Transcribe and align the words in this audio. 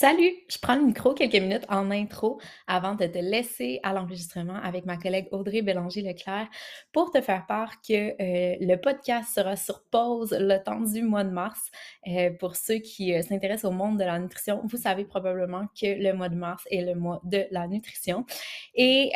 Salut! 0.00 0.32
Je 0.48 0.56
prends 0.56 0.76
le 0.76 0.86
micro 0.86 1.12
quelques 1.12 1.34
minutes 1.34 1.66
en 1.68 1.90
intro 1.90 2.40
avant 2.66 2.94
de 2.94 3.04
te 3.04 3.18
laisser 3.18 3.80
à 3.82 3.92
l'enregistrement 3.92 4.54
avec 4.54 4.86
ma 4.86 4.96
collègue 4.96 5.28
Audrey 5.30 5.60
Bélanger-Leclerc 5.60 6.48
pour 6.90 7.10
te 7.10 7.20
faire 7.20 7.44
part 7.44 7.82
que 7.82 7.92
euh, 7.92 8.56
le 8.58 8.76
podcast 8.76 9.34
sera 9.34 9.56
sur 9.56 9.82
pause 9.90 10.34
le 10.40 10.56
temps 10.56 10.80
du 10.80 11.02
mois 11.02 11.22
de 11.22 11.28
mars. 11.28 11.70
Euh, 12.06 12.30
pour 12.30 12.56
ceux 12.56 12.76
qui 12.76 13.14
euh, 13.14 13.20
s'intéressent 13.20 13.70
au 13.70 13.74
monde 13.74 13.98
de 13.98 14.04
la 14.04 14.18
nutrition, 14.18 14.62
vous 14.64 14.78
savez 14.78 15.04
probablement 15.04 15.66
que 15.78 16.02
le 16.02 16.14
mois 16.14 16.30
de 16.30 16.36
mars 16.36 16.64
est 16.70 16.80
le 16.80 16.94
mois 16.94 17.20
de 17.24 17.44
la 17.50 17.68
nutrition. 17.68 18.24
Et 18.74 19.10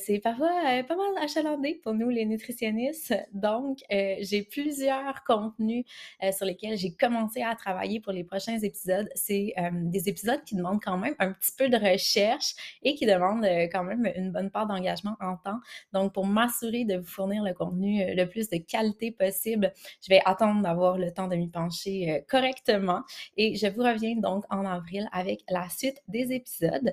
c'est 0.00 0.20
parfois 0.20 0.52
pas 0.86 0.94
mal 0.94 1.24
achalandé 1.24 1.80
pour 1.82 1.94
nous 1.94 2.10
les 2.10 2.26
nutritionnistes. 2.26 3.12
Donc, 3.32 3.78
j'ai 3.90 4.46
plusieurs 4.48 5.24
contenus 5.24 5.84
sur 6.30 6.46
lesquels 6.46 6.76
j'ai 6.76 6.94
commencé 6.94 7.42
à 7.42 7.56
travailler 7.56 7.98
pour 7.98 8.12
les 8.12 8.22
prochains 8.22 8.58
épisodes. 8.60 9.08
C'est 9.16 9.54
des 9.72 10.08
épisodes 10.08 10.27
qui 10.36 10.54
demande 10.54 10.80
quand 10.82 10.98
même 10.98 11.14
un 11.18 11.32
petit 11.32 11.52
peu 11.56 11.68
de 11.68 11.76
recherche 11.76 12.54
et 12.82 12.94
qui 12.94 13.06
demande 13.06 13.44
euh, 13.44 13.68
quand 13.72 13.84
même 13.84 14.10
une 14.16 14.30
bonne 14.30 14.50
part 14.50 14.66
d'engagement 14.66 15.16
en 15.20 15.36
temps. 15.36 15.60
Donc, 15.92 16.12
pour 16.12 16.26
m'assurer 16.26 16.84
de 16.84 16.96
vous 16.96 17.06
fournir 17.06 17.42
le 17.42 17.54
contenu 17.54 18.02
euh, 18.02 18.14
le 18.14 18.26
plus 18.26 18.48
de 18.48 18.58
qualité 18.58 19.10
possible, 19.10 19.72
je 20.02 20.08
vais 20.08 20.20
attendre 20.24 20.62
d'avoir 20.62 20.98
le 20.98 21.12
temps 21.12 21.28
de 21.28 21.36
m'y 21.36 21.48
pencher 21.48 22.12
euh, 22.12 22.20
correctement 22.28 23.02
et 23.36 23.56
je 23.56 23.66
vous 23.66 23.82
reviens 23.82 24.16
donc 24.16 24.44
en 24.50 24.64
avril 24.66 25.08
avec 25.12 25.40
la 25.48 25.68
suite 25.68 26.00
des 26.08 26.32
épisodes. 26.32 26.92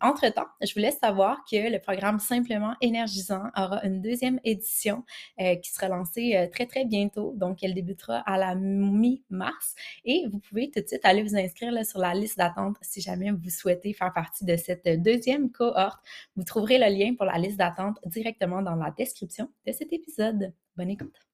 Entre-temps, 0.00 0.46
je 0.62 0.72
vous 0.74 0.80
laisse 0.80 0.98
savoir 0.98 1.38
que 1.50 1.70
le 1.70 1.78
programme 1.78 2.18
Simplement 2.18 2.74
énergisant 2.80 3.44
aura 3.56 3.84
une 3.84 4.02
deuxième 4.02 4.40
édition 4.44 5.04
qui 5.38 5.70
sera 5.70 5.88
lancée 5.88 6.48
très, 6.52 6.66
très 6.66 6.84
bientôt. 6.84 7.32
Donc, 7.36 7.62
elle 7.62 7.74
débutera 7.74 8.18
à 8.20 8.36
la 8.38 8.54
mi-mars 8.54 9.74
et 10.04 10.26
vous 10.30 10.38
pouvez 10.38 10.70
tout 10.70 10.80
de 10.80 10.86
suite 10.86 11.04
aller 11.04 11.22
vous 11.22 11.36
inscrire 11.36 11.72
sur 11.84 12.00
la 12.00 12.14
liste 12.14 12.38
d'attente 12.38 12.47
si 12.82 13.00
jamais 13.00 13.30
vous 13.30 13.50
souhaitez 13.50 13.92
faire 13.92 14.12
partie 14.12 14.44
de 14.44 14.56
cette 14.56 14.88
deuxième 15.02 15.50
cohorte. 15.50 16.00
Vous 16.36 16.44
trouverez 16.44 16.78
le 16.78 16.86
lien 16.86 17.14
pour 17.14 17.26
la 17.26 17.38
liste 17.38 17.58
d'attente 17.58 17.98
directement 18.06 18.62
dans 18.62 18.76
la 18.76 18.90
description 18.90 19.50
de 19.66 19.72
cet 19.72 19.92
épisode. 19.92 20.52
Bonne 20.76 20.90
écoute! 20.90 21.27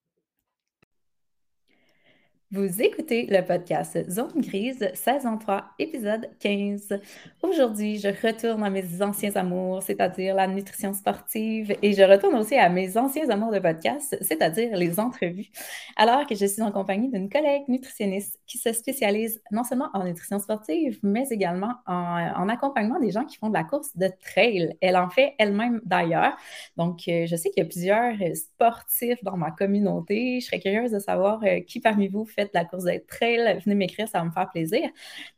Vous 2.55 2.81
écoutez 2.81 3.27
le 3.27 3.45
podcast 3.45 4.09
Zone 4.09 4.31
Grise, 4.37 4.89
saison 4.95 5.39
3, 5.39 5.65
épisode 5.81 6.31
15. 6.39 7.01
Aujourd'hui, 7.43 7.99
je 7.99 8.07
retourne 8.07 8.63
à 8.63 8.71
mes 8.71 9.03
anciens 9.03 9.35
amours, 9.35 9.83
c'est-à-dire 9.83 10.37
la 10.37 10.47
nutrition 10.47 10.93
sportive, 10.93 11.75
et 11.83 11.95
je 11.95 12.03
retourne 12.05 12.37
aussi 12.37 12.55
à 12.55 12.69
mes 12.69 12.97
anciens 12.97 13.29
amours 13.29 13.51
de 13.51 13.59
podcast, 13.59 14.17
c'est-à-dire 14.21 14.77
les 14.77 15.01
entrevues, 15.01 15.51
alors 15.97 16.29
que 16.29 16.37
je 16.37 16.47
suis 16.47 16.63
en 16.63 16.71
compagnie 16.71 17.11
d'une 17.11 17.29
collègue 17.29 17.65
nutritionniste 17.67 18.39
qui 18.47 18.59
se 18.59 18.73
spécialise 18.73 19.43
non 19.51 19.65
seulement 19.65 19.89
en 19.93 20.05
nutrition 20.05 20.39
sportive, 20.39 21.01
mais 21.03 21.27
également 21.33 21.75
en, 21.87 22.49
accompagnement 22.49 23.01
des 23.01 23.11
gens 23.11 23.25
qui 23.25 23.37
font 23.37 23.49
de 23.49 23.55
la 23.55 23.65
course 23.65 23.97
de 23.97 24.09
trail. 24.25 24.77
Elle 24.81 24.97
en 24.97 25.11
fait 25.11 25.35
elle-même 25.39 25.81
d'ailleurs. 25.85 26.37
Donc, 26.77 27.09
euh, 27.09 27.27
je 27.27 27.35
sais 27.35 27.51
qu'il 27.51 27.65
y 27.65 27.67
a 27.67 27.69
plusieurs 27.69 28.15
sportifs 28.37 29.25
dans 29.25 29.37
ma 29.37 29.51
communauté. 29.51 30.39
Je 30.41 30.47
serais 30.47 30.61
curieuse 30.61 30.93
de 30.93 31.01
savoir 31.01 31.43
euh, 31.43 31.59
qui 31.59 31.81
parmi 31.81 32.07
vous 32.07 32.25
fait 32.25 32.44
la 32.53 32.65
course 32.65 32.85
de 32.85 33.03
trail, 33.09 33.61
venez 33.65 33.75
m'écrire, 33.75 34.09
ça 34.09 34.19
va 34.19 34.25
me 34.25 34.31
faire 34.31 34.51
plaisir. 34.51 34.89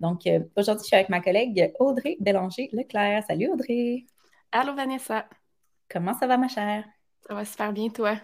Donc, 0.00 0.26
euh, 0.26 0.40
aujourd'hui, 0.56 0.84
je 0.84 0.86
suis 0.88 0.96
avec 0.96 1.08
ma 1.08 1.20
collègue 1.20 1.72
Audrey 1.78 2.16
Bélanger-Leclerc. 2.20 3.24
Salut 3.28 3.48
Audrey. 3.48 4.06
Allô 4.52 4.74
Vanessa. 4.74 5.26
Comment 5.90 6.14
ça 6.14 6.26
va, 6.26 6.36
ma 6.36 6.48
chère? 6.48 6.84
Ça 7.28 7.34
va 7.34 7.44
super 7.44 7.72
bien, 7.72 7.88
toi? 7.88 8.16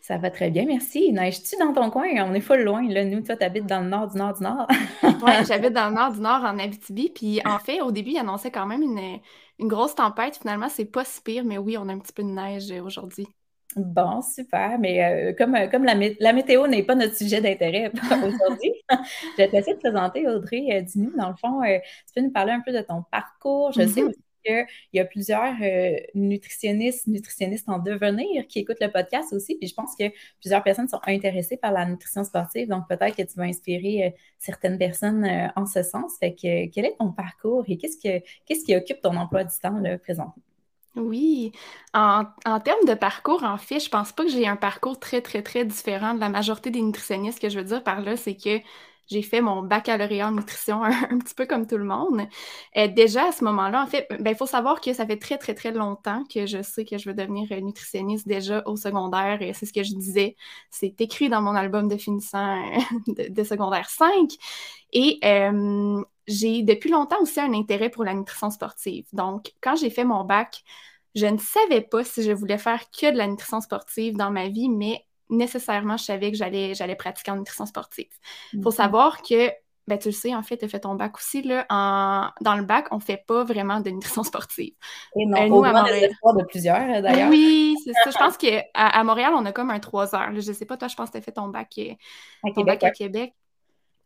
Ça 0.00 0.18
va 0.18 0.30
très 0.30 0.50
bien, 0.50 0.66
merci. 0.66 1.12
Neiges-tu 1.12 1.56
dans 1.56 1.72
ton 1.72 1.90
coin? 1.90 2.06
On 2.18 2.34
est 2.34 2.40
full 2.40 2.62
loin, 2.62 2.86
là. 2.88 3.04
Nous, 3.04 3.22
toi, 3.22 3.36
habites 3.40 3.66
dans 3.66 3.80
le 3.80 3.88
nord 3.88 4.08
du 4.08 4.18
nord 4.18 4.34
du 4.34 4.42
nord. 4.42 4.66
oui, 5.02 5.32
j'habite 5.48 5.72
dans 5.72 5.88
le 5.88 5.94
nord 5.94 6.12
du 6.12 6.20
nord, 6.20 6.44
en 6.44 6.58
Abitibi. 6.58 7.10
Puis, 7.10 7.40
en 7.46 7.58
fait, 7.58 7.80
au 7.80 7.90
début, 7.90 8.10
il 8.10 8.18
annonçait 8.18 8.50
quand 8.50 8.66
même 8.66 8.82
une, 8.82 9.20
une 9.58 9.68
grosse 9.68 9.94
tempête. 9.94 10.36
Finalement, 10.36 10.68
c'est 10.68 10.84
pas 10.84 11.04
si 11.04 11.22
pire, 11.22 11.44
mais 11.44 11.58
oui, 11.58 11.78
on 11.78 11.88
a 11.88 11.92
un 11.92 11.98
petit 11.98 12.12
peu 12.12 12.22
de 12.22 12.28
neige 12.28 12.70
aujourd'hui. 12.70 13.26
Bon, 13.76 14.22
super. 14.22 14.78
Mais 14.78 15.04
euh, 15.04 15.32
comme, 15.36 15.54
euh, 15.54 15.66
comme 15.66 15.84
la, 15.84 16.32
météo 16.32 16.66
n'est 16.66 16.84
pas 16.84 16.94
notre 16.94 17.16
sujet 17.16 17.40
d'intérêt 17.40 17.90
aujourd'hui, 18.24 18.72
je 18.90 19.36
vais 19.38 19.48
t'essayer 19.48 19.74
de 19.74 19.80
présenter 19.80 20.28
Audrey 20.28 20.68
euh, 20.72 20.82
Dinu. 20.82 21.10
Dans 21.16 21.30
le 21.30 21.36
fond, 21.36 21.60
tu 21.62 22.14
peux 22.14 22.20
nous 22.20 22.30
parler 22.30 22.52
un 22.52 22.60
peu 22.60 22.72
de 22.72 22.80
ton 22.80 23.02
parcours. 23.10 23.72
Je 23.72 23.86
sais 23.86 24.00
mm-hmm. 24.00 24.08
aussi 24.08 24.18
qu'il 24.44 24.66
y 24.92 25.00
a 25.00 25.04
plusieurs 25.06 25.54
nutritionnistes, 26.14 27.06
nutritionnistes 27.06 27.68
en 27.68 27.78
devenir 27.78 28.46
qui 28.46 28.60
écoutent 28.60 28.80
le 28.80 28.92
podcast 28.92 29.32
aussi. 29.32 29.56
Puis 29.56 29.68
je 29.68 29.74
pense 29.74 29.96
que 29.98 30.04
plusieurs 30.40 30.62
personnes 30.62 30.88
sont 30.88 31.00
intéressées 31.06 31.56
par 31.56 31.72
la 31.72 31.86
nutrition 31.86 32.22
sportive. 32.24 32.68
Donc 32.68 32.86
peut-être 32.88 33.16
que 33.16 33.22
tu 33.22 33.36
vas 33.36 33.44
inspirer 33.44 34.14
certaines 34.38 34.78
personnes 34.78 35.26
en 35.56 35.66
ce 35.66 35.82
sens. 35.82 36.12
Fait 36.20 36.34
que 36.34 36.66
quel 36.70 36.84
est 36.84 36.96
ton 36.98 37.10
parcours 37.10 37.64
et 37.68 37.78
qu'est-ce, 37.78 37.96
que, 37.96 38.22
qu'est-ce 38.44 38.64
qui 38.64 38.76
occupe 38.76 39.00
ton 39.00 39.16
emploi 39.16 39.44
du 39.44 39.58
temps 39.58 39.78
là, 39.78 39.96
présentement? 39.98 40.42
Oui, 40.96 41.50
en, 41.92 42.24
termes 42.64 42.86
de 42.86 42.94
parcours, 42.94 43.42
en 43.42 43.58
fait, 43.58 43.80
je 43.80 43.88
pense 43.88 44.12
pas 44.12 44.24
que 44.24 44.30
j'ai 44.30 44.46
un 44.46 44.54
parcours 44.56 45.00
très, 45.00 45.20
très, 45.22 45.42
très 45.42 45.64
différent 45.64 46.14
de 46.14 46.20
la 46.20 46.28
majorité 46.28 46.70
des 46.70 46.82
nutritionnistes. 46.82 47.38
Ce 47.38 47.40
que 47.40 47.48
je 47.48 47.58
veux 47.58 47.64
dire 47.64 47.82
par 47.82 48.00
là, 48.00 48.16
c'est 48.16 48.36
que 48.36 48.60
j'ai 49.08 49.22
fait 49.22 49.40
mon 49.40 49.62
baccalauréat 49.62 50.28
en 50.28 50.32
nutrition 50.32 50.82
un, 50.84 51.18
petit 51.18 51.34
peu 51.34 51.46
comme 51.46 51.66
tout 51.66 51.76
le 51.78 51.84
monde. 51.84 52.22
Et 52.74 52.88
déjà 52.88 53.28
à 53.28 53.32
ce 53.32 53.42
moment-là, 53.44 53.82
en 53.82 53.86
fait, 53.86 54.06
ben, 54.20 54.30
il 54.30 54.36
faut 54.36 54.46
savoir 54.46 54.80
que 54.80 54.92
ça 54.92 55.04
fait 55.04 55.18
très, 55.18 55.36
très, 55.36 55.54
très 55.54 55.72
longtemps 55.72 56.22
que 56.32 56.46
je 56.46 56.62
sais 56.62 56.84
que 56.84 56.96
je 56.96 57.08
veux 57.08 57.14
devenir 57.14 57.48
nutritionniste 57.60 58.28
déjà 58.28 58.62
au 58.66 58.76
secondaire. 58.76 59.42
Et 59.42 59.52
c'est 59.52 59.66
ce 59.66 59.72
que 59.72 59.82
je 59.82 59.94
disais. 59.94 60.36
C'est 60.70 61.00
écrit 61.00 61.28
dans 61.28 61.42
mon 61.42 61.56
album 61.56 61.88
de 61.88 61.96
finissant 61.96 62.62
de, 63.08 63.44
secondaire 63.44 63.90
5. 63.90 64.30
Et 64.92 65.18
euh, 65.24 66.02
j'ai 66.26 66.62
depuis 66.62 66.90
longtemps 66.90 67.20
aussi 67.20 67.40
un 67.40 67.52
intérêt 67.52 67.90
pour 67.90 68.04
la 68.04 68.14
nutrition 68.14 68.50
sportive. 68.50 69.06
Donc, 69.12 69.52
quand 69.60 69.76
j'ai 69.76 69.90
fait 69.90 70.04
mon 70.04 70.24
bac, 70.24 70.62
je 71.14 71.26
ne 71.26 71.38
savais 71.38 71.80
pas 71.80 72.04
si 72.04 72.22
je 72.22 72.32
voulais 72.32 72.58
faire 72.58 72.90
que 72.90 73.12
de 73.12 73.16
la 73.16 73.26
nutrition 73.26 73.60
sportive 73.60 74.16
dans 74.16 74.30
ma 74.30 74.48
vie, 74.48 74.68
mais 74.68 75.04
nécessairement, 75.30 75.96
je 75.96 76.04
savais 76.04 76.30
que 76.30 76.36
j'allais, 76.36 76.74
j'allais 76.74 76.96
pratiquer 76.96 77.30
en 77.30 77.36
nutrition 77.36 77.66
sportive. 77.66 78.10
Il 78.52 78.62
faut 78.62 78.70
mhm. 78.70 78.76
savoir 78.76 79.22
que, 79.22 79.50
ben, 79.86 79.98
tu 79.98 80.08
le 80.08 80.12
sais, 80.12 80.34
en 80.34 80.42
fait, 80.42 80.56
tu 80.56 80.64
as 80.64 80.68
fait 80.68 80.80
ton 80.80 80.94
bac 80.94 81.16
aussi. 81.16 81.42
Là, 81.42 81.66
en... 81.68 82.30
Dans 82.40 82.56
le 82.56 82.64
bac, 82.64 82.88
on 82.90 82.96
ne 82.96 83.00
fait 83.00 83.22
pas 83.26 83.44
vraiment 83.44 83.80
de 83.80 83.90
nutrition 83.90 84.22
sportive. 84.24 84.74
Et 85.16 85.26
non, 85.26 85.42
euh, 85.42 85.48
nous, 85.48 85.64
à 85.64 85.72
Montréal... 85.72 86.10
de 86.10 86.44
plusieurs, 86.44 86.96
euh, 86.96 87.00
d'ailleurs. 87.00 87.30
Oui, 87.30 87.76
c'est 87.84 87.92
ça. 87.92 88.10
Je 88.10 88.18
pense 88.18 88.36
qu'à 88.36 88.64
à 88.74 89.04
Montréal, 89.04 89.32
on 89.36 89.44
a 89.44 89.52
comme 89.52 89.70
un 89.70 89.80
trois 89.80 90.14
heures. 90.14 90.30
Je 90.32 90.48
ne 90.48 90.54
sais 90.54 90.66
pas, 90.66 90.76
toi, 90.76 90.88
je 90.88 90.96
pense 90.96 91.08
que 91.08 91.12
tu 91.12 91.18
as 91.18 91.22
fait 91.22 91.32
ton 91.32 91.48
bac, 91.48 91.72
euh, 91.78 92.50
ton 92.54 92.62
bac 92.62 92.82
à 92.82 92.90
Québec. 92.90 93.34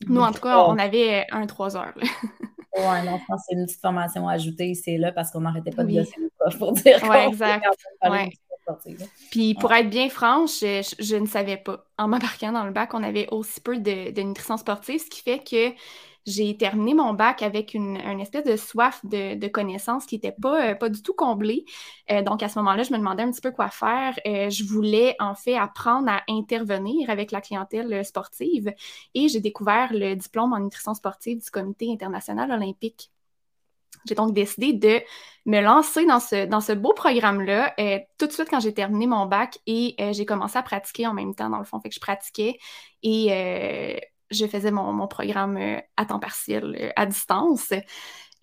Nous, 0.06 0.20
en 0.20 0.32
tout 0.32 0.40
cas, 0.40 0.58
on 0.64 0.78
avait 0.78 1.26
un 1.30 1.46
trois 1.46 1.76
heures. 1.76 1.94
Oui, 2.76 3.04
non, 3.04 3.18
je 3.18 3.24
pense 3.26 3.40
que 3.40 3.46
c'est 3.48 3.54
une 3.56 3.66
petite 3.66 3.80
formation 3.80 4.28
ajoutée, 4.28 4.72
c'est 4.74 4.98
là 4.98 5.10
parce 5.10 5.32
qu'on 5.32 5.40
n'arrêtait 5.40 5.72
pas 5.72 5.82
de 5.82 5.88
oui. 5.88 5.96
le 6.16 6.30
prof 6.38 6.58
pour 6.58 6.72
dire 6.72 7.00
Oui, 7.10 7.16
exact. 7.26 7.66
Ouais. 8.08 8.30
Puis 9.30 9.54
pour 9.54 9.72
être 9.72 9.90
bien 9.90 10.08
franche, 10.08 10.60
je, 10.60 11.16
ne 11.16 11.26
savais 11.26 11.56
pas. 11.56 11.86
En 11.96 12.08
m'embarquant 12.08 12.52
dans 12.52 12.64
le 12.64 12.70
bac, 12.70 12.94
on 12.94 13.02
avait 13.02 13.26
aussi 13.30 13.60
peu 13.60 13.78
de, 13.78 14.20
nutrition 14.20 14.56
sportive, 14.56 15.00
ce 15.00 15.10
qui 15.10 15.22
fait 15.22 15.38
que 15.38 15.74
j'ai 16.26 16.56
terminé 16.56 16.94
mon 16.94 17.14
bac 17.14 17.42
avec 17.42 17.74
une, 17.74 17.96
espèce 18.20 18.44
de 18.44 18.56
soif 18.56 19.00
de, 19.04 19.48
connaissances 19.48 20.04
qui 20.06 20.16
n'était 20.16 20.32
pas, 20.32 20.70
euh, 20.70 20.74
pas 20.74 20.88
du 20.88 21.02
tout 21.02 21.14
comblée. 21.14 21.64
Euh, 22.10 22.22
donc 22.22 22.42
à 22.42 22.48
ce 22.48 22.58
moment-là, 22.58 22.82
je 22.82 22.92
me 22.92 22.98
demandais 22.98 23.22
un 23.22 23.30
petit 23.30 23.40
peu 23.40 23.50
quoi 23.50 23.68
faire. 23.70 24.18
Euh, 24.26 24.50
je 24.50 24.64
voulais 24.64 25.16
en 25.20 25.34
fait 25.34 25.56
apprendre 25.56 26.10
à 26.10 26.22
intervenir 26.28 27.08
avec 27.10 27.32
la 27.32 27.40
clientèle 27.40 28.04
sportive 28.04 28.72
et 29.14 29.28
j'ai 29.28 29.40
découvert 29.40 29.92
le 29.92 30.14
diplôme 30.14 30.52
en 30.52 30.60
nutrition 30.60 30.94
sportive 30.94 31.42
du 31.42 31.50
Comité 31.50 31.90
international 31.90 32.50
olympique. 32.50 33.10
J'ai 34.06 34.14
donc 34.14 34.32
décidé 34.32 34.72
de 34.74 35.00
me 35.46 35.60
lancer 35.60 36.06
dans 36.06 36.20
ce, 36.20 36.46
dans 36.46 36.60
ce 36.60 36.72
beau 36.72 36.92
programme-là 36.92 37.74
tout 38.16 38.26
de 38.26 38.32
suite 38.32 38.48
quand 38.48 38.60
j'ai 38.60 38.72
terminé 38.72 39.06
mon 39.06 39.26
bac 39.26 39.58
et 39.66 39.96
j'ai 40.12 40.24
commencé 40.24 40.56
à 40.56 40.62
pratiquer 40.62 41.06
en 41.06 41.14
même 41.14 41.34
temps, 41.34 41.50
dans 41.50 41.58
le 41.58 41.64
fond. 41.64 41.80
Fait 41.80 41.88
que 41.88 41.94
je 41.94 42.00
pratiquais 42.00 42.58
et 43.02 44.00
je 44.30 44.46
faisais 44.46 44.70
mon, 44.70 45.06
programme 45.08 45.56
euh, 45.56 45.80
à 45.96 46.04
temps 46.04 46.18
partiel 46.18 46.76
euh, 46.78 46.90
à 46.96 47.06
distance. 47.06 47.72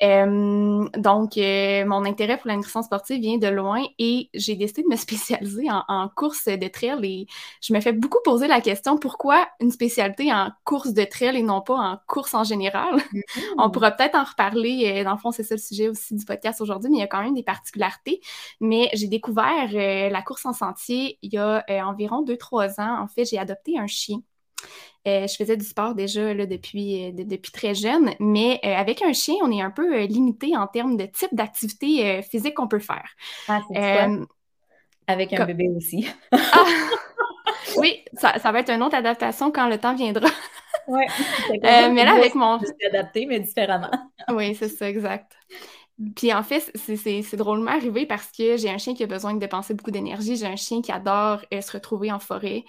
Euh, 0.04 0.90
donc, 0.98 1.38
mon 1.38 2.04
intérêt 2.04 2.38
pour 2.38 2.48
la 2.48 2.58
nutrition 2.58 2.82
sportive 2.82 3.22
vient 3.22 3.38
de 3.38 3.48
loin 3.48 3.82
et 3.98 4.30
j'ai 4.34 4.56
décidé 4.56 4.84
de 4.84 4.90
me 4.90 4.96
spécialiser 4.98 5.68
en, 5.72 6.10
course 6.14 6.48
de 6.48 6.68
trail 6.68 7.00
et 7.06 7.28
je 7.62 7.74
me 7.74 7.80
fais 7.80 7.94
beaucoup 7.94 8.18
poser 8.26 8.48
la 8.48 8.60
question 8.60 8.98
pourquoi 8.98 9.48
une 9.62 9.72
spécialité 9.72 10.34
en 10.34 10.52
course 10.66 10.92
de 10.92 11.06
trail 11.06 11.38
et 11.38 11.44
non 11.44 11.62
pas 11.62 11.76
en 11.76 11.98
course 12.08 12.34
en 12.34 12.44
général? 12.44 12.96
Mm-hmm. 13.16 13.54
On 13.58 13.70
pourra 13.72 13.92
peut-être 13.92 14.16
en 14.16 14.24
reparler. 14.24 15.04
Dans 15.04 15.14
le 15.14 15.18
fond, 15.18 15.32
c'est 15.32 15.44
ça 15.44 15.56
le 15.56 15.62
sujet 15.62 15.88
aussi 15.88 16.16
du 16.16 16.26
podcast 16.26 16.60
aujourd'hui, 16.62 16.90
mais 16.90 16.98
il 16.98 17.00
y 17.00 17.04
a 17.04 17.08
quand 17.08 17.22
même 17.22 17.34
des 17.34 17.44
particularités. 17.44 18.20
Mais 18.60 18.90
j'ai 18.94 19.08
découvert 19.08 19.70
la 19.72 20.22
course 20.22 20.46
en 20.46 20.54
sentier 20.54 21.18
il 21.22 21.34
y 21.34 21.38
a 21.38 21.64
environ 21.88 22.24
2-3 22.24 22.82
ans. 22.82 23.02
En 23.02 23.08
fait, 23.08 23.26
j'ai 23.26 23.38
adopté 23.38 23.78
un 23.78 23.88
chien. 23.88 24.20
Euh, 25.08 25.28
je 25.28 25.36
faisais 25.36 25.56
du 25.56 25.66
sport 25.66 25.94
déjà 25.94 26.34
là, 26.34 26.48
depuis, 26.48 27.06
euh, 27.06 27.12
depuis 27.14 27.52
très 27.52 27.76
jeune, 27.76 28.12
mais 28.20 28.60
euh, 28.66 28.76
avec 28.76 29.04
un 29.04 29.14
chien, 29.14 29.36
on 29.44 29.52
est 29.52 29.62
un 29.62 29.70
peu 29.70 30.04
limité 30.06 30.58
en 30.58 30.66
termes 30.66 30.98
de 30.98 31.06
type 31.06 31.34
d'activité 31.34 32.24
physique 32.24 32.56
qu'on 32.56 32.68
peut 32.68 32.80
faire. 32.80 33.08
Ah, 33.48 33.62
avec 35.08 35.34
un 35.34 35.46
bébé 35.46 35.70
aussi. 35.78 36.08
Ah! 36.32 36.64
oui, 37.78 38.04
ça, 38.14 38.40
ça, 38.40 38.52
va 38.52 38.62
être 38.62 38.72
une 38.72 38.82
autre 38.82 38.96
adaptation 38.96 39.52
quand 39.52 39.70
le 39.70 39.78
temps 39.78 39.94
viendra. 39.94 40.28
oui. 40.88 41.04
mais 41.62 42.04
là, 42.04 42.16
avec 42.16 42.34
mon. 42.34 42.60
adapté, 42.88 43.28
mais 43.28 43.40
différemment. 43.40 43.92
oui, 44.30 44.56
c'est 44.56 44.70
ça, 44.70 44.90
exact. 44.90 45.38
Puis 46.16 46.34
en 46.34 46.42
fait, 46.42 46.72
c'est 46.76 47.38
drôlement 47.38 47.72
arrivé 47.72 48.08
parce 48.08 48.30
que 48.32 48.58
j'ai 48.58 48.70
un 48.70 48.80
chien 48.80 48.96
qui 48.96 49.04
a 49.04 49.08
besoin 49.08 49.36
de 49.36 49.40
dépenser 49.40 49.76
beaucoup 49.76 49.92
d'énergie. 49.92 50.36
J'ai 50.36 50.48
un 50.48 50.56
chien 50.56 50.82
qui 50.82 50.92
adore 50.92 51.42
se 51.52 51.72
retrouver 51.72 52.12
en 52.12 52.20
forêt. 52.20 52.66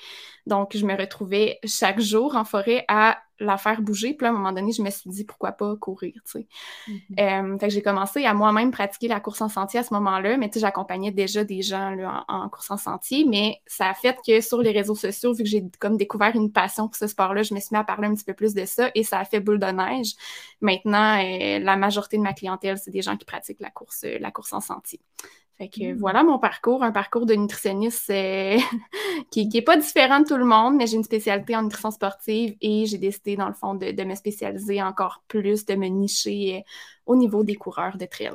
Donc, 0.46 0.76
je 0.76 0.86
me 0.86 0.96
retrouvais 0.96 1.58
chaque 1.64 2.00
jour 2.00 2.36
en 2.36 2.44
forêt 2.44 2.84
à 2.88 3.18
la 3.40 3.58
faire 3.58 3.82
bouger. 3.82 4.14
Puis 4.14 4.26
à 4.26 4.30
un 4.30 4.32
moment 4.32 4.52
donné, 4.52 4.72
je 4.72 4.82
me 4.82 4.90
suis 4.90 5.10
dit 5.10 5.24
pourquoi 5.24 5.52
pas 5.52 5.76
courir, 5.76 6.14
tu 6.14 6.20
sais. 6.24 6.46
Mm-hmm. 6.88 7.52
Euh, 7.54 7.58
fait 7.58 7.66
que 7.68 7.72
j'ai 7.72 7.82
commencé 7.82 8.24
à 8.24 8.34
moi-même 8.34 8.70
pratiquer 8.70 9.08
la 9.08 9.20
course 9.20 9.40
en 9.42 9.48
sentier 9.48 9.80
à 9.80 9.82
ce 9.82 9.92
moment-là, 9.94 10.36
mais 10.36 10.48
tu 10.48 10.54
sais, 10.54 10.60
j'accompagnais 10.60 11.10
déjà 11.10 11.44
des 11.44 11.62
gens 11.62 11.90
là, 11.90 12.24
en, 12.28 12.48
course 12.48 12.70
en 12.70 12.76
sentier, 12.76 13.24
mais 13.28 13.60
ça 13.66 13.90
a 13.90 13.94
fait 13.94 14.16
que 14.26 14.40
sur 14.40 14.62
les 14.62 14.70
réseaux 14.70 14.94
sociaux, 14.94 15.32
vu 15.32 15.44
que 15.44 15.48
j'ai 15.48 15.64
comme 15.78 15.96
découvert 15.96 16.34
une 16.34 16.52
passion 16.52 16.86
pour 16.86 16.96
ce 16.96 17.06
sport-là, 17.06 17.42
je 17.42 17.54
me 17.54 17.60
suis 17.60 17.68
mis 17.72 17.78
à 17.78 17.84
parler 17.84 18.08
un 18.08 18.14
petit 18.14 18.24
peu 18.24 18.34
plus 18.34 18.54
de 18.54 18.64
ça 18.64 18.90
et 18.94 19.02
ça 19.02 19.18
a 19.18 19.24
fait 19.24 19.40
boule 19.40 19.58
de 19.58 19.66
neige. 19.66 20.14
Maintenant, 20.60 21.18
euh, 21.22 21.58
la 21.58 21.76
majorité 21.76 22.16
de 22.16 22.22
ma 22.22 22.32
clientèle, 22.32 22.78
c'est 22.78 22.90
des 22.90 23.02
gens 23.02 23.16
qui 23.16 23.24
pratiquent 23.24 23.60
la 23.60 23.70
course, 23.70 24.04
euh, 24.04 24.18
la 24.18 24.30
course 24.30 24.52
en 24.52 24.60
sentier. 24.60 25.00
Fait 25.58 25.68
que 25.68 25.92
mmh. 25.92 25.96
voilà 25.96 26.22
mon 26.22 26.38
parcours, 26.38 26.82
un 26.82 26.92
parcours 26.92 27.24
de 27.24 27.34
nutritionniste 27.34 28.10
euh, 28.10 28.58
qui 29.30 29.46
n'est 29.48 29.62
pas 29.62 29.76
différent 29.76 30.20
de 30.20 30.26
tout 30.26 30.36
le 30.36 30.44
monde, 30.44 30.76
mais 30.76 30.86
j'ai 30.86 30.96
une 30.96 31.04
spécialité 31.04 31.56
en 31.56 31.62
nutrition 31.62 31.90
sportive 31.90 32.56
et 32.60 32.86
j'ai 32.86 32.98
décidé, 32.98 33.36
dans 33.36 33.48
le 33.48 33.54
fond, 33.54 33.74
de, 33.74 34.04
me 34.04 34.14
spécialiser 34.14 34.82
encore 34.82 35.22
plus, 35.28 35.64
de 35.66 35.74
me 35.74 35.86
nicher 35.86 36.58
euh, 36.58 36.70
au 37.06 37.16
niveau 37.16 37.44
des 37.44 37.54
coureurs 37.54 37.96
de 37.96 38.06
trail. 38.06 38.30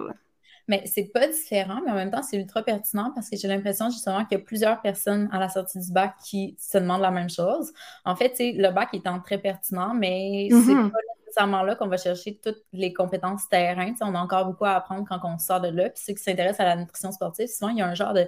Mais 0.67 0.83
c'est 0.85 1.11
pas 1.11 1.27
différent, 1.27 1.81
mais 1.85 1.91
en 1.91 1.95
même 1.95 2.11
temps, 2.11 2.23
c'est 2.23 2.37
ultra 2.37 2.63
pertinent 2.63 3.11
parce 3.13 3.29
que 3.29 3.35
j'ai 3.35 3.47
l'impression 3.47 3.89
justement 3.89 4.23
qu'il 4.25 4.37
y 4.37 4.41
a 4.41 4.43
plusieurs 4.43 4.79
personnes 4.81 5.27
à 5.31 5.39
la 5.39 5.49
sortie 5.49 5.79
du 5.79 5.91
bac 5.91 6.13
qui 6.23 6.55
se 6.59 6.77
demandent 6.77 7.01
la 7.01 7.11
même 7.11 7.29
chose. 7.29 7.73
En 8.05 8.15
fait, 8.15 8.35
le 8.39 8.71
bac 8.71 8.89
étant 8.93 9.19
très 9.19 9.37
pertinent, 9.37 9.93
mais 9.93 10.47
c'est 10.49 10.73
mmh 10.73 10.91
pas 10.91 10.97
nécessairement 11.31 11.63
là 11.63 11.75
qu'on 11.75 11.87
va 11.87 11.97
chercher 11.97 12.37
toutes 12.43 12.63
les 12.73 12.93
compétences 12.93 13.47
terrain. 13.47 13.93
on 14.01 14.13
a 14.15 14.19
encore 14.19 14.45
beaucoup 14.45 14.65
à 14.65 14.71
apprendre 14.71 15.07
quand 15.07 15.19
on 15.23 15.37
sort 15.37 15.61
de 15.61 15.69
là. 15.69 15.89
Puis 15.89 16.03
ceux 16.03 16.13
qui 16.13 16.21
s'intéressent 16.21 16.59
à 16.59 16.65
la 16.65 16.75
nutrition 16.75 17.11
sportive, 17.11 17.47
souvent, 17.47 17.69
il 17.69 17.77
y 17.77 17.81
a 17.81 17.87
un 17.87 17.95
genre 17.95 18.13
de 18.13 18.27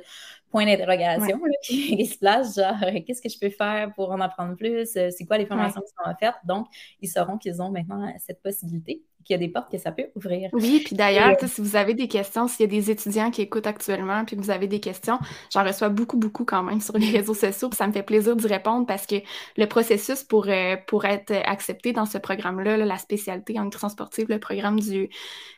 point 0.50 0.66
d'interrogation 0.66 1.40
qui, 1.64 2.06
se 2.06 2.18
place, 2.18 2.56
genre 2.56 2.80
qu'est-ce 3.06 3.22
que 3.22 3.30
je 3.30 3.40
peux 3.40 3.50
faire 3.50 3.94
pour 3.94 4.12
en 4.12 4.22
apprendre 4.22 4.56
plus? 4.56 4.96
Euh, 4.96 5.10
c'est 5.12 5.26
quoi 5.26 5.38
les 5.38 5.46
formations 5.46 5.82
qui 5.82 5.90
sont 5.90 6.10
offertes? 6.10 6.40
Donc, 6.46 6.68
ils 7.02 7.10
sauront 7.10 7.38
qu'ils 7.38 7.62
ont 7.62 7.72
maintenant 7.72 8.14
cette 8.20 8.42
possibilité 8.42 9.04
qu'il 9.24 9.34
y 9.34 9.38
a 9.38 9.38
des 9.38 9.50
portes 9.50 9.72
que 9.72 9.78
ça 9.78 9.92
peut 9.92 10.08
ouvrir. 10.16 10.50
Oui, 10.54 10.82
puis 10.86 10.96
d'ailleurs, 10.96 11.36
si 11.46 11.62
vous 11.62 11.76
avez 11.76 11.94
des 11.94 12.08
questions, 12.08 12.48
s'il 12.48 12.62
y 12.62 12.64
a 12.64 12.82
des 12.82 12.92
étudiants 12.92 13.32
qui 13.32 13.42
écoutent 13.42 13.68
actuellement, 13.68 14.26
puis 14.26 14.36
que 14.36 14.42
vous 14.42 14.52
avez 14.52 14.68
des 14.68 14.80
questions, 14.80 15.20
j'en 15.52 15.64
reçois 15.64 15.90
beaucoup, 15.90 16.18
beaucoup 16.18 16.46
quand 16.46 16.64
même 16.64 16.82
sur 16.82 16.98
les 16.98 17.10
réseaux 17.10 17.34
sociaux, 17.34 17.70
puis 17.70 17.78
ça 17.78 17.88
me 17.88 17.94
fait 17.94 18.04
plaisir 18.04 18.36
d'y 18.36 18.48
répondre 18.48 18.86
parce 18.86 19.06
que 19.06 19.16
le 19.58 19.66
processus 19.66 20.24
pour, 20.24 20.48
euh, 20.48 20.76
pour 20.88 21.06
être 21.06 21.34
accepté 21.46 21.94
dans 21.94 22.06
ce 22.06 22.18
programme-là, 22.18 22.78
la 22.78 22.98
spécialité 22.98 23.60
en 23.60 23.66
nutrition 23.66 23.90
sportive, 23.90 24.28
le 24.30 24.40
programme 24.40 24.80
du, 24.80 25.10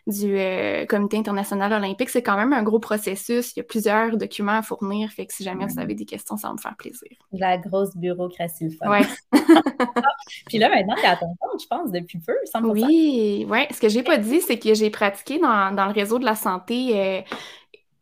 du 0.08 0.38
euh, 0.38 0.86
Comité 0.86 1.18
international 1.18 1.74
olympique, 1.74 2.10
c'est 2.10 2.24
quand 2.24 2.38
même 2.38 2.54
un 2.54 2.64
gros 2.64 2.80
processus. 2.80 3.54
Il 3.56 3.60
y 3.60 3.62
a 3.62 3.64
plusieurs 3.64 4.18
documents 4.18 4.58
à 4.58 4.62
fournir, 4.62 5.10
fait 5.10 5.26
que 5.26 5.34
si 5.34 5.44
jamais 5.44 5.66
vous 5.66 5.80
avez 5.80 5.96
des 5.96 6.06
questions, 6.06 6.38
ça 6.38 6.48
va 6.50 6.54
me 6.54 6.60
faire 6.60 6.76
plaisir. 6.78 7.10
La 7.32 7.58
grosse 7.58 7.96
bureaucratie, 7.96 8.66
le 8.66 8.72
fun. 8.72 8.90
Ouais. 8.90 9.02
puis 10.48 10.58
là, 10.58 10.70
maintenant, 10.70 10.96
tu 10.96 11.06
à 11.06 11.16
ton 11.16 11.36
compte, 11.40 11.62
je 11.62 11.68
pense, 11.68 11.92
depuis 11.92 12.20
peu, 12.20 12.36
100%. 12.54 12.72
Oui, 12.72 13.46
ce 13.72 13.80
que 13.80 13.90
j'ai 13.90 14.04
pas 14.04 14.18
dit, 14.18 14.42
c'est 14.42 14.60
que 14.60 14.74
j'ai 14.74 14.90
pratiqué 14.90 15.40
dans, 15.40 15.86
le 15.88 15.94
réseau 15.94 16.20
de 16.20 16.26
la 16.26 16.36
santé. 16.36 17.24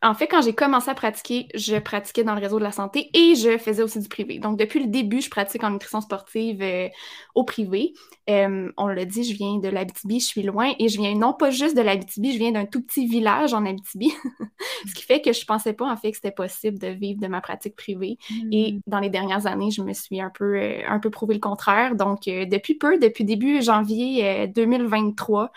En 0.04 0.12
fait, 0.12 0.26
quand 0.26 0.42
j'ai 0.42 0.54
commencé 0.54 0.90
à 0.90 0.94
pratiquer, 0.94 1.48
je 1.54 1.76
pratiquais 1.76 2.24
dans 2.24 2.34
le 2.34 2.40
réseau 2.40 2.58
de 2.58 2.62
la 2.62 2.72
santé 2.72 3.08
et 3.14 3.34
je 3.36 3.56
faisais 3.56 3.82
aussi 3.82 3.98
du 3.98 4.08
privé. 4.08 4.38
Donc, 4.38 4.58
depuis 4.58 4.80
le 4.80 4.86
début, 4.86 5.22
je 5.22 5.30
pratique 5.30 5.64
en 5.64 5.70
nutrition 5.70 6.02
sportive 6.02 6.60
euh, 6.60 6.88
au 7.34 7.44
privé. 7.44 7.94
Euh, 8.28 8.70
on 8.76 8.86
l'a 8.86 9.06
dit, 9.06 9.24
je 9.24 9.34
viens 9.34 9.56
de 9.56 9.68
l'Abitibi, 9.68 10.20
je 10.20 10.26
suis 10.26 10.42
loin 10.42 10.72
et 10.78 10.90
je 10.90 10.98
viens 10.98 11.14
non 11.14 11.32
pas 11.32 11.50
juste 11.50 11.74
de 11.74 11.80
l'Abitibi, 11.80 12.34
je 12.34 12.38
viens 12.38 12.52
d'un 12.52 12.66
tout 12.66 12.82
petit 12.82 13.06
village 13.06 13.54
en 13.54 13.64
Abitibi. 13.64 14.12
Ce 14.86 14.92
qui 14.92 15.04
fait 15.04 15.22
que 15.22 15.32
je 15.32 15.42
pensais 15.46 15.72
pas 15.72 15.90
en 15.90 15.96
fait 15.96 16.10
que 16.10 16.16
c'était 16.16 16.30
possible 16.30 16.78
de 16.78 16.88
vivre 16.88 17.20
de 17.20 17.26
ma 17.26 17.40
pratique 17.40 17.74
privée. 17.74 18.18
Et 18.52 18.72
hmm. 18.72 18.80
dans 18.86 19.00
les 19.00 19.10
dernières 19.10 19.46
années, 19.46 19.70
je 19.70 19.80
me 19.80 19.94
suis 19.94 20.20
un 20.20 20.30
peu, 20.30 20.56
euh, 20.56 20.80
un 20.86 20.98
peu 20.98 21.08
prouvé 21.08 21.32
le 21.32 21.40
contraire. 21.40 21.94
Donc, 21.94 22.24
depuis 22.24 22.74
peu, 22.74 22.98
depuis 22.98 23.24
début 23.24 23.62
janvier 23.62 24.48
2023, 24.48 25.50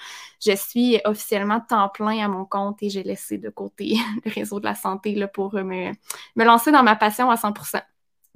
je 0.46 0.56
suis 0.56 1.00
officiellement 1.06 1.60
temps 1.60 1.90
plein 1.90 2.24
à 2.24 2.28
mon 2.28 2.46
compte 2.46 2.82
et 2.82 2.90
j'ai 2.90 3.04
laissé 3.04 3.38
de 3.38 3.50
côté 3.50 3.96
le 4.26 4.37
réseau 4.40 4.60
de 4.60 4.66
la 4.66 4.76
santé 4.76 5.16
là, 5.16 5.28
pour 5.28 5.54
me, 5.54 5.92
me 6.36 6.44
lancer 6.46 6.72
dans 6.72 6.84
ma 6.84 6.96
passion 6.96 7.30
à 7.30 7.36
100% 7.36 7.82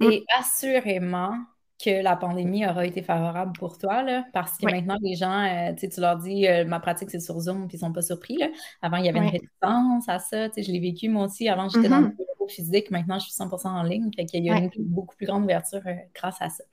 Et 0.00 0.24
assurément, 0.38 1.34
que 1.82 2.02
la 2.02 2.16
pandémie 2.16 2.66
aura 2.66 2.86
été 2.86 3.02
favorable 3.02 3.52
pour 3.58 3.76
toi, 3.76 4.02
là, 4.02 4.24
parce 4.32 4.56
que 4.56 4.66
maintenant, 4.66 4.96
les 5.02 5.16
gens, 5.16 5.44
euh, 5.44 5.72
tu 5.74 6.00
leur 6.00 6.16
dis 6.16 6.46
euh, 6.46 6.64
ma 6.64 6.80
pratique, 6.80 7.10
c'est 7.10 7.20
sur 7.20 7.38
Zoom, 7.40 7.66
puis 7.66 7.76
ils 7.76 7.80
sont 7.80 7.92
pas 7.92 8.02
surpris. 8.02 8.36
Là. 8.36 8.48
Avant, 8.82 8.98
il 8.98 9.06
y 9.06 9.08
avait 9.08 9.18
une 9.18 9.30
réticence 9.30 10.08
à 10.08 10.18
ça. 10.18 10.48
Je 10.56 10.70
l'ai 10.70 10.80
vécu 10.80 11.08
moi 11.08 11.26
aussi. 11.26 11.48
Avant, 11.48 11.68
j'étais 11.68 11.88
dans 11.88 12.00
mm-hmm. 12.00 12.10
le 12.10 12.16
bureau 12.16 12.31
physique. 12.48 12.90
Maintenant, 12.90 13.18
je 13.18 13.30
suis 13.30 13.34
100% 13.34 13.68
en 13.68 13.82
ligne. 13.82 14.10
Fait 14.14 14.24
qu'il 14.24 14.44
y 14.44 14.50
a 14.50 14.58
une 14.58 14.70
beaucoup 14.78 15.16
plus 15.16 15.26
grande 15.26 15.44
ouverture 15.44 15.80
euh, 15.86 15.94
grâce 16.14 16.36
à 16.40 16.48
ça. 16.48 16.64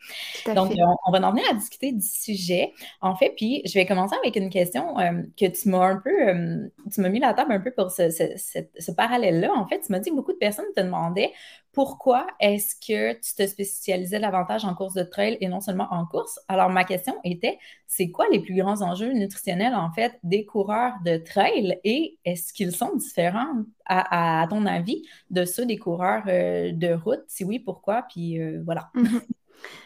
Donc, 0.54 0.72
on, 1.06 1.12
va 1.12 1.28
en 1.28 1.32
venir 1.32 1.46
à 1.50 1.54
discuter 1.54 1.92
du 1.92 2.06
sujet. 2.06 2.74
En 3.02 3.16
fait, 3.16 3.34
puis 3.36 3.62
je 3.66 3.74
vais 3.74 3.86
commencer 3.86 4.16
avec 4.24 4.36
une 4.36 4.50
question 4.50 4.96
que 4.96 5.46
tu 5.46 5.70
m'as 5.70 5.86
un 5.86 5.98
peu, 5.98 6.70
tu 6.92 7.02
m'as 7.02 7.10
mis 7.10 7.20
la 7.20 7.34
table 7.34 7.52
un 7.52 7.60
peu 7.60 7.72
pour 7.72 7.92
ce, 7.92 8.10
ce 8.10 8.92
parallèle-là. 8.92 9.52
En 9.54 9.68
fait, 9.68 9.82
tu 9.82 9.92
m'as 9.92 10.00
dit 10.00 10.10
que 10.10 10.16
beaucoup 10.16 10.34
de 10.34 10.38
personnes 10.38 10.66
te 10.76 10.82
demandaient 10.82 11.32
pourquoi 11.72 12.26
est-ce 12.40 12.76
que 12.76 13.14
tu 13.14 13.36
te 13.36 13.46
spécialisais 13.46 14.20
davantage 14.20 14.66
en 14.66 14.74
course 14.74 14.94
de 14.94 15.04
trail 15.04 15.38
et 15.40 15.48
non 15.48 15.62
seulement 15.62 15.88
en 15.92 16.06
course? 16.06 16.40
Alors, 16.48 16.70
ma 16.70 16.84
question 16.84 17.16
était, 17.24 17.60
c'est 17.86 18.10
quoi 18.10 18.26
les 18.32 18.40
plus 18.40 18.56
grands 18.56 18.82
enjeux 18.82 19.14
nutritionnels, 19.14 19.76
en 19.76 19.92
fait, 19.92 20.20
des 20.24 20.46
coureurs 20.46 20.94
de 21.06 21.18
trail 21.18 21.80
et 21.84 22.18
est-ce 22.26 22.54
qu'ils 22.54 22.76
sont 22.76 22.96
différents, 22.96 23.64
à, 23.86 24.48
ton 24.50 24.66
avis, 24.66 25.04
de 25.30 25.46
ceux 25.46 25.66
des 25.66 25.78
coureurs 25.78 26.24
euh, 26.28 26.72
de 26.74 26.94
route? 26.94 27.24
Si 27.28 27.44
oui, 27.44 27.60
pourquoi? 27.60 28.04
Puis 28.10 28.40
euh, 28.40 28.62
voilà. 28.66 28.90
Mhm. 29.00 29.22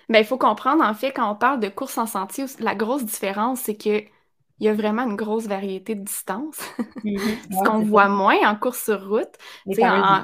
Ben, 0.07 0.19
il 0.19 0.25
faut 0.25 0.37
comprendre, 0.37 0.83
en 0.83 0.93
fait, 0.93 1.11
quand 1.11 1.31
on 1.31 1.35
parle 1.35 1.59
de 1.59 1.67
course 1.67 1.97
en 1.97 2.05
sentier, 2.05 2.45
la 2.59 2.75
grosse 2.75 3.05
différence, 3.05 3.61
c'est 3.61 3.75
que 3.75 4.03
il 4.59 4.67
y 4.67 4.69
a 4.69 4.73
vraiment 4.73 5.03
une 5.03 5.15
grosse 5.15 5.47
variété 5.47 5.95
de 5.95 6.03
distances. 6.03 6.61
Mhm. 7.03 7.17
Ce 7.51 7.63
qu'on 7.63 7.79
voit 7.79 8.07
moins 8.07 8.37
en 8.45 8.55
course 8.55 8.83
sur 8.83 9.09
route. 9.09 9.33
En, 9.81 10.23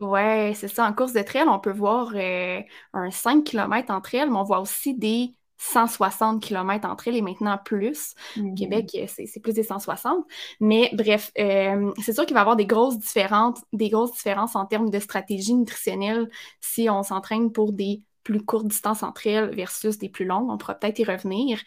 Ouais, 0.00 0.52
c'est 0.54 0.68
ça. 0.68 0.86
En 0.86 0.92
course 0.92 1.12
de 1.12 1.22
trail, 1.22 1.48
on 1.48 1.58
peut 1.58 1.72
voir 1.72 2.12
euh, 2.14 2.60
un 2.92 3.10
5 3.10 3.44
km 3.44 3.92
en 3.92 4.00
trail, 4.00 4.28
mais 4.28 4.36
on 4.36 4.44
voit 4.44 4.60
aussi 4.60 4.94
des 4.94 5.34
160 5.58 6.40
km 6.40 6.88
entre 6.88 7.08
elles 7.08 7.16
et 7.16 7.22
maintenant 7.22 7.58
plus. 7.62 8.14
Au 8.36 8.40
mm-hmm. 8.40 8.54
Québec, 8.54 8.90
euh, 8.94 9.06
c'est 9.08 9.40
plus 9.40 9.52
des 9.54 9.64
160. 9.64 10.24
Mais 10.60 10.90
bref, 10.94 11.32
euh, 11.38 11.92
c'est 12.00 12.12
sûr 12.12 12.24
qu'il 12.26 12.34
va 12.34 12.40
y 12.40 12.42
avoir 12.42 12.56
des 12.56 12.66
grosses, 12.66 12.98
différentes, 12.98 13.58
des 13.72 13.90
grosses 13.90 14.12
différences 14.12 14.56
en 14.56 14.66
termes 14.66 14.90
de 14.90 14.98
stratégie 15.00 15.54
nutritionnelle 15.54 16.30
si 16.60 16.88
on 16.88 17.02
s'entraîne 17.02 17.52
pour 17.52 17.72
des 17.72 18.02
plus 18.22 18.44
courtes 18.44 18.68
distances 18.68 19.02
entre 19.02 19.26
elles 19.26 19.54
versus 19.54 19.98
des 19.98 20.10
plus 20.10 20.26
longues. 20.26 20.50
On 20.50 20.58
pourra 20.58 20.74
peut-être 20.74 20.98
y 20.98 21.04
revenir. 21.04 21.60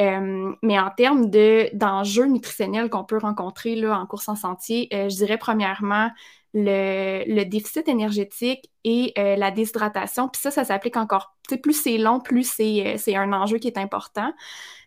Euh, 0.00 0.52
mais 0.62 0.78
en 0.78 0.90
termes 0.90 1.30
d'enjeux 1.72 2.26
nutritionnels 2.26 2.90
qu'on 2.90 3.04
peut 3.04 3.18
rencontrer 3.18 3.76
là, 3.76 3.98
en 3.98 4.04
course 4.04 4.28
en 4.28 4.34
sentier, 4.34 4.88
je 4.90 5.14
dirais 5.14 5.38
premièrement 5.38 6.10
le, 6.54 7.44
déficit 7.44 7.88
énergétique 7.88 8.70
et 8.84 9.12
euh, 9.18 9.36
la 9.36 9.50
déshydratation. 9.50 10.28
Puis 10.28 10.40
ça, 10.40 10.50
ça 10.50 10.64
s'applique 10.64 10.96
encore. 10.96 11.36
Plus 11.62 11.74
c'est 11.74 11.98
long, 11.98 12.20
plus 12.20 12.44
c'est 12.44 12.86
euh, 12.86 13.18
un 13.18 13.32
enjeu 13.32 13.58
qui 13.58 13.68
est 13.68 13.78
important. 13.78 14.32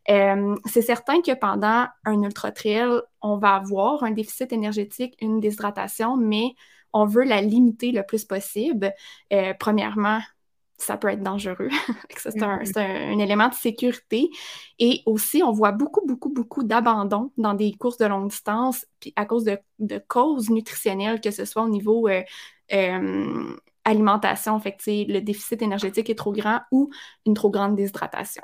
Euh, 0.09 0.55
c'est 0.65 0.81
certain 0.81 1.21
que 1.21 1.33
pendant 1.33 1.85
un 2.05 2.21
ultra-trail, 2.23 3.01
on 3.21 3.37
va 3.37 3.55
avoir 3.55 4.03
un 4.03 4.11
déficit 4.11 4.51
énergétique, 4.51 5.15
une 5.21 5.39
déshydratation, 5.39 6.17
mais 6.17 6.55
on 6.93 7.05
veut 7.05 7.23
la 7.23 7.41
limiter 7.41 7.91
le 7.91 8.03
plus 8.03 8.25
possible. 8.25 8.93
premièrement, 9.59 10.19
ça 10.81 10.97
peut 10.97 11.09
être 11.09 11.23
dangereux. 11.23 11.69
c'est 12.17 12.35
mm-hmm. 12.35 12.79
un, 12.79 13.19
élément 13.19 13.49
de 13.49 13.53
sécurité. 13.53 14.29
Et 14.79 15.01
aussi, 15.05 15.43
on 15.43 15.51
voit 15.51 15.71
beaucoup, 15.71 16.05
beaucoup, 16.05 16.29
beaucoup 16.29 16.63
d'abandon 16.63 17.31
dans 17.37 17.53
des 17.53 17.73
courses 17.73 17.97
de 17.97 18.05
longue 18.05 18.29
distance 18.29 18.85
puis 18.99 19.13
à 19.15 19.25
cause 19.25 19.45
de, 19.45 19.59
causes 20.07 20.49
nutritionnelles, 20.49 21.21
que 21.21 21.31
ce 21.31 21.45
soit 21.45 21.63
au 21.63 21.69
niveau 21.69 22.07
euh, 22.07 22.23
euh, 22.73 23.55
alimentation, 23.83 24.59
fait 24.59 24.77
le 24.87 25.19
déficit 25.19 25.61
énergétique 25.61 26.09
est 26.09 26.15
trop 26.15 26.31
grand 26.31 26.61
ou 26.71 26.89
une 27.25 27.33
trop 27.33 27.49
grande 27.49 27.75
déshydratation. 27.75 28.43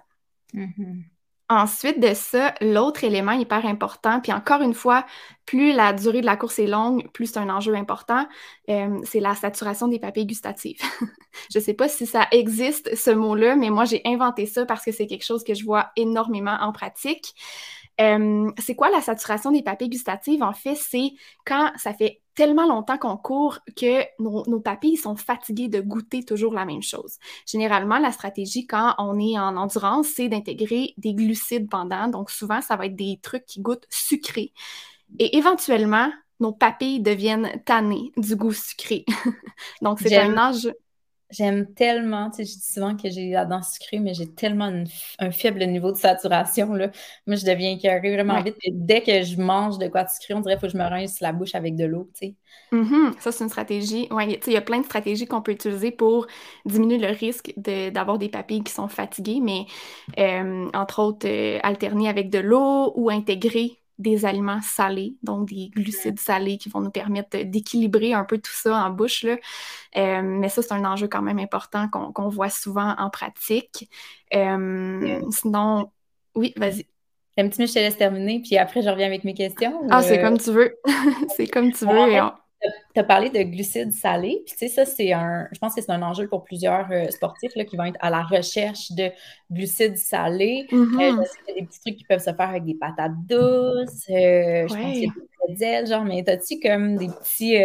Mm-hmm. 0.54 1.04
Ensuite 1.50 2.02
de 2.02 2.14
ça, 2.14 2.54
l'autre 2.60 3.06
élément 3.06 3.32
hyper 3.32 3.66
important, 3.66 4.20
puis 4.20 4.34
encore 4.34 4.62
une 4.62 4.74
fois, 4.74 5.06
plus 5.46 5.72
la 5.72 5.94
durée 5.94 6.20
de 6.20 6.26
la 6.26 6.36
course 6.36 6.60
est 6.60 6.68
longue, 6.68 7.10
plus 7.14 7.28
c'est 7.28 7.40
un 7.40 7.48
enjeu 7.50 7.74
important, 7.74 8.28
euh, 8.70 9.00
c'est 9.06 9.22
la 9.22 9.34
saturation 9.34 9.88
des 9.88 9.98
papilles 9.98 10.26
gustatives. 10.26 10.82
je 11.54 11.60
ne 11.60 11.64
sais 11.64 11.74
pas 11.74 11.88
si 11.88 12.06
ça 12.06 12.28
existe, 12.34 12.94
ce 12.98 13.12
mot-là, 13.12 13.56
mais 13.56 13.70
moi, 13.70 13.86
j'ai 13.86 14.02
inventé 14.04 14.46
ça 14.46 14.66
parce 14.66 14.84
que 14.84 14.92
c'est 14.92 15.08
quelque 15.08 15.24
chose 15.24 15.46
que 15.46 15.54
je 15.54 15.64
vois 15.64 15.90
énormément 15.96 16.58
en 16.60 16.74
pratique. 16.74 17.34
Euh, 18.00 18.52
c'est 18.60 18.76
quoi 18.76 18.90
la 18.90 19.02
saturation 19.02 19.52
des 19.52 19.64
papilles 19.64 19.90
gustatives? 19.90 20.44
En 20.44 20.54
fait, 20.54 20.76
c'est 20.76 21.14
quand 21.46 21.72
ça 21.78 21.94
fait 21.94 22.22
tellement 22.36 22.68
longtemps 22.68 23.00
qu'on 23.00 23.18
court 23.18 23.60
que 23.76 24.04
nos, 24.20 24.60
papilles 24.60 24.96
sont 24.96 25.16
fatiguées 25.16 25.70
de 25.70 25.82
goûter 25.82 26.24
toujours 26.24 26.54
la 26.54 26.66
même 26.66 26.84
chose. 26.84 27.18
Généralement, 27.48 27.98
la 27.98 28.12
stratégie 28.12 28.68
quand 28.68 28.94
on 29.00 29.18
est 29.20 29.40
en 29.40 29.58
endurance, 29.58 30.08
c'est 30.16 30.30
d'intégrer 30.30 30.94
des 30.98 31.16
glucides 31.16 31.68
pendant. 31.68 32.08
Donc, 32.08 32.30
souvent, 32.30 32.62
ça 32.62 32.76
va 32.76 32.86
être 32.86 32.96
des 32.96 33.20
trucs 33.24 33.46
qui 33.46 33.60
goûtent 33.60 33.88
sucré. 33.90 34.54
Et 35.18 35.38
éventuellement, 35.38 36.12
nos 36.40 36.52
papilles 36.52 37.00
deviennent 37.00 37.62
tannées 37.66 38.12
du 38.18 38.36
goût 38.36 38.54
sucré. 38.54 39.06
Donc, 39.82 40.00
c'est 40.00 40.16
un 40.16 40.38
âge. 40.38 40.70
J'aime 41.30 41.74
tellement, 41.74 42.30
tu 42.30 42.38
sais, 42.38 42.46
je 42.46 42.58
dis 42.58 42.72
souvent 42.72 42.96
que 42.96 43.10
j'ai 43.10 43.32
la 43.32 43.46
dent 43.46 43.62
sucrée, 43.62 44.00
mais 44.00 44.14
j'ai 44.14 44.34
tellement 44.34 44.72
un 45.20 45.32
faible 45.32 45.66
niveau 45.66 45.92
de 45.92 45.98
saturation, 45.98 46.74
là. 46.74 46.90
Moi, 47.26 47.36
je 47.36 47.46
deviens 47.46 47.72
écœurée 47.72 48.14
vraiment 48.14 48.42
vite. 48.42 48.56
Et 48.64 48.72
dès 48.74 49.02
que 49.02 49.24
je 49.24 49.36
mange 49.38 49.78
de 49.78 49.88
quoi 49.90 50.06
de 50.06 50.10
sucré, 50.10 50.34
on 50.34 50.40
dirait 50.40 50.56
qu'il 50.56 50.62
faut 50.62 50.68
que 50.68 50.74
je 50.74 50.78
me 50.78 50.90
rince 50.90 51.20
la 51.20 51.34
bouche 51.34 51.54
avec 51.54 51.76
de 51.76 51.86
l'eau, 51.86 52.10
tu 52.14 52.28
sais. 52.28 52.36
Mm-hmm. 52.72 53.20
Ça, 53.20 53.32
c'est 53.32 53.44
une 53.44 53.50
stratégie. 53.50 54.08
Oui, 54.12 54.28
tu 54.40 54.46
sais, 54.46 54.52
il 54.52 54.54
y 54.54 54.58
a 54.58 54.62
plein 54.62 54.80
de 54.80 54.86
stratégies 54.86 55.26
qu'on 55.26 55.42
peut 55.42 55.52
utiliser 55.52 55.92
pour 55.92 56.28
diminuer 56.66 56.98
le 56.98 57.10
risque 57.10 57.54
d'avoir 57.58 58.18
des 58.18 58.30
papilles 58.30 58.64
qui 58.64 58.72
sont 58.72 58.88
fatiguées, 58.88 59.40
mais 59.42 59.66
euh, 60.20 60.70
entre 60.74 61.00
autres, 61.00 61.28
euh, 61.28 61.60
alterner 61.64 62.08
avec 62.08 62.30
de 62.30 62.40
l'eau 62.40 62.94
ou 62.96 63.10
intégrer 63.10 63.82
des 64.00 64.26
aliments 64.26 64.62
salés, 64.62 65.16
donc 65.24 65.50
des 65.50 65.70
glucides 65.70 66.20
salés 66.20 66.58
qui 66.58 66.70
vont 66.70 66.82
nous 66.82 66.92
permettre 66.92 67.38
d'équilibrer 67.44 68.14
un 68.14 68.24
peu 68.24 68.38
tout 68.38 68.52
ça 68.54 68.76
en 68.76 68.90
bouche. 68.90 69.24
Là. 69.24 69.38
Euh, 69.98 70.22
mais 70.22 70.50
ça, 70.50 70.62
c'est 70.62 70.74
un 70.74 70.86
enjeu 70.86 71.08
quand 71.08 71.22
même 71.22 71.40
important 71.40 71.88
qu'on 71.90 72.30
voit 72.30 72.50
souvent 72.50 72.96
en 72.98 73.10
pratique. 73.10 73.90
Euh, 74.34 75.22
sinon, 75.32 75.92
oui, 76.36 76.54
vas-y. 76.56 76.86
Un 77.40 77.50
petit 77.50 77.68
je 77.68 77.74
te 77.74 77.80
laisse 77.80 77.98
terminer, 77.98 78.42
puis 78.42 78.58
après, 78.58 78.82
je 78.82 78.90
reviens 78.90 79.06
avec 79.06 79.24
mes 79.24 79.36
questions. 79.36 79.82
Ah, 79.90 80.02
c'est 80.04 80.20
comme 80.22 80.40
tu 80.40 80.52
veux. 80.52 80.76
c'est 81.36 81.48
comme 81.48 81.72
tu 81.72 81.86
veux. 81.86 82.22
Tu 82.94 83.00
as 83.00 83.04
parlé 83.04 83.30
de 83.30 83.42
glucides 83.44 83.92
salés, 83.92 84.42
puis 84.46 84.56
tu 84.56 84.58
sais, 84.58 84.68
ça, 84.68 84.86
c'est 84.86 85.14
un, 85.14 85.48
je 85.52 85.60
pense 85.60 85.76
que 85.76 85.82
c'est 85.82 85.92
un 85.92 86.02
enjeu 86.02 86.28
pour 86.28 86.44
plusieurs 86.44 86.92
euh, 86.92 87.08
sportifs 87.10 87.56
là, 87.56 87.66
qui 87.66 87.78
vont 87.78 87.84
être 87.84 88.00
à 88.00 88.10
la 88.10 88.24
recherche 88.24 88.92
de 88.92 89.12
glucides 89.52 89.98
salés. 89.98 90.68
Euh, 90.72 90.86
je 90.92 91.24
sais 91.24 91.38
qu'il 91.46 91.56
y 91.56 91.58
a 91.58 91.62
des 91.62 91.68
petits 91.68 91.80
trucs 91.82 91.96
qui 91.98 92.04
peuvent 92.06 92.20
se 92.20 92.34
faire 92.34 92.50
avec 92.50 92.66
des 92.66 92.74
patates 92.74 93.14
douces, 93.28 94.10
euh, 94.10 94.68
je 94.68 94.74
pense 94.74 94.92
qu'il 94.94 95.04
y 95.04 95.08
a 95.08 95.14
des 95.14 95.28
pretzels, 95.38 95.88
genre, 95.88 96.04
mais 96.04 96.28
as-tu 96.28 96.60
comme 96.60 96.98
des 96.98 97.08
petits, 97.08 97.58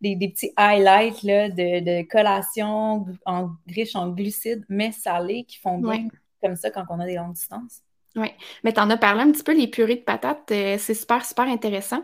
des, 0.00 0.28
petits 0.28 0.52
highlights 0.56 1.22
là, 1.24 1.48
de, 1.48 1.80
de 1.80 2.08
collation 2.08 3.06
en, 3.26 3.50
riches 3.66 3.96
en 3.96 4.10
glucides, 4.10 4.64
mais 4.68 4.92
salés, 4.92 5.44
qui 5.44 5.58
font 5.58 5.78
bien 5.78 6.06
comme 6.42 6.54
ça 6.54 6.70
quand 6.70 6.84
on 6.90 7.00
a 7.00 7.06
des 7.06 7.16
longues 7.16 7.34
distances? 7.34 7.82
Oui, 8.18 8.28
mais 8.64 8.72
tu 8.72 8.80
en 8.80 8.90
as 8.90 8.96
parlé 8.96 9.22
un 9.22 9.30
petit 9.30 9.44
peu, 9.44 9.52
les 9.54 9.68
purées 9.68 9.94
de 9.94 10.00
patates, 10.00 10.50
euh, 10.50 10.76
c'est 10.78 10.94
super, 10.94 11.24
super 11.24 11.44
intéressant. 11.46 12.02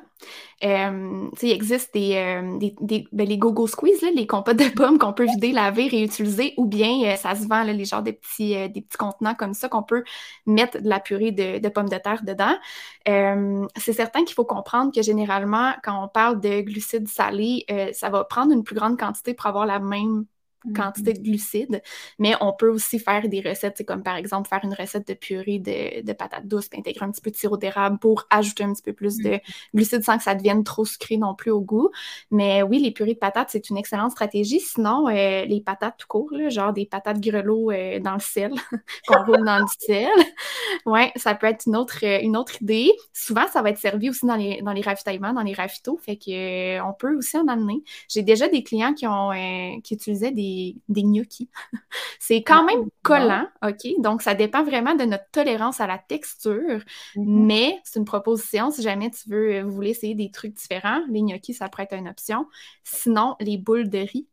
Euh, 0.63 1.29
il 1.43 1.51
existe 1.51 1.93
des, 1.93 2.15
euh, 2.15 3.05
ben, 3.13 3.29
les 3.29 3.37
go-go 3.37 3.67
squeeze, 3.67 4.01
les 4.15 4.27
compotes 4.27 4.57
de 4.59 4.69
pommes 4.69 4.97
qu'on 4.99 5.13
peut 5.13 5.25
vider, 5.25 5.51
laver, 5.51 5.89
réutiliser, 5.89 6.55
ou 6.57 6.67
bien 6.67 7.17
ça 7.17 7.35
se 7.35 7.49
vend, 7.49 7.65
les 7.65 7.85
genres 7.85 8.05
de 8.05 8.13
petits, 8.13 8.55
des 8.69 8.81
petits 8.81 8.97
contenants 8.97 9.35
comme 9.35 9.55
ça 9.55 9.69
qu'on 9.69 9.83
peut 9.83 10.05
mettre 10.47 10.81
de 10.81 10.89
la 10.89 11.01
purée 11.01 11.33
de, 11.33 11.69
pommes 11.69 11.89
de 11.89 11.99
terre 11.99 12.23
dedans. 12.23 12.57
c'est 13.77 13.93
certain 13.93 14.25
qu'il 14.25 14.35
faut 14.35 14.45
comprendre 14.45 14.93
que 14.95 15.03
généralement, 15.03 15.73
quand 15.83 16.05
on 16.05 16.09
parle 16.09 16.41
de 16.41 16.61
glucides 16.61 17.09
salés, 17.09 17.67
ça 17.93 18.09
va 18.09 18.25
prendre 18.25 18.53
une 18.53 18.63
plus 18.63 18.77
grande 18.77 18.99
quantité 18.99 19.35
pour 19.35 19.47
avoir 19.47 19.67
la 19.67 19.81
même 19.81 20.27
quantité 20.75 21.13
de 21.13 21.21
glucides, 21.21 21.83
mais 22.19 22.35
on 22.41 22.53
peut 22.53 22.69
aussi 22.69 22.99
faire 22.99 23.29
des 23.29 23.41
recettes, 23.41 23.85
comme 23.87 24.03
par 24.03 24.17
exemple 24.17 24.49
faire 24.49 24.61
une 24.63 24.75
recette 24.75 25.07
de 25.09 25.15
purée 25.15 25.59
de, 25.59 26.13
patates 26.13 26.47
douces, 26.47 26.69
puis 26.69 26.79
intégrer 26.79 27.05
un 27.05 27.11
petit 27.11 27.21
peu 27.21 27.31
de 27.31 27.37
sirop 27.37 27.57
d'érable 27.57 27.99
pour 27.99 28.27
ajouter 28.31 28.65
un 28.65 28.73
petit 28.73 28.83
peu 28.83 28.93
plus 28.93 29.19
de 29.19 29.41
glucides 29.75 30.05
sans 30.05 30.17
que 30.17 30.23
ça 30.23 30.35
devienne 30.35 30.65
trop 30.65 30.85
sucré 30.85 31.17
non 31.17 31.35
plus 31.35 31.51
au 31.51 31.61
goût. 31.61 31.91
Mais 32.31 32.63
oui, 32.63 32.79
les 32.79 32.91
purées 32.91 33.15
de 33.15 33.19
patates, 33.19 33.49
c'est 33.51 33.71
une 33.71 33.77
excellente 33.77 34.13
stratégie. 34.13 34.61
Sinon, 34.61 35.09
euh, 35.09 35.45
les 35.45 35.61
patates 35.61 35.97
tout 35.99 36.07
court, 36.09 36.31
genre 36.49 36.73
des 36.73 36.87
patates 36.87 37.21
grelots 37.21 37.71
euh, 37.71 38.01
dans 38.01 38.15
le 38.15 38.21
sel, 38.21 38.53
qu'on 39.07 39.23
roule 39.25 39.45
dans 39.45 39.61
du 39.61 39.73
sel, 39.79 40.09
ouais, 40.87 41.13
ça 41.17 41.35
peut 41.35 41.47
être 41.47 41.67
une 41.67 41.77
autre, 41.77 41.99
euh, 42.03 42.21
une 42.23 42.37
autre 42.37 42.63
idée. 42.63 42.93
Souvent, 43.13 43.47
ça 43.53 43.63
va 43.63 43.71
être 43.71 43.79
servi 43.79 44.11
aussi 44.11 44.27
dans 44.27 44.37
les, 44.37 44.63
dans 44.63 44.73
les 44.73 44.83
ravitaillements, 44.83 45.33
dans 45.33 45.43
les 45.43 45.55
ravitaux, 45.55 45.99
fait 45.99 46.17
que 46.17 46.81
on 46.83 46.93
peut 46.93 47.17
aussi 47.17 47.37
en 47.37 47.49
amener. 47.49 47.83
J'ai 48.09 48.23
déjà 48.23 48.49
des 48.49 48.63
clients 48.63 48.95
qui 48.95 49.07
ont 49.07 49.31
qui 49.83 49.95
utilisaient 49.95 50.31
des 50.31 50.54
des, 50.89 51.03
gnocchis. 51.03 51.51
c'est 52.19 52.43
quand 52.43 52.65
même 52.65 52.89
collant, 53.03 53.47
OK? 53.63 53.87
Donc, 53.99 54.23
ça 54.23 54.35
dépend 54.35 54.65
vraiment 54.65 54.95
de 54.95 55.05
notre 55.05 55.29
tolérance 55.33 55.81
à 55.81 55.87
la 55.87 55.99
texture, 55.99 56.81
mm-hmm. 57.17 57.25
mais 57.25 57.81
c'est 57.85 57.99
une 57.99 58.05
proposition. 58.05 58.71
Si 58.71 58.83
jamais 58.83 59.11
tu 59.11 59.29
veux, 59.29 59.63
vous 59.63 59.73
voulez 59.73 59.91
essayer 59.91 60.15
des 60.15 60.31
trucs 60.31 60.55
différents, 60.55 61.01
les 61.09 61.23
gnocchis, 61.23 61.55
ça 61.55 61.69
pourrait 61.69 61.85
être 61.85 61.97
une 61.97 62.09
option. 62.09 62.47
Sinon, 62.83 63.37
les 63.41 63.59
boules 63.59 63.89
de 63.89 63.99
riz. 63.99 64.27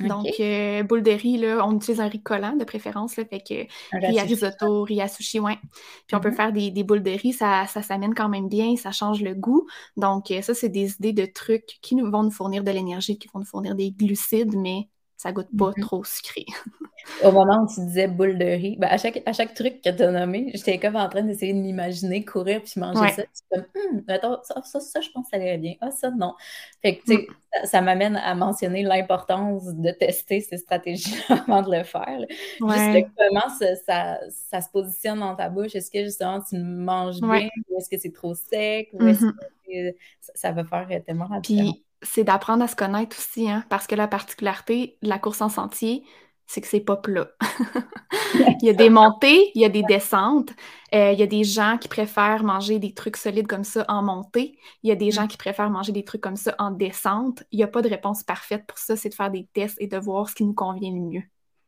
Donc, 0.00 0.28
euh, 0.40 0.82
boules 0.82 1.02
de 1.02 1.10
riz, 1.10 1.38
là, 1.38 1.66
on 1.66 1.76
utilise 1.76 2.00
un 2.00 2.08
riz 2.08 2.22
collant 2.22 2.54
de 2.54 2.64
préférence, 2.64 3.16
là, 3.16 3.24
fait 3.24 3.40
que 3.40 4.06
riz 4.06 4.18
à 4.18 4.22
risotto, 4.22 4.82
riz 4.82 5.00
à 5.00 5.08
sushi, 5.08 5.40
ouais. 5.40 5.58
Puis 6.06 6.16
on 6.16 6.20
peut 6.20 6.30
mm-hmm. 6.30 6.34
faire 6.34 6.52
des, 6.52 6.84
boules 6.84 7.02
de 7.02 7.10
riz, 7.10 7.32
ça, 7.32 7.66
ça 7.66 7.82
s'amène 7.82 8.14
quand 8.14 8.28
même 8.28 8.48
bien, 8.48 8.76
ça 8.76 8.92
change 8.92 9.22
le 9.22 9.34
goût. 9.34 9.66
Donc, 9.96 10.30
euh, 10.30 10.42
ça, 10.42 10.54
c'est 10.54 10.68
des 10.68 10.92
idées 10.94 11.12
de 11.12 11.26
trucs 11.26 11.78
qui 11.82 11.94
nous, 11.96 12.10
vont 12.10 12.22
nous 12.22 12.30
fournir 12.30 12.64
de 12.64 12.70
l'énergie, 12.70 13.18
qui 13.18 13.28
vont 13.32 13.40
nous 13.40 13.46
fournir 13.46 13.74
des 13.74 13.90
glucides, 13.90 14.54
mais 14.56 14.88
ça 15.18 15.32
goûte 15.32 15.48
pas 15.58 15.70
mm-hmm. 15.70 15.80
trop 15.80 16.04
sucré. 16.04 16.46
Au 17.24 17.32
moment 17.32 17.64
où 17.64 17.66
tu 17.66 17.80
disais 17.80 18.06
boule 18.06 18.38
de 18.38 18.44
riz, 18.44 18.76
ben 18.78 18.86
à, 18.88 18.98
chaque, 18.98 19.20
à 19.26 19.32
chaque 19.32 19.52
truc 19.52 19.82
que 19.82 19.90
tu 19.90 20.02
as 20.02 20.10
nommé, 20.12 20.52
j'étais 20.54 20.78
comme 20.78 20.94
en 20.94 21.08
train 21.08 21.22
d'essayer 21.22 21.52
de 21.52 21.58
m'imaginer 21.58 22.24
courir 22.24 22.62
puis 22.62 22.74
manger 22.76 23.12
ça. 23.14 23.22
Puis 23.22 23.42
comme, 23.50 23.64
hum, 23.74 24.04
attends, 24.06 24.40
ça, 24.44 24.62
ça, 24.62 25.00
je 25.00 25.10
pense 25.10 25.24
que 25.24 25.30
ça 25.30 25.38
irait 25.38 25.58
bien. 25.58 25.74
Ah, 25.80 25.90
ça, 25.90 26.12
non. 26.12 26.34
Fait 26.82 26.98
que, 26.98 27.04
tu 27.04 27.16
sais, 27.16 27.26
mm. 27.28 27.66
ça, 27.66 27.80
m'amène 27.80 28.16
à 28.16 28.34
mentionner 28.36 28.84
l'importance 28.84 29.64
de 29.64 29.90
tester 29.90 30.40
ces 30.40 30.58
stratégies 30.58 31.16
avant 31.28 31.62
de 31.62 31.76
le 31.76 31.82
faire. 31.82 32.20
Juste 32.28 33.08
comment 33.18 33.48
ça, 33.58 34.20
ça, 34.30 34.60
se 34.60 34.70
positionne 34.70 35.18
dans 35.18 35.34
ta 35.34 35.48
bouche. 35.48 35.74
Est-ce 35.74 35.90
que 35.90 36.04
justement 36.04 36.40
tu 36.42 36.56
manges 36.58 37.20
bien 37.20 37.48
ou 37.68 37.78
est-ce 37.78 37.90
que 37.90 37.98
c'est 37.98 38.12
trop 38.12 38.34
sec 38.34 38.90
ou 38.92 39.04
est-ce 39.04 39.24
mm-hmm. 39.24 39.92
que 39.92 39.96
ça, 40.34 40.52
va 40.52 40.64
faire 40.64 40.88
tellement 41.04 41.26
rapidement? 41.26 41.74
C'est 42.02 42.24
d'apprendre 42.24 42.62
à 42.64 42.68
se 42.68 42.76
connaître 42.76 43.16
aussi, 43.16 43.50
hein, 43.50 43.64
parce 43.68 43.86
que 43.86 43.94
la 43.94 44.08
particularité 44.08 44.98
de 45.02 45.08
la 45.08 45.18
course 45.18 45.40
en 45.40 45.48
sentier, 45.48 46.04
c'est 46.46 46.62
que 46.62 46.66
c'est 46.66 46.80
pas 46.80 46.96
plat. 46.96 47.28
il 48.34 48.66
y 48.66 48.70
a 48.70 48.72
des 48.72 48.88
montées, 48.88 49.50
il 49.54 49.60
y 49.60 49.66
a 49.66 49.68
des 49.68 49.82
descentes. 49.82 50.50
Euh, 50.94 51.12
il 51.12 51.18
y 51.18 51.22
a 51.22 51.26
des 51.26 51.44
gens 51.44 51.76
qui 51.78 51.88
préfèrent 51.88 52.42
manger 52.42 52.78
des 52.78 52.94
trucs 52.94 53.18
solides 53.18 53.46
comme 53.46 53.64
ça 53.64 53.84
en 53.88 54.02
montée. 54.02 54.58
Il 54.82 54.88
y 54.88 54.92
a 54.92 54.96
des 54.96 55.10
gens 55.10 55.24
mm. 55.24 55.28
qui 55.28 55.36
préfèrent 55.36 55.68
manger 55.68 55.92
des 55.92 56.04
trucs 56.04 56.22
comme 56.22 56.36
ça 56.36 56.54
en 56.58 56.70
descente. 56.70 57.42
Il 57.52 57.58
n'y 57.58 57.64
a 57.64 57.68
pas 57.68 57.82
de 57.82 57.88
réponse 57.88 58.22
parfaite 58.22 58.64
pour 58.66 58.78
ça. 58.78 58.96
C'est 58.96 59.10
de 59.10 59.14
faire 59.14 59.30
des 59.30 59.46
tests 59.52 59.76
et 59.78 59.88
de 59.88 59.98
voir 59.98 60.30
ce 60.30 60.34
qui 60.34 60.44
nous 60.44 60.54
convient 60.54 60.90
le 60.90 61.00
mieux. 61.00 61.22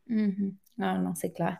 Mm-hmm. 0.09 0.53
Ah 0.81 0.99
non, 0.99 1.13
c'est 1.15 1.33
clair. 1.33 1.59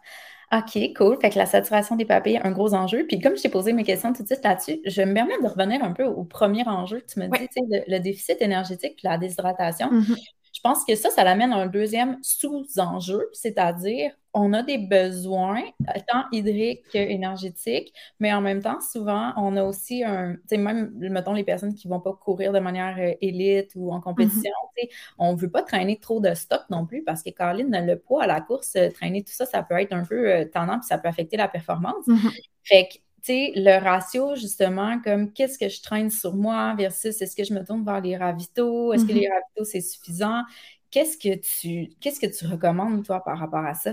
OK, 0.53 0.95
cool. 0.97 1.17
Fait 1.21 1.31
que 1.31 1.39
la 1.39 1.47
saturation 1.47 1.95
des 1.95 2.05
papilles, 2.05 2.41
un 2.43 2.51
gros 2.51 2.75
enjeu. 2.75 3.07
Puis 3.07 3.21
comme 3.21 3.37
je 3.37 3.43
t'ai 3.43 3.49
posé 3.49 3.73
mes 3.73 3.85
questions 3.85 4.13
tout 4.13 4.23
de 4.23 4.27
suite 4.27 4.43
là-dessus, 4.43 4.81
je 4.85 5.03
me 5.03 5.15
permets 5.15 5.41
de 5.41 5.47
revenir 5.47 5.83
un 5.85 5.93
peu 5.93 6.05
au 6.05 6.25
premier 6.25 6.67
enjeu 6.67 7.01
que 7.01 7.07
tu 7.07 7.21
me 7.21 7.27
dis, 7.27 7.47
tu 7.49 7.63
sais, 7.71 7.85
le, 7.87 7.99
déficit 8.01 8.43
énergétique 8.43 8.97
puis 8.97 9.07
la 9.07 9.17
déshydratation. 9.17 9.91
Mm-hmm. 9.93 10.17
Je 10.61 10.69
pense 10.69 10.85
que 10.85 10.95
ça, 10.95 11.09
ça 11.09 11.25
l'amène 11.25 11.55
à 11.55 11.57
un 11.57 11.69
deuxième 11.69 12.19
sous-enjeu, 12.21 13.31
c'est-à-dire 13.33 14.13
on 14.35 14.53
a 14.53 14.63
des 14.63 14.77
besoins 14.77 15.63
tant 16.07 16.25
hydriques 16.33 16.87
qu'énergétiques, 16.93 17.95
mais 18.19 18.31
en 18.35 18.43
même 18.43 18.63
temps, 18.63 18.79
souvent, 18.83 19.33
on 19.39 19.57
a 19.57 19.65
aussi 19.65 20.05
un, 20.05 20.35
tu 20.35 20.41
sais, 20.51 20.57
même, 20.59 20.93
mettons, 20.97 21.33
les 21.33 21.45
personnes 21.45 21.75
qui 21.75 21.89
ne 21.89 21.95
vont 21.95 22.01
pas 22.01 22.13
courir 22.13 22.53
de 22.53 22.59
manière 22.59 22.95
euh, 22.99 23.15
élite 23.23 23.73
ou 23.75 23.91
en 23.91 24.03
compétition, 24.03 24.53
mm-hmm. 24.77 24.89
on 25.19 25.33
ne 25.33 25.39
veut 25.39 25.51
pas 25.51 25.63
traîner 25.63 25.99
trop 25.99 26.21
de 26.21 26.35
stock 26.35 26.65
non 26.69 26.85
plus 26.85 27.03
parce 27.05 27.23
que 27.23 27.31
Caroline, 27.31 27.71
le 27.87 27.99
poids 27.99 28.25
à 28.25 28.27
la 28.27 28.43
course, 28.43 28.77
euh, 28.77 28.91
traîner 28.91 29.25
tout 29.25 29.33
ça, 29.33 29.47
ça 29.47 29.63
peut 29.63 29.81
être 29.81 29.95
un 29.95 30.05
peu 30.05 30.31
euh, 30.31 30.45
tendant 30.45 30.79
puis 30.79 30.89
ça 30.89 30.99
peut 30.99 31.09
affecter 31.09 31.39
la 31.39 31.49
performance. 31.49 32.07
Mm-hmm. 32.07 32.41
Fait 32.65 32.89
que 32.93 32.99
sais, 33.23 33.53
le 33.57 33.83
ratio, 33.83 34.35
justement, 34.35 35.01
comme 35.01 35.33
qu'est-ce 35.33 35.59
que 35.59 35.69
je 35.69 35.83
traîne 35.83 36.11
sur 36.11 36.35
moi 36.35 36.75
versus 36.77 37.21
est-ce 37.21 37.37
que 37.37 37.45
je 37.45 37.55
me 37.55 37.65
tourne 37.65 37.85
vers 37.85 38.01
les 38.01 38.17
ravitaux? 38.17 38.93
Est-ce 38.93 39.05
que 39.05 39.13
les 39.13 39.27
mm-hmm. 39.27 39.33
ravitaux, 39.33 39.65
c'est 39.65 39.81
suffisant? 39.81 40.43
Qu'est-ce 40.91 41.17
que 41.17 41.37
tu 41.37 41.91
qu'est-ce 42.01 42.21
que 42.21 42.27
tu 42.27 42.47
recommandes, 42.47 43.05
toi, 43.05 43.23
par 43.23 43.39
rapport 43.39 43.65
à 43.65 43.75
ça? 43.75 43.93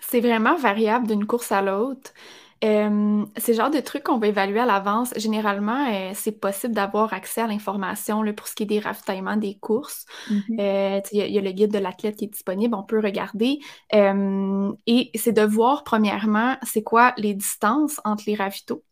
C'est 0.00 0.20
vraiment 0.20 0.56
variable 0.56 1.08
d'une 1.08 1.26
course 1.26 1.50
à 1.50 1.62
l'autre. 1.62 2.12
Euh, 2.64 3.24
c'est 3.36 3.52
le 3.52 3.56
genre 3.56 3.70
de 3.70 3.80
trucs 3.80 4.04
qu'on 4.04 4.18
va 4.18 4.28
évaluer 4.28 4.60
à 4.60 4.66
l'avance. 4.66 5.12
Généralement, 5.16 5.86
euh, 5.92 6.12
c'est 6.14 6.32
possible 6.32 6.74
d'avoir 6.74 7.12
accès 7.12 7.42
à 7.42 7.46
l'information 7.46 8.22
pour 8.34 8.48
ce 8.48 8.54
qui 8.54 8.62
est 8.62 8.66
des 8.66 8.78
ravitaillements 8.78 9.36
des 9.36 9.56
courses. 9.58 10.06
Mm-hmm. 10.30 10.60
Euh, 10.60 11.00
il 11.12 11.32
y, 11.32 11.38
a 11.38 11.40
le 11.42 11.52
guide 11.52 11.72
de 11.72 11.78
l'athlète 11.78 12.16
qui 12.16 12.24
est 12.24 12.28
disponible, 12.28 12.74
on 12.74 12.82
peut 12.82 13.00
regarder. 13.00 13.58
et 13.92 15.10
c'est 15.14 15.32
de 15.32 15.42
voir, 15.42 15.84
premièrement, 15.84 16.56
c'est 16.62 16.82
quoi 16.82 17.14
les 17.18 17.34
distances 17.34 18.00
entre 18.04 18.24
les 18.26 18.34
ravitaux. 18.34 18.82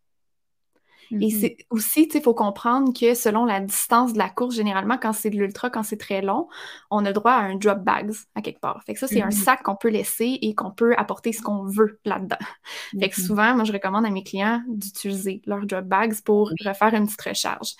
Et 1.10 1.14
mm-hmm. 1.14 1.40
c'est 1.40 1.56
aussi, 1.70 2.08
il 2.12 2.22
faut 2.22 2.34
comprendre 2.34 2.92
que 2.98 3.14
selon 3.14 3.44
la 3.44 3.60
distance 3.60 4.12
de 4.12 4.18
la 4.18 4.28
course, 4.28 4.54
généralement, 4.54 4.98
quand 4.98 5.12
c'est 5.12 5.30
de 5.30 5.36
l'ultra, 5.36 5.70
quand 5.70 5.82
c'est 5.82 5.96
très 5.96 6.22
long, 6.22 6.48
on 6.90 7.04
a 7.04 7.12
droit 7.12 7.32
à 7.32 7.40
un 7.40 7.56
drop 7.56 7.78
bags 7.80 8.12
à 8.34 8.42
quelque 8.42 8.60
part. 8.60 8.82
Fait 8.84 8.94
que 8.94 9.00
ça, 9.00 9.06
c'est 9.06 9.22
un 9.22 9.28
mm-hmm. 9.28 9.44
sac 9.44 9.62
qu'on 9.62 9.76
peut 9.76 9.88
laisser 9.88 10.38
et 10.42 10.54
qu'on 10.54 10.70
peut 10.70 10.94
apporter 10.96 11.32
ce 11.32 11.42
qu'on 11.42 11.64
veut 11.64 11.98
là-dedans. 12.04 12.36
Fait 12.98 13.08
que 13.08 13.14
mm-hmm. 13.14 13.26
souvent, 13.26 13.54
moi, 13.54 13.64
je 13.64 13.72
recommande 13.72 14.06
à 14.06 14.10
mes 14.10 14.22
clients 14.22 14.62
d'utiliser 14.68 15.42
leur 15.46 15.66
drop 15.66 15.84
bags 15.84 16.20
pour 16.24 16.50
refaire 16.64 16.94
une 16.94 17.06
petite 17.06 17.22
recharge. 17.22 17.74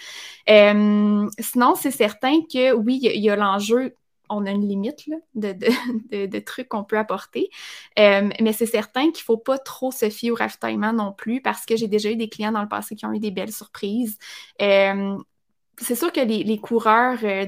sinon, 0.47 1.75
c'est 1.75 1.90
certain 1.90 2.40
que 2.52 2.73
oui, 2.73 3.00
il 3.02 3.23
y 3.23 3.31
a 3.31 3.37
l'enjeu 3.37 3.95
on 4.28 4.47
a 4.47 4.50
une 4.50 4.66
limite 4.66 5.09
de, 5.35 6.38
trucs 6.40 6.69
qu'on 6.69 6.85
peut 6.85 6.99
apporter. 6.99 7.50
Euh, 7.99 8.31
mais 8.40 8.52
c'est 8.52 8.66
certain 8.66 9.02
qu'il 9.04 9.23
ne 9.23 9.25
faut 9.25 9.37
pas 9.37 9.59
trop 9.59 9.90
se 9.90 10.11
fier 10.11 10.31
au 10.31 10.35
ravitaillement 10.35 10.93
non 10.93 11.12
plus 11.12 11.40
parce 11.40 11.66
que 11.66 11.76
j'ai 11.76 11.88
déjà 11.88 12.11
eu 12.11 12.16
des 12.16 12.28
clients 12.28 12.52
dans 12.52 12.62
le 12.62 12.69
passé 12.69 12.97
qui 12.97 13.07
ont 13.07 13.12
eu 13.12 13.21
des 13.21 13.31
belles 13.31 13.52
surprises. 13.52 14.19
Euh, 14.62 15.16
c'est 15.78 15.97
sûr 15.97 16.12
que 16.12 16.21
les, 16.21 16.59
coureurs 16.59 17.19
euh, 17.25 17.47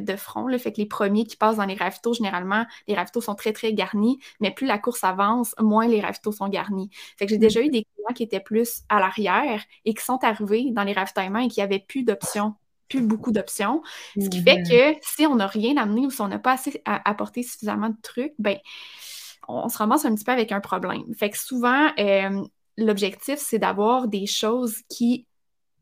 de, 0.00 0.16
front, 0.16 0.46
le 0.46 0.58
fait 0.58 0.72
que 0.72 0.78
les 0.78 0.86
premiers 0.86 1.24
qui 1.24 1.36
passent 1.36 1.56
dans 1.56 1.66
les 1.66 1.74
ravitaux, 1.74 2.14
généralement, 2.14 2.64
les 2.86 2.94
ravitaux 2.94 3.20
sont 3.20 3.34
très, 3.34 3.52
très 3.52 3.74
garnis, 3.74 4.18
mais 4.40 4.50
plus 4.50 4.66
la 4.66 4.78
course 4.78 5.04
avance, 5.04 5.54
moins 5.60 5.86
les 5.86 6.00
ravitaux 6.00 6.32
sont 6.32 6.48
garnis. 6.48 6.90
Fait 7.18 7.26
que 7.26 7.30
j'ai 7.30 7.38
déjà 7.38 7.60
eu 7.60 7.68
des 7.68 7.84
clients 7.84 8.14
qui 8.14 8.22
étaient 8.22 8.40
plus 8.40 8.82
à 8.88 9.00
l'arrière 9.00 9.62
et 9.84 9.94
qui 9.94 10.02
sont 10.04 10.18
arrivés 10.24 10.70
dans 10.72 10.84
les 10.84 10.94
ravitaillements 10.94 11.40
et 11.40 11.48
qui 11.48 11.60
n'avaient 11.60 11.84
plus 11.86 12.04
d'options 12.04 12.54
plus 12.88 13.02
beaucoup 13.02 13.32
d'options. 13.32 13.82
Ce 14.20 14.28
qui 14.28 14.42
fait 14.42 14.62
que 14.62 14.98
si 15.02 15.26
on 15.26 15.36
n'a 15.36 15.46
rien 15.46 15.76
amené 15.76 16.06
ou 16.06 16.10
si 16.10 16.20
on 16.20 16.28
n'a 16.28 16.38
pas 16.38 16.52
assez 16.52 16.82
apporté 16.84 17.42
suffisamment 17.42 17.90
de 17.90 17.96
trucs, 18.02 18.34
ben 18.38 18.58
on 19.48 19.68
se 19.68 19.78
ramasse 19.78 20.04
un 20.04 20.14
petit 20.14 20.24
peu 20.24 20.32
avec 20.32 20.52
un 20.52 20.60
problème. 20.60 21.02
Fait 21.14 21.30
que 21.30 21.38
souvent, 21.38 21.90
euh, 21.98 22.44
l'objectif, 22.76 23.38
c'est 23.38 23.58
d'avoir 23.58 24.06
des 24.06 24.26
choses 24.26 24.82
qui 24.88 25.26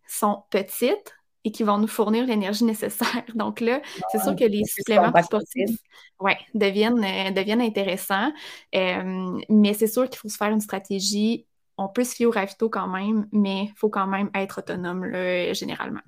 sont 0.07 0.45
petites 0.51 1.15
et 1.45 1.51
qui 1.51 1.65
vont 1.65 1.79
nous 1.79 1.89
fournir 1.89 2.27
l'énergie 2.27 2.65
nécessaire. 2.65 3.25
Donc 3.35 3.61
là, 3.61 3.81
c'est 4.11 4.21
sûr 4.21 4.35
que 4.37 4.45
les 4.45 4.65
suppléments 4.65 5.13
sportifs 5.23 5.79
ouais, 6.21 6.39
deviennent, 6.55 7.05
euh, 7.05 7.31
deviennent 7.31 7.61
intéressants, 7.61 8.33
euh, 8.75 9.39
mais 9.49 9.75
c'est 9.75 9.87
sûr 9.89 10.09
qu'il 10.09 10.19
faut 10.19 10.29
se 10.29 10.37
faire 10.37 10.51
une 10.51 10.61
stratégie. 10.61 11.47
On 11.77 11.89
peut 11.89 12.05
se 12.05 12.15
fier 12.15 12.27
au 12.27 12.31
ravito 12.31 12.71
quand 12.71 12.89
même, 12.89 13.29
mais 13.33 13.65
il 13.65 13.75
faut 13.77 13.91
quand 13.91 14.07
même 14.07 14.31
être 14.35 14.59
autonome 14.59 15.05
là, 15.05 15.53
généralement. 15.53 16.01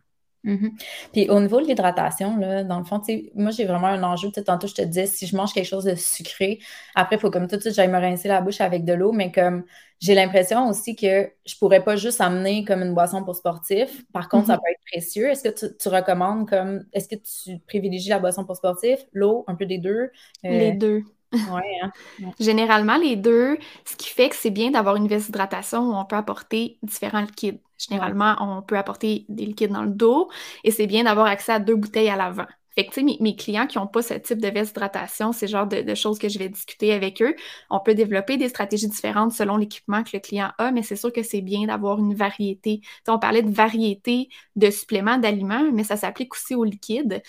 Mhm. 0.48 0.72
Puis 1.12 1.28
au 1.28 1.38
niveau 1.40 1.60
de 1.60 1.66
l'hydratation, 1.66 2.36
dans 2.64 2.78
le 2.78 2.84
fond, 2.84 3.02
moi 3.34 3.50
j'ai 3.50 3.64
vraiment 3.64 3.88
un 3.88 4.02
enjeu. 4.02 4.30
Tantôt, 4.32 4.66
je 4.66 4.74
te 4.74 4.82
disais, 4.82 5.06
si 5.06 5.26
je 5.26 5.36
mange 5.36 5.52
quelque 5.52 5.66
chose 5.66 5.84
de 5.84 5.94
sucré, 5.94 6.58
après, 6.94 7.16
il 7.16 7.18
faut 7.18 7.30
comme 7.30 7.46
tout 7.46 7.56
de 7.56 7.60
suite, 7.60 7.74
j'aille 7.74 7.88
me 7.88 7.98
rincer 7.98 8.28
la 8.28 8.40
bouche 8.40 8.60
avec 8.60 8.84
de 8.84 8.94
l'eau, 8.94 9.12
mais 9.12 9.30
comme 9.30 9.64
j'ai 10.00 10.14
l'impression 10.14 10.68
aussi 10.68 10.96
que 10.96 11.30
je 11.44 11.56
pourrais 11.58 11.82
pas 11.84 11.96
juste 11.96 12.20
amener 12.20 12.64
comme 12.64 12.82
une 12.82 12.94
boisson 12.94 13.24
pour 13.24 13.36
sportif. 13.36 14.04
Par 14.12 14.28
contre, 14.28 14.46
ça 14.46 14.54
mhm. 14.54 14.60
peut 14.60 14.70
être 14.70 14.84
précieux. 14.92 15.28
Est-ce 15.28 15.48
que 15.48 15.76
tu, 15.76 15.88
recommandes 15.88 16.48
comme 16.48 16.84
est-ce 16.92 17.08
que 17.08 17.16
tu 17.16 17.58
privilégies 17.66 18.08
la 18.08 18.18
boisson 18.18 18.44
pour 18.44 18.56
sportif, 18.56 19.00
l'eau, 19.12 19.44
un 19.48 19.54
peu 19.54 19.66
des 19.66 19.78
deux? 19.78 20.10
Les 20.44 20.78
euh, 20.82 21.02
Hein, 21.32 21.52
ouais, 21.52 22.32
Généralement, 22.40 22.96
les 22.96 23.16
deux, 23.16 23.58
ce 23.84 23.96
qui 23.96 24.08
fait 24.08 24.28
que 24.28 24.36
c'est 24.36 24.50
bien 24.50 24.70
d'avoir 24.70 24.96
une 24.96 25.06
d'hydratation 25.06 25.80
où 25.80 25.94
on 25.94 26.04
peut 26.04 26.16
apporter 26.16 26.78
différents 26.82 27.20
liquides. 27.20 27.60
Généralement, 27.78 28.36
on 28.40 28.62
peut 28.62 28.76
apporter 28.76 29.24
des 29.28 29.46
liquides 29.46 29.72
dans 29.72 29.82
le 29.82 29.90
dos 29.90 30.30
et 30.64 30.70
c'est 30.70 30.86
bien 30.86 31.04
d'avoir 31.04 31.26
accès 31.26 31.52
à 31.52 31.60
deux 31.60 31.76
bouteilles 31.76 32.08
à 32.08 32.16
l'avant. 32.16 32.46
Fait 32.74 32.86
que, 32.86 32.92
tu 32.92 33.00
sais, 33.00 33.16
mes, 33.20 33.34
clients 33.34 33.66
qui 33.66 33.76
n'ont 33.76 33.88
pas 33.88 34.02
ce 34.02 34.14
type 34.14 34.40
de 34.40 34.46
veste 34.48 34.72
d'hydratation, 34.72 35.32
c'est 35.32 35.46
le 35.46 35.50
genre 35.50 35.66
de, 35.66 35.94
choses 35.96 36.16
que 36.16 36.28
je 36.28 36.38
vais 36.38 36.48
discuter 36.48 36.92
avec 36.92 37.20
eux. 37.20 37.34
On 37.70 37.80
peut 37.80 37.94
développer 37.94 38.36
des 38.36 38.48
stratégies 38.48 38.86
différentes 38.88 39.32
selon 39.32 39.56
l'équipement 39.56 40.04
que 40.04 40.10
le 40.12 40.20
client 40.20 40.52
a, 40.58 40.70
mais 40.70 40.84
c'est 40.84 40.94
sûr 40.94 41.12
que 41.12 41.24
c'est 41.24 41.40
bien 41.40 41.66
d'avoir 41.66 41.98
une 41.98 42.14
variété. 42.14 42.80
on 43.08 43.18
parlait 43.18 43.42
de 43.42 43.50
variété 43.50 44.28
de 44.54 44.70
suppléments 44.70 45.18
d'aliments, 45.18 45.72
mais 45.72 45.82
ça 45.82 45.96
s'applique 45.96 46.34
aussi 46.34 46.54
aux 46.54 46.62
liquides. 46.62 47.20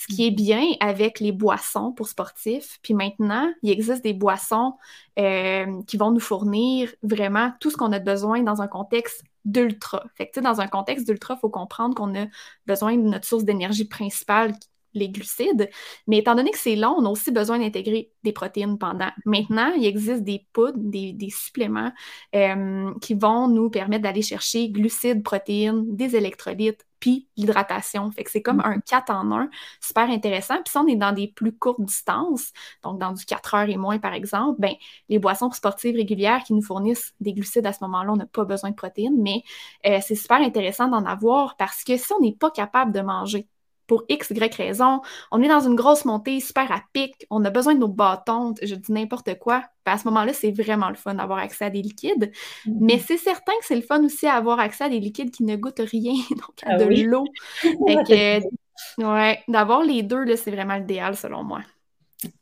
Ce 0.00 0.06
qui 0.06 0.26
est 0.26 0.30
bien 0.30 0.64
avec 0.80 1.20
les 1.20 1.30
boissons 1.30 1.92
pour 1.92 2.08
sportifs, 2.08 2.78
puis 2.82 2.94
maintenant, 2.94 3.52
il 3.62 3.70
existe 3.70 4.02
des 4.02 4.14
boissons 4.14 4.78
euh, 5.18 5.82
qui 5.86 5.98
vont 5.98 6.10
nous 6.10 6.20
fournir 6.20 6.90
vraiment 7.02 7.52
tout 7.60 7.70
ce 7.70 7.76
qu'on 7.76 7.92
a 7.92 7.98
besoin 7.98 8.42
dans 8.42 8.62
un 8.62 8.66
contexte 8.66 9.22
d'ultra. 9.44 10.02
Fait 10.14 10.30
que, 10.30 10.40
dans 10.40 10.62
un 10.62 10.68
contexte 10.68 11.06
d'ultra, 11.06 11.34
il 11.34 11.40
faut 11.40 11.50
comprendre 11.50 11.94
qu'on 11.94 12.18
a 12.18 12.28
besoin 12.66 12.96
de 12.96 13.02
notre 13.02 13.26
source 13.26 13.44
d'énergie 13.44 13.84
principale, 13.84 14.54
les 14.94 15.08
glucides. 15.08 15.70
Mais 16.06 16.18
étant 16.18 16.34
donné 16.34 16.50
que 16.50 16.58
c'est 16.58 16.76
long, 16.76 16.94
on 16.98 17.04
a 17.04 17.08
aussi 17.08 17.30
besoin 17.30 17.58
d'intégrer 17.58 18.12
des 18.22 18.32
protéines 18.32 18.78
pendant. 18.78 19.10
Maintenant, 19.24 19.72
il 19.76 19.84
existe 19.84 20.22
des 20.22 20.46
poudres, 20.52 20.78
des, 20.78 21.16
suppléments 21.30 21.92
euh, 22.34 22.92
qui 23.00 23.14
vont 23.14 23.48
nous 23.48 23.70
permettre 23.70 24.02
d'aller 24.02 24.22
chercher 24.22 24.68
glucides, 24.68 25.22
protéines, 25.22 25.96
des 25.96 26.16
électrolytes, 26.16 26.84
puis 27.00 27.28
l'hydratation. 27.36 28.10
Fait 28.12 28.22
que 28.22 28.30
c'est 28.30 28.42
comme 28.42 28.60
un 28.60 28.78
4 28.80 29.10
en 29.10 29.32
1, 29.32 29.50
super 29.80 30.08
intéressant. 30.10 30.56
Puis 30.56 30.70
si 30.70 30.78
on 30.78 30.86
est 30.86 30.96
dans 30.96 31.12
des 31.12 31.28
plus 31.28 31.56
courtes 31.56 31.80
distances, 31.80 32.52
donc 32.84 32.98
dans 33.00 33.12
du 33.12 33.24
4 33.24 33.54
heures 33.54 33.68
et 33.68 33.76
moins 33.76 33.98
par 33.98 34.12
exemple, 34.12 34.60
ben 34.60 34.74
les 35.08 35.18
boissons 35.18 35.50
sportives 35.50 35.96
régulières 35.96 36.44
qui 36.44 36.52
nous 36.52 36.62
fournissent 36.62 37.14
des 37.20 37.32
glucides 37.32 37.66
à 37.66 37.72
ce 37.72 37.82
moment-là, 37.82 38.12
on 38.12 38.16
n'a 38.16 38.26
pas 38.26 38.44
besoin 38.44 38.70
de 38.70 38.76
protéines, 38.76 39.20
mais 39.20 39.42
euh, 39.86 39.98
c'est 40.02 40.14
super 40.14 40.40
intéressant 40.40 40.88
d'en 40.88 41.04
avoir 41.06 41.56
parce 41.56 41.82
que 41.82 41.96
si 41.96 42.12
on 42.12 42.20
n'est 42.20 42.36
pas 42.36 42.50
capable 42.50 42.92
de 42.92 43.00
manger 43.00 43.48
pour 43.90 44.04
X, 44.08 44.30
Y 44.30 44.54
raison. 44.54 45.00
On 45.32 45.42
est 45.42 45.48
dans 45.48 45.66
une 45.66 45.74
grosse 45.74 46.04
montée 46.04 46.38
super 46.38 46.70
à 46.70 46.80
pic, 46.92 47.26
on 47.28 47.44
a 47.44 47.50
besoin 47.50 47.74
de 47.74 47.80
nos 47.80 47.88
bâtons, 47.88 48.54
je 48.62 48.76
dis 48.76 48.92
n'importe 48.92 49.36
quoi. 49.40 49.64
à 49.84 49.98
ce 49.98 50.06
moment-là, 50.06 50.32
c'est 50.32 50.52
vraiment 50.52 50.90
le 50.90 50.94
fun 50.94 51.14
d'avoir 51.14 51.40
accès 51.40 51.64
à 51.64 51.70
des 51.70 51.82
liquides. 51.82 52.30
Mm-hmm. 52.66 52.76
Mais 52.80 53.00
c'est 53.00 53.16
certain 53.16 53.52
que 53.58 53.66
c'est 53.66 53.74
le 53.74 53.82
fun 53.82 54.04
aussi 54.04 54.26
d'avoir 54.26 54.60
accès 54.60 54.84
à 54.84 54.88
des 54.88 55.00
liquides 55.00 55.32
qui 55.32 55.42
ne 55.42 55.56
goûtent 55.56 55.82
rien, 55.84 56.12
donc 56.30 56.62
à 56.62 56.74
ah 56.74 56.76
de 56.76 56.84
l'eau. 57.04 57.24
ouais, 58.98 59.42
d'avoir 59.48 59.82
les 59.82 60.04
deux, 60.04 60.36
c'est 60.36 60.52
vraiment 60.52 60.76
l'idéal 60.76 61.16
selon 61.16 61.42
moi. 61.42 61.62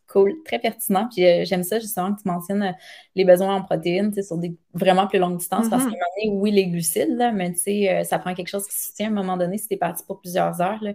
Cool, 0.08 0.42
très 0.42 0.58
pertinent. 0.58 1.06
Puis 1.12 1.26
euh, 1.26 1.44
j'aime 1.44 1.62
ça 1.62 1.78
justement 1.78 2.14
que 2.14 2.22
tu 2.22 2.28
mentionnes 2.28 2.62
euh, 2.62 2.72
les 3.14 3.26
besoins 3.26 3.56
en 3.56 3.62
protéines 3.62 4.10
sur 4.22 4.38
des 4.38 4.56
vraiment 4.72 5.06
plus 5.06 5.18
longues 5.18 5.36
distances 5.36 5.68
parce 5.68 5.84
mm-hmm. 5.84 5.90
qu'à 5.90 5.96
un 5.96 6.26
moment 6.26 6.32
donné, 6.32 6.40
oui, 6.40 6.50
les 6.50 6.66
glucides, 6.68 7.14
là, 7.14 7.30
mais 7.30 7.52
tu 7.52 7.58
sais, 7.58 7.90
euh, 7.90 8.04
ça 8.04 8.18
prend 8.18 8.32
quelque 8.32 8.48
chose 8.48 8.66
qui 8.66 8.74
se 8.74 8.94
tient 8.94 9.08
à 9.08 9.10
un 9.10 9.14
moment 9.14 9.36
donné 9.36 9.58
si 9.58 9.68
tu 9.68 9.74
es 9.74 9.76
parti 9.76 10.02
pour 10.06 10.20
plusieurs 10.20 10.62
heures. 10.62 10.82
Là. 10.82 10.92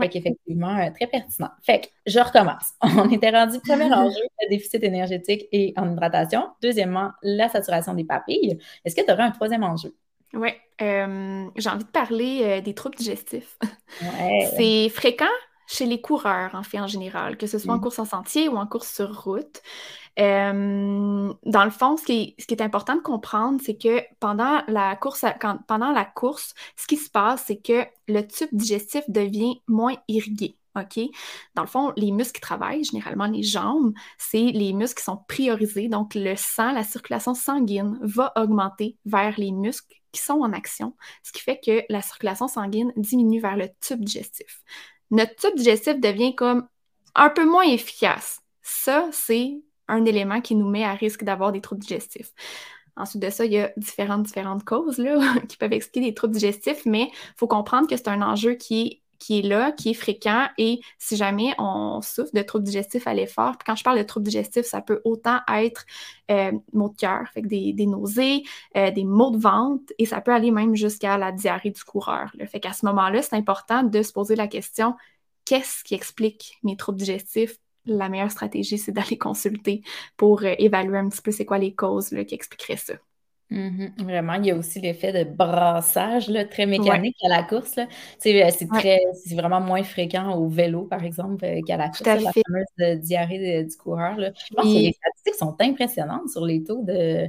Fait 0.00 0.08
qu'effectivement, 0.08 0.90
très 0.92 1.06
pertinent. 1.06 1.50
Fait 1.62 1.80
que 1.80 1.86
je 2.06 2.18
recommence. 2.18 2.72
On 2.82 3.10
était 3.10 3.28
rendu 3.28 3.60
premier 3.60 3.84
enjeu, 3.92 4.22
le 4.42 4.48
déficit 4.48 4.82
énergétique 4.82 5.46
et 5.52 5.74
en 5.76 5.92
hydratation. 5.92 6.48
Deuxièmement, 6.62 7.10
la 7.22 7.50
saturation 7.50 7.92
des 7.92 8.04
papilles. 8.04 8.58
Est-ce 8.86 8.96
que 8.96 9.04
tu 9.04 9.12
aurais 9.12 9.24
un 9.24 9.30
troisième 9.30 9.62
enjeu? 9.62 9.94
Oui, 10.32 10.50
j'ai 10.80 11.68
envie 11.68 11.84
de 11.84 11.90
parler 11.92 12.62
des 12.62 12.74
troubles 12.74 12.96
digestifs. 12.96 13.58
C'est 14.56 14.88
fréquent 14.88 15.26
chez 15.66 15.86
les 15.86 16.00
coureurs, 16.00 16.54
en 16.54 16.62
fait, 16.62 16.80
en 16.80 16.86
général, 16.86 17.36
que 17.36 17.46
ce 17.46 17.58
soit 17.58 17.74
en 17.74 17.78
mm. 17.78 17.82
course 17.82 17.98
en 17.98 18.04
sentier 18.04 18.48
ou 18.48 18.56
en 18.56 18.66
course 18.66 18.92
sur 18.92 19.24
route. 19.24 19.62
Euh, 20.18 21.32
dans 21.44 21.64
le 21.64 21.70
fond, 21.70 21.96
ce 21.96 22.04
qui, 22.04 22.12
est, 22.12 22.40
ce 22.40 22.46
qui 22.46 22.54
est 22.54 22.62
important 22.62 22.96
de 22.96 23.00
comprendre, 23.00 23.60
c'est 23.64 23.76
que 23.76 24.02
pendant 24.20 24.62
la 24.68 24.94
course, 24.96 25.24
pendant 25.66 25.90
la 25.90 26.04
course, 26.04 26.54
ce 26.76 26.86
qui 26.86 26.96
se 26.96 27.10
passe, 27.10 27.44
c'est 27.46 27.56
que 27.56 27.84
le 28.08 28.26
tube 28.26 28.48
digestif 28.52 29.04
devient 29.08 29.60
moins 29.66 29.96
irrigué. 30.08 30.56
OK? 30.76 31.00
Dans 31.54 31.62
le 31.62 31.68
fond, 31.68 31.92
les 31.96 32.10
muscles 32.10 32.34
qui 32.34 32.40
travaillent, 32.40 32.84
généralement 32.84 33.26
les 33.26 33.42
jambes, 33.42 33.92
c'est 34.18 34.50
les 34.50 34.72
muscles 34.72 34.98
qui 34.98 35.04
sont 35.04 35.20
priorisés. 35.28 35.88
Donc, 35.88 36.14
le 36.14 36.34
sang, 36.36 36.72
la 36.72 36.82
circulation 36.82 37.34
sanguine 37.34 37.98
va 38.02 38.32
augmenter 38.36 38.96
vers 39.04 39.38
les 39.38 39.52
muscles 39.52 39.94
qui 40.10 40.20
sont 40.20 40.34
en 40.34 40.52
action, 40.52 40.94
ce 41.22 41.32
qui 41.32 41.42
fait 41.42 41.60
que 41.64 41.84
la 41.88 42.00
circulation 42.00 42.48
sanguine 42.48 42.92
diminue 42.96 43.40
vers 43.40 43.56
le 43.56 43.68
tube 43.80 44.02
digestif. 44.04 44.62
Notre 45.14 45.36
tube 45.36 45.54
digestif 45.54 46.00
devient 46.00 46.34
comme 46.34 46.66
un 47.14 47.30
peu 47.30 47.48
moins 47.48 47.62
efficace. 47.62 48.40
Ça, 48.62 49.08
c'est 49.12 49.62
un 49.86 50.04
élément 50.06 50.40
qui 50.40 50.56
nous 50.56 50.68
met 50.68 50.82
à 50.82 50.92
risque 50.94 51.22
d'avoir 51.22 51.52
des 51.52 51.60
troubles 51.60 51.82
digestifs. 51.82 52.32
Ensuite 52.96 53.22
de 53.22 53.30
ça, 53.30 53.44
il 53.44 53.52
y 53.52 53.60
a 53.60 53.72
différentes, 53.76 54.24
différentes 54.24 54.64
causes 54.64 55.00
qui 55.48 55.56
peuvent 55.56 55.72
expliquer 55.72 56.08
des 56.08 56.14
troubles 56.14 56.34
digestifs, 56.34 56.84
mais 56.84 57.12
il 57.12 57.34
faut 57.36 57.46
comprendre 57.46 57.88
que 57.88 57.96
c'est 57.96 58.08
un 58.08 58.22
enjeu 58.22 58.54
qui 58.54 58.80
est 58.82 59.02
qui 59.18 59.38
est 59.38 59.42
là, 59.42 59.72
qui 59.72 59.90
est 59.90 59.94
fréquent, 59.94 60.48
et 60.58 60.80
si 60.98 61.16
jamais 61.16 61.54
on 61.58 62.00
souffre 62.02 62.32
de 62.34 62.42
troubles 62.42 62.64
digestifs 62.64 63.06
à 63.06 63.14
l'effort, 63.14 63.52
puis 63.58 63.64
quand 63.66 63.76
je 63.76 63.84
parle 63.84 63.98
de 63.98 64.02
troubles 64.02 64.26
digestifs, 64.26 64.66
ça 64.66 64.80
peut 64.80 65.00
autant 65.04 65.40
être 65.52 65.84
euh, 66.30 66.52
maux 66.72 66.88
de 66.88 66.96
cœur, 66.96 67.28
fait 67.32 67.42
des, 67.42 67.74
nausées, 67.86 68.42
euh, 68.76 68.90
des 68.90 69.04
maux 69.04 69.30
de 69.30 69.38
ventre, 69.38 69.92
et 69.98 70.06
ça 70.06 70.20
peut 70.20 70.32
aller 70.32 70.50
même 70.50 70.74
jusqu'à 70.74 71.18
la 71.18 71.32
diarrhée 71.32 71.70
du 71.70 71.84
coureur. 71.84 72.30
Là. 72.34 72.46
Fait 72.46 72.60
qu'à 72.60 72.72
ce 72.72 72.86
moment-là, 72.86 73.22
c'est 73.22 73.36
important 73.36 73.82
de 73.82 74.02
se 74.02 74.12
poser 74.12 74.36
la 74.36 74.48
question 74.48 74.94
qu'est-ce 75.44 75.84
qui 75.84 75.94
explique 75.94 76.58
mes 76.62 76.76
troubles 76.76 76.98
digestifs? 76.98 77.58
La 77.86 78.08
meilleure 78.08 78.30
stratégie, 78.30 78.78
c'est 78.78 78.92
d'aller 78.92 79.18
consulter 79.18 79.82
pour 80.16 80.42
euh, 80.42 80.54
évaluer 80.58 80.98
un 80.98 81.08
petit 81.08 81.22
peu 81.22 81.30
c'est 81.30 81.44
quoi 81.44 81.58
les 81.58 81.74
causes 81.74 82.08
qui 82.08 82.34
expliqueraient 82.34 82.76
ça. 82.76 82.94
Mm-hmm. 83.50 84.02
Vraiment, 84.04 84.34
il 84.34 84.46
y 84.46 84.50
a 84.50 84.56
aussi 84.56 84.80
l'effet 84.80 85.12
de 85.12 85.30
brassage 85.30 86.28
là, 86.28 86.44
très 86.44 86.66
mécanique 86.66 87.16
à 87.24 87.28
la 87.28 87.42
course. 87.42 87.78
Euh, 87.78 87.84
c'est 88.24 89.34
vraiment 89.34 89.60
moins 89.60 89.82
fréquent 89.82 90.34
au 90.36 90.48
vélo, 90.48 90.82
par 90.82 91.04
exemple, 91.04 91.44
euh, 91.44 91.60
qu'à 91.66 91.76
la 91.76 91.88
course, 91.88 92.02
la 92.02 92.32
fameuse 92.32 93.00
diarrhée 93.00 93.64
du 93.64 93.76
coureur. 93.76 94.16
Je 94.18 94.54
pense 94.54 94.64
que 94.64 94.70
les 94.70 94.92
statistiques 94.92 95.34
sont 95.38 95.56
impressionnantes 95.60 96.28
sur 96.30 96.44
les 96.44 96.62
taux 96.64 96.82
de 96.82 97.28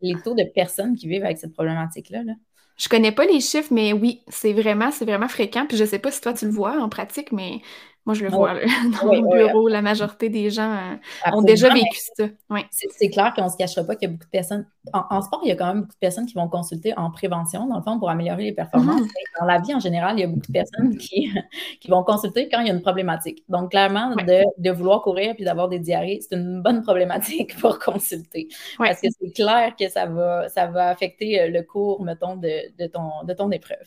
les, 0.00 0.14
taux 0.24 0.34
de 0.34 0.44
personnes 0.44 0.96
qui 0.96 1.08
vivent 1.08 1.24
avec 1.24 1.38
cette 1.38 1.52
problématique-là. 1.52 2.24
Là. 2.24 2.32
Je 2.76 2.88
connais 2.88 3.12
pas 3.12 3.24
les 3.24 3.40
chiffres, 3.40 3.72
mais 3.72 3.92
oui, 3.92 4.22
c'est 4.28 4.52
vraiment, 4.52 4.90
c'est 4.90 5.04
vraiment 5.04 5.28
fréquent. 5.28 5.66
Puis 5.66 5.76
je 5.76 5.84
sais 5.84 5.98
pas 5.98 6.10
si 6.10 6.20
toi 6.20 6.32
tu 6.32 6.46
le 6.46 6.50
vois 6.50 6.80
en 6.80 6.88
pratique, 6.88 7.30
mais 7.30 7.60
moi, 8.04 8.14
je 8.14 8.24
le 8.24 8.30
vois 8.30 8.54
dans 9.00 9.06
mon 9.06 9.30
bureau, 9.32 9.68
la 9.68 9.80
majorité 9.80 10.28
des 10.28 10.50
gens 10.50 10.72
euh, 10.72 11.30
ont 11.32 11.42
déjà 11.42 11.72
vécu 11.72 11.98
ça. 12.16 12.24
C'est 12.70 13.10
clair 13.10 13.32
qu'on 13.34 13.44
ne 13.44 13.48
se 13.48 13.56
cachera 13.56 13.84
pas 13.84 13.94
qu'il 13.94 14.08
y 14.08 14.10
a 14.10 14.12
beaucoup 14.12 14.24
de 14.24 14.30
personnes. 14.30 14.66
En, 14.92 15.22
sport, 15.22 15.40
il 15.44 15.48
y 15.48 15.52
a 15.52 15.54
quand 15.54 15.68
même 15.68 15.82
beaucoup 15.82 15.94
de 15.94 15.98
personnes 16.00 16.26
qui 16.26 16.34
vont 16.34 16.48
consulter 16.48 16.96
en 16.98 17.12
prévention, 17.12 17.68
dans 17.68 17.76
le 17.76 17.82
fond, 17.82 18.00
pour 18.00 18.10
améliorer 18.10 18.42
les 18.44 18.52
performances. 18.52 19.00
Mm-hmm. 19.00 19.40
Dans 19.40 19.46
la 19.46 19.60
vie, 19.60 19.74
en 19.74 19.78
général, 19.78 20.18
il 20.18 20.22
y 20.22 20.24
a 20.24 20.26
beaucoup 20.26 20.40
de 20.40 20.52
personnes 20.52 20.96
qui, 20.98 21.32
qui 21.80 21.88
vont 21.88 22.02
consulter 22.02 22.48
quand 22.48 22.60
il 22.60 22.66
y 22.66 22.70
a 22.70 22.74
une 22.74 22.82
problématique. 22.82 23.44
Donc, 23.48 23.70
clairement, 23.70 24.16
de, 24.16 24.42
de, 24.58 24.70
vouloir 24.72 25.02
courir 25.02 25.36
puis 25.36 25.44
d'avoir 25.44 25.68
des 25.68 25.78
diarrhées, 25.78 26.18
c'est 26.20 26.36
une 26.36 26.60
bonne 26.60 26.82
problématique 26.82 27.56
pour 27.60 27.78
consulter. 27.78 28.48
Parce 28.78 29.00
que 29.00 29.06
c'est 29.10 29.30
clair 29.30 29.74
que 29.78 29.88
ça 29.88 30.06
va, 30.06 30.48
ça 30.48 30.66
va 30.66 30.88
affecter 30.88 31.40
euh, 31.40 31.48
le 31.50 31.62
cours, 31.62 32.02
mettons, 32.02 32.34
de, 32.34 32.50
de 32.82 32.86
ton, 32.88 33.22
de 33.24 33.32
ton 33.32 33.52
épreuve. 33.52 33.78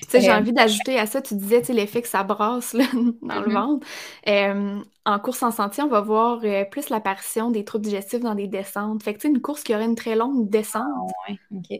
Tu 0.00 0.08
sais, 0.08 0.20
j'ai 0.20 0.32
envie 0.32 0.52
d'ajouter 0.52 0.98
à 0.98 1.06
ça, 1.06 1.22
tu 1.22 1.36
disais, 1.36 1.62
l'effet 1.72 2.02
que 2.02 2.08
ça 2.08 2.24
brasse 2.24 2.74
là, 2.74 2.84
dans 3.22 3.40
le 3.40 3.51
Mm-hmm. 3.52 4.84
en 5.04 5.18
course 5.18 5.42
en 5.42 5.50
sentier, 5.50 5.82
on 5.82 5.88
va 5.88 6.00
voir 6.00 6.40
euh, 6.44 6.64
plus 6.64 6.88
l'apparition 6.90 7.50
des 7.50 7.64
troubles 7.64 7.84
digestifs 7.84 8.20
dans 8.20 8.34
des 8.34 8.48
descentes. 8.48 9.02
Fait 9.02 9.14
que, 9.14 9.18
tu 9.18 9.28
sais, 9.28 9.34
une 9.34 9.40
course 9.40 9.62
qui 9.62 9.74
aurait 9.74 9.84
une 9.84 9.94
très 9.94 10.16
longue 10.16 10.48
descente. 10.48 10.84
Ah, 11.26 11.32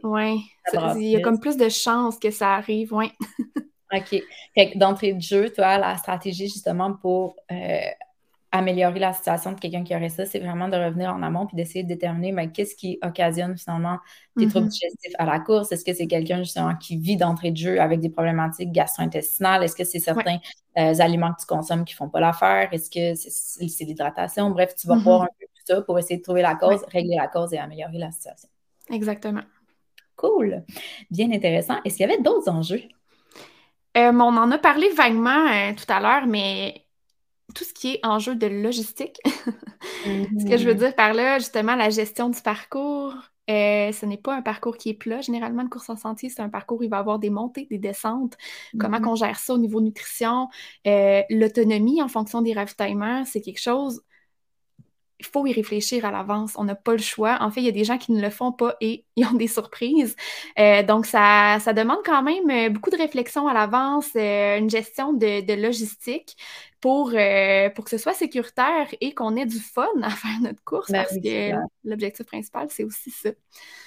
ouais, 0.05 0.37
Il 0.97 1.03
y 1.09 1.17
a 1.17 1.21
comme 1.21 1.41
plus 1.41 1.57
de 1.57 1.69
chances 1.69 2.19
que 2.19 2.31
ça 2.31 2.55
arrive, 2.55 2.93
ouais. 2.93 3.13
OK. 3.95 4.23
Fait 4.55 4.71
que 4.71 4.79
d'entrée 4.79 5.13
de 5.13 5.21
jeu, 5.21 5.51
toi, 5.51 5.79
la 5.79 5.97
stratégie 5.97 6.49
justement 6.49 6.95
pour 6.95 7.37
euh, 7.51 7.81
améliorer 8.53 9.01
la 9.01 9.15
situation 9.15 9.53
de 9.53 9.59
quelqu'un 9.59 9.83
qui 9.83 9.97
aurait 9.97 10.11
ça, 10.11 10.27
c'est 10.27 10.39
vraiment 10.39 10.69
de 10.69 10.77
revenir 10.77 11.13
en 11.13 11.23
amont 11.23 11.47
puis 11.47 11.57
d'essayer 11.57 11.83
de 11.83 11.89
déterminer 11.89 12.33
mais 12.33 12.53
qu'est-ce 12.53 12.77
qui 12.77 12.99
occasionne 13.03 13.57
finalement 13.57 13.99
des 14.37 14.47
troubles 14.47 14.67
mm-hmm. 14.67 14.71
digestifs 14.71 15.15
à 15.19 15.25
la 15.25 15.41
course? 15.41 15.73
Est-ce 15.73 15.85
que 15.85 15.95
c'est 15.95 16.07
quelqu'un 16.07 16.43
justement 16.43 16.77
qui 16.77 16.99
vit 16.99 17.17
d'entrée 17.17 17.51
de 17.51 17.57
jeu 17.57 17.81
avec 17.81 18.01
des 18.01 18.11
problématiques 18.11 18.71
gastro-intestinales? 18.71 19.65
Est-ce 19.65 19.75
que 19.75 19.85
c'est 19.85 19.99
certains 19.99 20.39
euh, 20.79 20.95
aliments 21.01 21.33
que 21.33 21.41
tu 21.41 21.47
consommes 21.47 21.85
qui 21.85 21.95
font 21.95 22.11
pas 22.11 22.21
l'affaire? 22.21 22.69
Est-ce 22.73 22.91
que 22.91 23.15
c'est 23.15 23.85
l'hydratation? 23.85 24.51
Bref, 24.51 24.75
tu 24.77 24.87
vas 24.87 24.97
voir 24.97 25.23
un 25.23 25.29
peu 25.41 25.47
tout 25.47 25.63
ça 25.67 25.81
pour 25.83 25.99
essayer 25.99 26.19
de 26.19 26.23
trouver 26.23 26.43
la 26.43 26.55
cause, 26.55 26.85
régler 26.89 27.17
la 27.17 27.29
cause 27.29 27.55
et 27.55 27.59
améliorer 27.59 27.99
la 27.99 28.11
situation. 28.11 28.49
Exactement. 28.91 29.43
Cool. 30.17 30.63
Bien 31.11 31.33
intéressant. 31.33 31.77
Est-ce 31.85 31.97
qu'il 31.97 32.07
y 32.07 32.13
avait 32.13 32.23
d'autres 32.23 32.51
enjeux? 32.51 32.83
Euh, 33.97 34.13
on 34.13 34.37
en 34.37 34.51
a 34.51 34.59
parlé 34.59 34.89
vaguement 34.91 35.47
euh, 35.49 35.73
tout 35.75 35.91
à 35.93 36.01
l'heure, 36.01 36.27
mais 36.27 36.82
tout 37.55 37.65
ce 37.65 37.73
qui 37.73 37.95
est 37.95 38.01
enjeu 38.05 38.35
de 38.35 38.47
logistique. 38.47 39.19
ce 40.05 40.49
que 40.49 40.57
je 40.57 40.67
veux 40.67 40.75
mm-hmm. 40.75 40.79
dire 40.79 40.95
par 40.95 41.15
là, 41.15 41.39
justement, 41.39 41.77
la 41.77 41.91
gestion 41.91 42.29
du 42.29 42.41
parcours. 42.41 43.15
Euh, 43.51 43.91
ce 43.91 44.07
n'est 44.07 44.19
pas 44.19 44.37
un 44.37 44.43
parcours 44.43 44.77
qui 44.77 44.91
est 44.91 44.95
plat. 44.95 45.21
Généralement, 45.21 45.63
une 45.63 45.69
course 45.69 45.91
en 45.91 45.97
sentier, 45.97 46.29
c'est 46.29 46.43
un 46.43 46.49
parcours 46.49 46.79
où 46.79 46.83
il 46.85 46.91
va 46.91 46.99
y 46.99 47.01
avoir 47.01 47.19
des 47.19 47.31
montées, 47.31 47.67
des 47.71 47.79
descentes. 47.79 48.37
Comment 48.79 48.99
mm-hmm. 48.99 49.09
on 49.09 49.15
gère 49.17 49.39
ça 49.39 49.55
au 49.55 49.59
niveau 49.59 49.81
nutrition? 49.81 50.49
Euh, 50.87 51.23
l'autonomie 51.29 52.01
en 52.01 52.09
fonction 52.09 52.41
des 52.41 52.53
ravitaillements, 52.53 53.25
c'est 53.25 53.41
quelque 53.41 53.61
chose 53.61 54.01
il 55.23 55.27
faut 55.29 55.47
y 55.47 55.53
réfléchir 55.53 56.05
à 56.05 56.11
l'avance. 56.11 56.55
On 56.57 56.65
n'a 56.65 56.75
pas 56.75 56.93
le 56.93 56.99
choix. 56.99 57.39
En 57.41 57.51
fait, 57.51 57.61
il 57.61 57.67
y 57.67 57.69
a 57.69 57.73
des 57.73 57.85
gens 57.85 57.97
qui 57.97 58.11
ne 58.11 58.21
le 58.21 58.31
font 58.31 58.51
pas 58.51 58.77
et 58.81 59.05
ils 59.17 59.25
ont 59.25 59.35
des 59.35 59.47
surprises. 59.47 60.17
Euh, 60.59 60.83
donc, 60.83 61.07
ça, 61.07 61.59
ça, 61.61 61.73
demande 61.73 61.99
quand 62.05 62.23
même 62.23 62.51
euh, 62.51 62.69
beaucoup 62.71 62.91
de 62.91 62.97
réflexion 62.97 63.47
à 63.47 63.55
l'avance, 63.55 64.09
euh, 64.17 64.59
une 64.59 64.69
gestion 64.69 65.13
de, 65.13 65.55
logistique 65.55 66.37
pour, 66.81 67.11
pour 67.75 67.85
que 67.85 67.91
ce 67.91 67.99
soit 67.99 68.15
sécuritaire 68.15 68.89
et 69.01 69.15
qu'on 69.15 69.37
ait 69.37 69.47
du 69.47 69.61
fun 69.61 69.87
à 70.03 70.11
faire 70.11 70.41
notre 70.41 70.63
course 70.65 70.91
ben 70.91 71.05
parce 71.05 71.17
que 71.17 71.53
l'objectif 71.85 72.27
principal, 72.27 72.67
c'est 72.71 72.83
aussi 72.83 73.11
ça. 73.11 73.31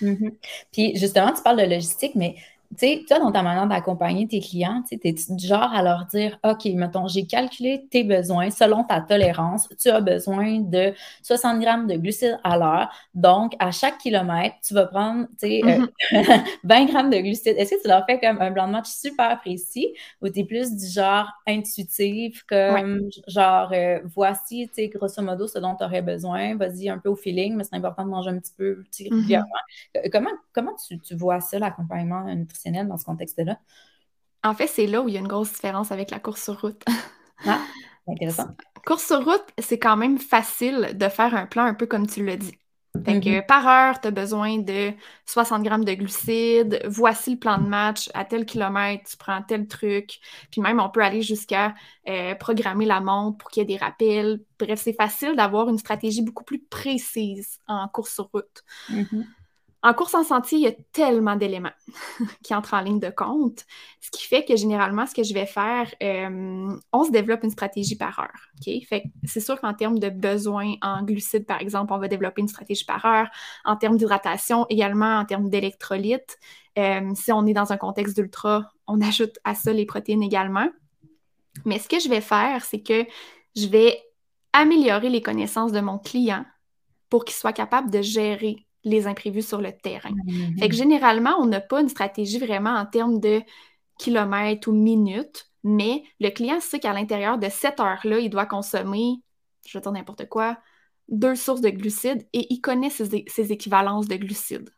Mm-hmm. 0.02 0.32
Puis, 0.72 0.96
justement, 0.96 1.34
tu 1.34 1.42
parles 1.42 1.62
de 1.62 1.70
logistique, 1.70 2.16
mais 2.16 2.36
sais, 2.78 3.06
toi, 3.08 3.20
dans 3.20 3.32
ta 3.32 3.42
manière 3.42 3.68
d'accompagner 3.68 4.28
tes 4.28 4.40
clients, 4.40 4.84
tu 4.88 5.00
es 5.04 5.14
du 5.14 5.48
genre 5.48 5.74
à 5.74 5.82
leur 5.82 6.06
dire, 6.06 6.38
OK, 6.44 6.66
mettons, 6.74 7.08
j'ai 7.08 7.26
calculé 7.26 7.88
tes 7.90 8.04
besoins 8.04 8.50
selon 8.50 8.84
ta 8.84 9.02
tolérance. 9.02 9.68
Tu 9.80 9.90
as 9.90 10.02
besoin 10.02 10.60
de 10.60 10.94
60 11.24 11.60
grammes 11.60 11.88
de 11.88 11.96
glucides 11.96 12.40
à 12.44 12.58
l'heure. 12.58 12.90
Donc, 13.14 13.54
à 13.60 13.72
chaque 13.72 13.98
kilomètre, 13.98 14.56
tu 14.66 14.74
vas 14.74 14.86
prendre, 14.86 15.28
tu 15.40 15.62
sais, 15.62 15.62
20 15.62 15.90
mm-hmm. 16.14 16.88
grammes 16.92 17.10
de 17.10 17.18
glucides. 17.18 17.56
Est-ce 17.58 17.76
que 17.76 17.82
tu 17.82 17.88
leur 17.88 18.06
fais 18.06 18.20
comme 18.20 18.42
un 18.42 18.52
blanc 18.52 18.68
de 18.68 18.74
match 18.74 18.90
super 18.90 19.40
précis 19.40 19.94
ou 20.22 20.30
tu 20.30 20.40
es 20.42 20.44
plus 20.44 20.76
du 20.76 20.88
genre 20.88 21.32
intuitif, 21.48 22.44
comme 22.44 23.10
genre, 23.28 23.72
euh, 23.74 24.00
voici, 24.06 24.68
tu 24.68 24.74
sais, 24.74 24.88
grosso 24.90 25.22
modo, 25.22 25.48
ce 25.48 25.60
dont 25.60 25.76
tu 25.76 25.84
aurais 25.84 26.02
besoin. 26.02 26.56
Vas-y 26.56 26.90
un 26.90 26.98
peu 26.98 27.10
au 27.10 27.16
feeling, 27.16 27.56
mais 27.56 27.64
c'est 27.64 27.76
important 27.76 28.04
de 28.04 28.10
manger 28.10 28.30
un 28.30 28.40
petit 28.40 28.54
peu, 28.58 28.84
mm-hmm. 28.92 29.14
régulièrement. 29.14 29.48
Euh, 29.98 30.02
comment, 30.12 30.32
comment 30.54 30.76
tu, 30.88 31.00
tu 31.00 31.16
vois 31.16 31.40
ça, 31.40 31.60
l'accompagnement 31.60 32.26
dans 32.88 32.98
ce 32.98 33.06
contexte-là? 33.06 33.60
En 34.44 34.54
fait, 34.54 34.68
c'est 34.68 34.88
là 34.88 35.02
où 35.02 35.08
il 35.08 35.16
y 35.16 35.18
a 35.18 35.20
une 35.20 35.28
grosse 35.28 35.54
différence 35.54 35.92
avec 35.92 36.12
la 36.12 36.20
course 36.20 36.44
sur 36.44 36.62
route. 36.62 36.84
ah, 37.46 37.62
intéressant. 38.08 38.48
Course 38.86 39.08
sur 39.08 39.26
route, 39.26 39.46
c'est 39.58 39.80
quand 39.80 39.98
même 39.98 40.20
facile 40.20 40.92
de 40.94 41.10
faire 41.10 41.34
un 41.34 41.48
plan 41.48 41.64
un 41.64 41.74
peu 41.74 41.88
comme 41.88 42.06
tu 42.06 42.24
l'as 42.24 42.38
dit. 42.38 42.56
Fait 43.04 43.20
que 43.20 43.30
mm-hmm. 43.30 43.46
par 43.46 43.68
heure, 43.68 44.00
tu 44.00 44.08
as 44.08 44.12
besoin 44.12 44.60
de 44.60 44.92
60 45.26 45.64
grammes 45.64 45.84
de 45.84 45.94
glucides. 45.94 46.82
Voici 46.86 47.32
le 47.32 47.40
plan 47.40 47.58
de 47.58 47.68
match. 47.68 48.10
À 48.14 48.26
tel 48.26 48.46
kilomètre, 48.46 49.10
tu 49.10 49.18
prends 49.18 49.42
tel 49.42 49.68
truc. 49.68 50.20
Puis 50.52 50.62
même, 50.62 50.80
on 50.80 50.90
peut 50.90 51.02
aller 51.02 51.22
jusqu'à 51.22 51.74
euh, 52.08 52.36
programmer 52.36 52.86
la 52.86 53.02
montre 53.02 53.38
pour 53.40 53.50
qu'il 53.50 53.62
y 53.62 53.64
ait 53.64 53.78
des 53.78 53.84
rappels. 53.84 54.40
Bref, 54.60 54.80
c'est 54.82 54.94
facile 54.94 55.36
d'avoir 55.36 55.68
une 55.70 55.78
stratégie 55.78 56.22
beaucoup 56.22 56.44
plus 56.44 56.60
précise 56.60 57.60
en 57.68 57.88
course 57.88 58.14
sur 58.14 58.30
route. 58.32 58.64
Mm-hmm. 58.90 59.26
En 59.86 59.94
course 59.94 60.16
en 60.16 60.24
sentier, 60.24 60.58
il 60.58 60.64
y 60.64 60.68
a 60.68 60.74
tellement 60.94 61.36
d'éléments 61.36 61.70
qui 62.44 62.56
entrent 62.56 62.74
en 62.74 62.82
ligne 62.82 63.00
de 63.00 63.12
compte, 63.12 63.66
ce 64.02 64.10
qui 64.10 64.26
fait 64.26 64.44
que 64.44 64.56
généralement, 64.56 65.06
ce 65.06 65.14
que 65.14 65.22
je 65.22 65.32
vais 65.32 65.46
faire, 65.46 65.94
euh, 66.02 66.76
on 66.92 67.04
se 67.04 67.12
développe 67.12 67.44
une 67.44 67.52
stratégie 67.52 67.96
par 67.96 68.18
heure. 68.18 68.50
C'est 69.26 69.40
sûr 69.40 69.62
qu'en 69.62 69.76
termes 69.76 70.00
de 70.00 70.10
besoins 70.10 70.74
en 70.82 71.04
glucides, 71.04 71.46
par 71.46 71.62
exemple, 71.62 71.94
on 71.94 72.00
va 72.00 72.08
développer 72.08 72.42
une 72.42 72.48
stratégie 72.48 72.84
par 72.84 73.06
heure. 73.06 73.28
En 73.64 73.76
termes 73.76 73.96
d'hydratation, 73.96 74.66
également 74.70 75.20
en 75.20 75.26
termes 75.26 75.52
d'électrolytes. 75.52 76.40
Euh, 76.80 77.12
si 77.14 77.32
on 77.32 77.46
est 77.46 77.54
dans 77.54 77.72
un 77.72 77.78
contexte 77.78 78.16
d'ultra, 78.16 78.74
on 78.88 79.00
ajoute 79.08 79.38
à 79.44 79.54
ça 79.54 79.72
les 79.72 79.86
protéines 79.86 80.24
également. 80.24 80.68
Mais 81.64 81.78
ce 81.78 81.88
que 81.88 82.00
je 82.00 82.10
vais 82.10 82.22
faire, 82.22 82.66
c'est 82.66 82.82
que 82.82 83.06
je 83.56 83.68
vais 83.68 84.02
améliorer 84.52 85.10
les 85.10 85.22
connaissances 85.22 85.72
de 85.72 85.80
mon 85.80 86.00
client 86.00 86.44
pour 87.12 87.24
qu'il 87.24 87.36
soit 87.36 87.54
capable 87.54 87.92
de 87.92 88.02
gérer 88.02 88.65
les 88.86 89.08
imprévus 89.08 89.42
sur 89.42 89.60
le 89.60 89.72
terrain. 89.72 90.12
Mm-hmm. 90.12 90.60
Fait 90.60 90.70
que 90.70 90.76
généralement, 90.76 91.36
on 91.40 91.46
n'a 91.46 91.60
pas 91.60 91.82
une 91.82 91.90
stratégie 91.90 92.40
vraiment 92.40 92.76
en 92.76 92.86
termes 92.86 93.20
de 93.20 93.42
kilomètres 93.98 94.70
ou 94.70 94.74
minutes, 94.74 95.50
mais 95.64 96.04
le 96.20 96.30
client 96.30 96.60
sait 96.62 96.80
qu'à 96.80 96.94
l'intérieur 96.94 97.38
de 97.38 97.50
cette 97.50 97.80
heure-là, 97.80 98.20
il 98.20 98.30
doit 98.30 98.46
consommer, 98.46 99.16
je 99.66 99.78
vais 99.78 99.82
dire 99.82 99.92
n'importe 99.92 100.30
quoi, 100.30 100.58
deux 101.10 101.36
sources 101.36 101.62
de 101.62 101.70
glucides 101.70 102.28
et 102.34 102.48
il 102.50 102.62
connaît 102.62 102.90
ses, 102.90 103.52
équivalences 103.52 104.08
de 104.08 104.16
glucides. 104.16 104.70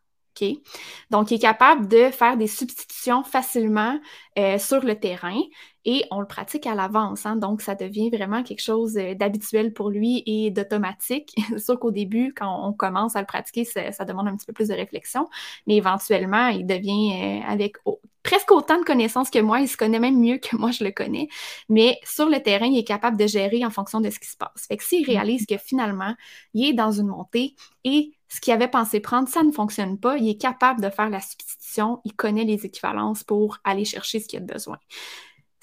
Donc, 1.09 1.31
il 1.31 1.35
est 1.35 1.39
capable 1.39 1.87
de 1.87 2.11
faire 2.11 2.37
des 2.37 2.47
substitutions 2.47 3.23
facilement 3.23 3.99
euh, 4.37 4.59
sur 4.59 4.83
le 4.83 4.99
terrain 4.99 5.39
et 5.87 6.03
on 6.11 6.19
le 6.19 6.27
pratique 6.27 6.67
à 6.67 6.75
l'avance. 6.75 7.25
Hein. 7.25 7.37
donc, 7.37 7.61
ça 7.61 7.73
devient 7.73 8.09
vraiment 8.09 8.43
quelque 8.43 8.61
chose 8.61 8.97
euh, 8.97 9.15
d'habituel 9.15 9.73
pour 9.73 9.89
lui 9.89 10.21
et 10.25 10.51
d'automatique. 10.51 11.33
C'est 11.49 11.59
sûr 11.59 11.79
qu'au 11.79 11.91
début, 11.91 12.33
quand 12.35 12.67
on 12.67 12.73
commence 12.73 13.15
à 13.15 13.21
le 13.21 13.25
pratiquer, 13.25 13.63
ça, 13.63 14.03
demande 14.03 14.27
un 14.27 14.35
petit 14.35 14.45
peu 14.45 14.51
plus 14.51 14.67
de 14.67 14.73
réflexion, 14.73 15.29
mais 15.65 15.77
éventuellement, 15.77 16.49
il 16.49 16.67
devient 16.67 17.13
euh, 17.13 17.49
avec 17.49 17.77
presque 18.21 18.51
autant 18.51 18.77
de 18.77 18.83
connaissances 18.83 19.29
que 19.29 19.39
moi. 19.39 19.61
Il 19.61 19.69
se 19.69 19.77
connaît 19.77 19.99
même 19.99 20.19
mieux 20.19 20.39
que 20.39 20.57
moi, 20.57 20.71
je 20.71 20.83
le 20.83 20.91
connais. 20.91 21.29
Mais 21.69 21.97
sur 22.03 22.27
le 22.27 22.43
terrain, 22.43 22.65
il 22.65 22.77
est 22.77 22.83
capable 22.83 23.15
de 23.15 23.25
gérer 23.25 23.63
en 23.63 23.69
fonction 23.69 24.01
de 24.01 24.09
ce 24.09 24.19
qui 24.19 24.27
se 24.27 24.35
passe. 24.35 24.67
Fait 24.67 24.75
que 24.75 24.83
s'il 24.83 25.03
mm-hmm. 25.03 25.11
réalise 25.11 25.45
que 25.45 25.57
finalement, 25.57 26.13
il 26.53 26.67
est 26.67 26.73
dans 26.73 26.91
une 26.91 27.07
montée 27.07 27.55
et 27.85 28.11
ce 28.27 28.41
qu'il 28.41 28.51
avait 28.51 28.67
pensé 28.67 28.99
prendre, 28.99 29.29
ça 29.29 29.41
ne 29.41 29.53
fonctionne 29.53 29.97
pas, 29.97 30.17
il 30.17 30.29
est 30.29 30.41
capable 30.41 30.81
de 30.81 30.89
faire 30.89 31.09
la 31.09 31.21
substitution, 31.21 32.01
il 32.03 32.13
connaît 32.13 32.43
les 32.43 32.65
équivalences 32.65 33.23
pour 33.23 33.59
aller 33.63 33.85
chercher 33.85 34.19
ce 34.19 34.27
qu'il 34.27 34.39
a 34.39 34.41
besoin. 34.41 34.77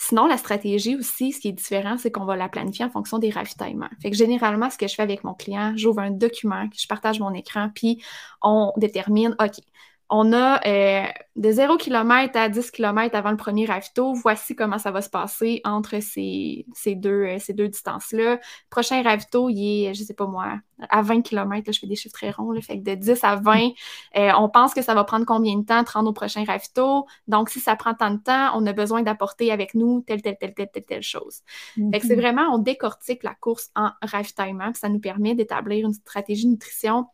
Sinon, 0.06 0.26
la 0.26 0.36
stratégie 0.36 0.96
aussi, 0.96 1.32
ce 1.32 1.40
qui 1.40 1.48
est 1.48 1.52
différent, 1.52 1.96
c'est 1.96 2.10
qu'on 2.10 2.26
va 2.26 2.36
la 2.36 2.50
planifier 2.50 2.84
en 2.84 2.90
fonction 2.90 3.18
des 3.18 3.30
ravitaillements. 3.30 3.88
Fait 4.02 4.10
que 4.10 4.16
généralement, 4.16 4.68
ce 4.68 4.76
que 4.76 4.86
je 4.86 4.94
fais 4.94 5.02
avec 5.02 5.24
mon 5.24 5.32
client, 5.32 5.72
j'ouvre 5.76 6.00
un 6.00 6.10
document, 6.10 6.68
je 6.76 6.86
partage 6.86 7.20
mon 7.20 7.32
écran, 7.32 7.70
puis 7.74 8.02
on 8.42 8.70
détermine, 8.76 9.34
OK, 9.40 9.54
on 10.10 10.32
a 10.32 10.60
euh, 10.66 11.06
de 11.36 11.50
0 11.50 11.78
km 11.78 12.36
à 12.38 12.48
10 12.48 12.70
km 12.70 13.16
avant 13.16 13.30
le 13.30 13.36
premier 13.36 13.64
ravito. 13.64 14.12
Voici 14.12 14.54
comment 14.54 14.78
ça 14.78 14.90
va 14.90 15.00
se 15.00 15.08
passer 15.08 15.62
entre 15.64 16.00
ces, 16.00 16.66
deux, 16.86 17.24
euh, 17.24 17.38
ces 17.38 17.54
deux 17.54 17.68
distances-là. 17.68 18.38
Prochain 18.68 19.02
ravito, 19.02 19.48
il 19.48 19.86
est, 19.86 19.94
je 19.94 20.04
sais 20.04 20.14
pas 20.14 20.26
moi, 20.26 20.60
à 20.90 21.00
20 21.00 21.22
km. 21.22 21.72
je 21.72 21.78
fais 21.78 21.86
des 21.86 21.96
chiffres 21.96 22.14
très 22.14 22.30
ronds. 22.30 22.52
Là, 22.52 22.60
fait 22.60 22.78
que 22.78 22.84
de 22.84 22.94
10 22.94 23.24
à 23.24 23.36
20, 23.36 23.70
euh, 24.16 24.30
on 24.38 24.48
pense 24.50 24.74
que 24.74 24.82
ça 24.82 24.94
va 24.94 25.04
prendre 25.04 25.24
combien 25.24 25.56
de 25.58 25.64
temps 25.64 25.82
de 25.82 25.88
rendre 25.88 26.10
au 26.10 26.12
prochain 26.12 26.44
ravito? 26.44 27.06
Donc, 27.26 27.48
si 27.48 27.58
ça 27.58 27.74
prend 27.74 27.94
tant 27.94 28.10
de 28.10 28.20
temps, 28.20 28.50
on 28.54 28.66
a 28.66 28.72
besoin 28.74 29.02
d'apporter 29.02 29.50
avec 29.52 29.74
nous 29.74 30.02
telle, 30.06 30.20
telle, 30.20 30.36
telle, 30.36 30.54
telle, 30.54 30.70
telle, 30.70 30.84
telle 30.84 31.02
chose. 31.02 31.40
Fait 31.74 31.98
que 31.98 32.06
c'est 32.06 32.14
mhm. 32.14 32.20
vraiment, 32.20 32.54
on 32.54 32.58
décortique 32.58 33.22
la 33.22 33.34
course 33.34 33.70
en 33.74 33.90
ravitaillement. 34.02 34.72
ça 34.74 34.90
nous 34.90 35.00
permet 35.00 35.34
d'établir 35.34 35.86
une 35.86 35.94
stratégie 35.94 36.44
de 36.44 36.50
nutrition 36.50 37.06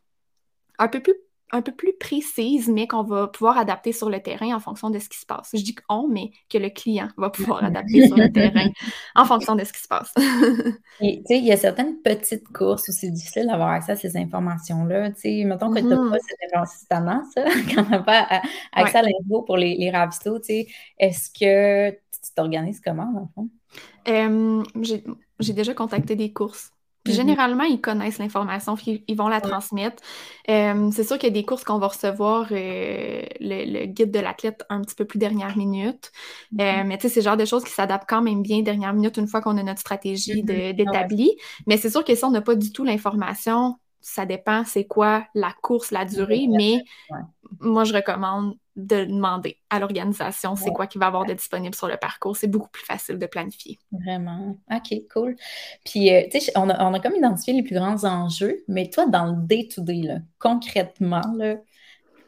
un 0.79 0.89
peu 0.89 1.01
plus 1.01 1.15
un 1.53 1.63
peu 1.63 1.73
plus 1.73 1.93
précise, 1.99 2.69
mais 2.69 2.87
qu'on 2.87 3.03
va 3.03 3.27
pouvoir 3.27 3.59
adapter 3.59 3.93
sur 3.93 4.09
le 4.09 4.21
terrain 4.21 4.55
en 4.55 4.61
fonction 4.61 4.91
de 4.91 4.99
ce 4.99 5.09
qui 5.09 5.19
se 5.19 5.27
passe. 5.27 5.51
Je 5.53 5.63
dis 5.63 5.75
qu'on, 5.75 6.09
mais 6.09 6.31
que 6.49 6.59
le 6.59 6.71
client 6.71 7.09
va 7.17 7.31
pouvoir 7.31 7.65
adapter 7.65 8.07
sur 8.07 8.17
le 8.17 8.31
terrain 8.33 8.69
en 9.15 9.25
fonction 9.25 9.57
de 9.57 9.65
ce 9.65 9.73
qui 9.73 9.81
se 9.81 9.89
passe. 9.89 10.13
il 11.01 11.23
y 11.31 11.53
a 11.53 11.57
certaines 11.57 12.01
petites 12.03 12.49
courses 12.49 12.89
où 12.89 12.93
c'est 12.93 13.11
difficile 13.11 13.47
d'avoir 13.47 13.71
accès 13.71 13.93
à 13.93 13.97
ces 13.97 14.17
informations-là. 14.17 15.11
Mettons 15.25 15.73
que 15.73 15.81
tu 15.81 15.87
n'as 15.87 15.97
mm-hmm. 15.97 16.11
pas 16.11 16.19
cette 16.19 16.53
information, 16.53 17.33
ça, 17.35 17.45
quand 17.75 17.85
tu 17.85 17.91
n'as 17.91 18.03
pas 18.03 18.43
accès 18.73 18.99
à 18.99 19.03
l'info 19.03 19.43
pour 19.43 19.57
les, 19.57 19.77
les 19.77 19.91
ravitaux, 19.91 20.39
est-ce 20.99 21.31
que 21.31 21.91
tu 21.91 22.35
t'organises 22.35 22.81
comment, 22.81 23.11
dans 23.13 23.21
le 23.21 23.27
fond? 23.35 23.49
Euh, 24.09 24.63
j'ai 25.39 25.53
déjà 25.53 25.75
contacté 25.75 26.17
des 26.17 26.33
courses 26.33 26.73
puis 27.11 27.13
mm-hmm. 27.13 27.17
généralement, 27.17 27.65
ils 27.65 27.81
connaissent 27.81 28.19
l'information, 28.19 28.77
ils 28.87 29.17
vont 29.17 29.29
la 29.29 29.41
transmettre. 29.41 30.03
Euh, 30.49 30.91
c'est 30.93 31.05
sûr 31.05 31.19
qu'il 31.19 31.29
y 31.29 31.33
a 31.33 31.35
des 31.35 31.45
courses 31.45 31.65
qu'on 31.65 31.79
va 31.79 31.89
recevoir 31.89 32.47
euh, 32.53 33.23
le, 33.41 33.87
guide 33.87 34.11
de 34.11 34.21
l'athlète 34.21 34.65
un 34.69 34.81
petit 34.83 34.95
peu 34.95 35.05
plus 35.05 35.19
dernière 35.19 35.57
minute. 35.57 36.13
Euh, 36.59 36.63
mm-hmm. 36.63 36.87
mais 36.87 36.99
tu 36.99 37.03
sais, 37.03 37.09
c'est 37.09 37.21
le 37.21 37.25
genre 37.25 37.37
de 37.37 37.45
choses 37.45 37.65
qui 37.65 37.73
s'adaptent 37.73 38.09
quand 38.09 38.23
même 38.23 38.43
bien 38.43 38.63
dernière 38.63 38.93
minute 38.93 39.17
une 39.17 39.27
fois 39.27 39.41
qu'on 39.41 39.57
a 39.57 39.63
notre 39.63 39.81
stratégie 39.81 40.43
mm-hmm. 40.43 40.75
d'établi. 40.75 41.37
Mais 41.67 41.77
c'est 41.77 41.91
sûr 41.91 42.05
que 42.05 42.15
si 42.15 42.25
on 42.25 42.31
n'a 42.31 42.43
pas 42.43 42.55
du 42.55 42.73
tout 42.73 42.85
l'information, 42.85 43.77
ça 44.01 44.25
dépend 44.25 44.65
c'est 44.65 44.87
quoi 44.87 45.25
la 45.35 45.53
course, 45.63 45.91
la 45.91 46.05
durée, 46.05 46.47
mais 46.49 46.83
moi, 47.61 47.85
je 47.85 47.93
recommande 47.93 48.55
de 48.87 49.05
demander 49.05 49.57
à 49.71 49.79
l'organisation 49.79 50.57
c'est 50.57 50.71
quoi 50.71 50.87
qui 50.87 50.99
va 50.99 51.07
avoir 51.07 51.25
de 51.25 51.33
disponible 51.33 51.75
sur 51.75 51.89
le 51.89 51.97
parcours. 51.97 52.37
C'est 52.37 52.49
beaucoup 52.49 52.69
plus 52.71 52.85
facile 52.85 53.19
de 53.19 53.27
planifier. 53.27 53.79
Vraiment. 53.93 54.57
OK, 54.71 54.95
cool. 55.13 55.37
Puis, 55.85 56.13
euh, 56.13 56.23
tu 56.31 56.41
sais, 56.41 56.53
on 56.57 56.69
a, 56.69 56.85
on 56.85 56.95
a, 56.95 57.01
comme 57.01 57.15
identifié 57.15 57.53
les 57.53 57.63
plus 57.63 57.75
grands 57.75 58.05
enjeux, 58.05 58.63
mais 58.69 58.91
toi, 58.91 59.07
dans 59.07 59.27
le 59.27 59.37
day-to-day, 59.37 60.19
concrètement, 60.39 61.23
là, 61.37 61.57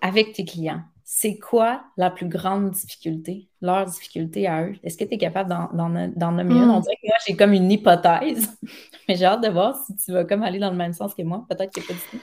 avec 0.00 0.32
tes 0.32 0.44
clients, 0.44 0.82
c'est 1.14 1.36
quoi 1.36 1.82
la 1.98 2.10
plus 2.10 2.26
grande 2.26 2.70
difficulté, 2.70 3.46
leur 3.60 3.84
difficulté 3.84 4.46
à 4.46 4.64
eux? 4.64 4.74
Est-ce 4.82 4.96
que 4.96 5.04
tu 5.04 5.14
es 5.14 5.18
capable 5.18 5.50
d'en 5.50 5.88
nommer 5.88 6.54
une? 6.54 6.70
On 6.70 6.78
hmm. 6.78 6.82
dirait 6.82 6.96
que 6.96 7.06
moi, 7.06 7.16
j'ai 7.26 7.36
comme 7.36 7.52
une 7.52 7.70
hypothèse, 7.70 8.56
mais 9.08 9.16
j'ai 9.16 9.26
hâte 9.26 9.42
de 9.42 9.48
voir 9.48 9.76
si 9.84 9.94
tu 9.96 10.12
vas 10.12 10.24
comme 10.24 10.42
aller 10.42 10.58
dans 10.58 10.70
le 10.70 10.76
même 10.76 10.94
sens 10.94 11.14
que 11.14 11.22
moi. 11.22 11.44
Peut-être 11.50 11.74
que 11.74 11.86
pas 11.86 11.92
du 11.92 12.00
tout. 12.10 12.18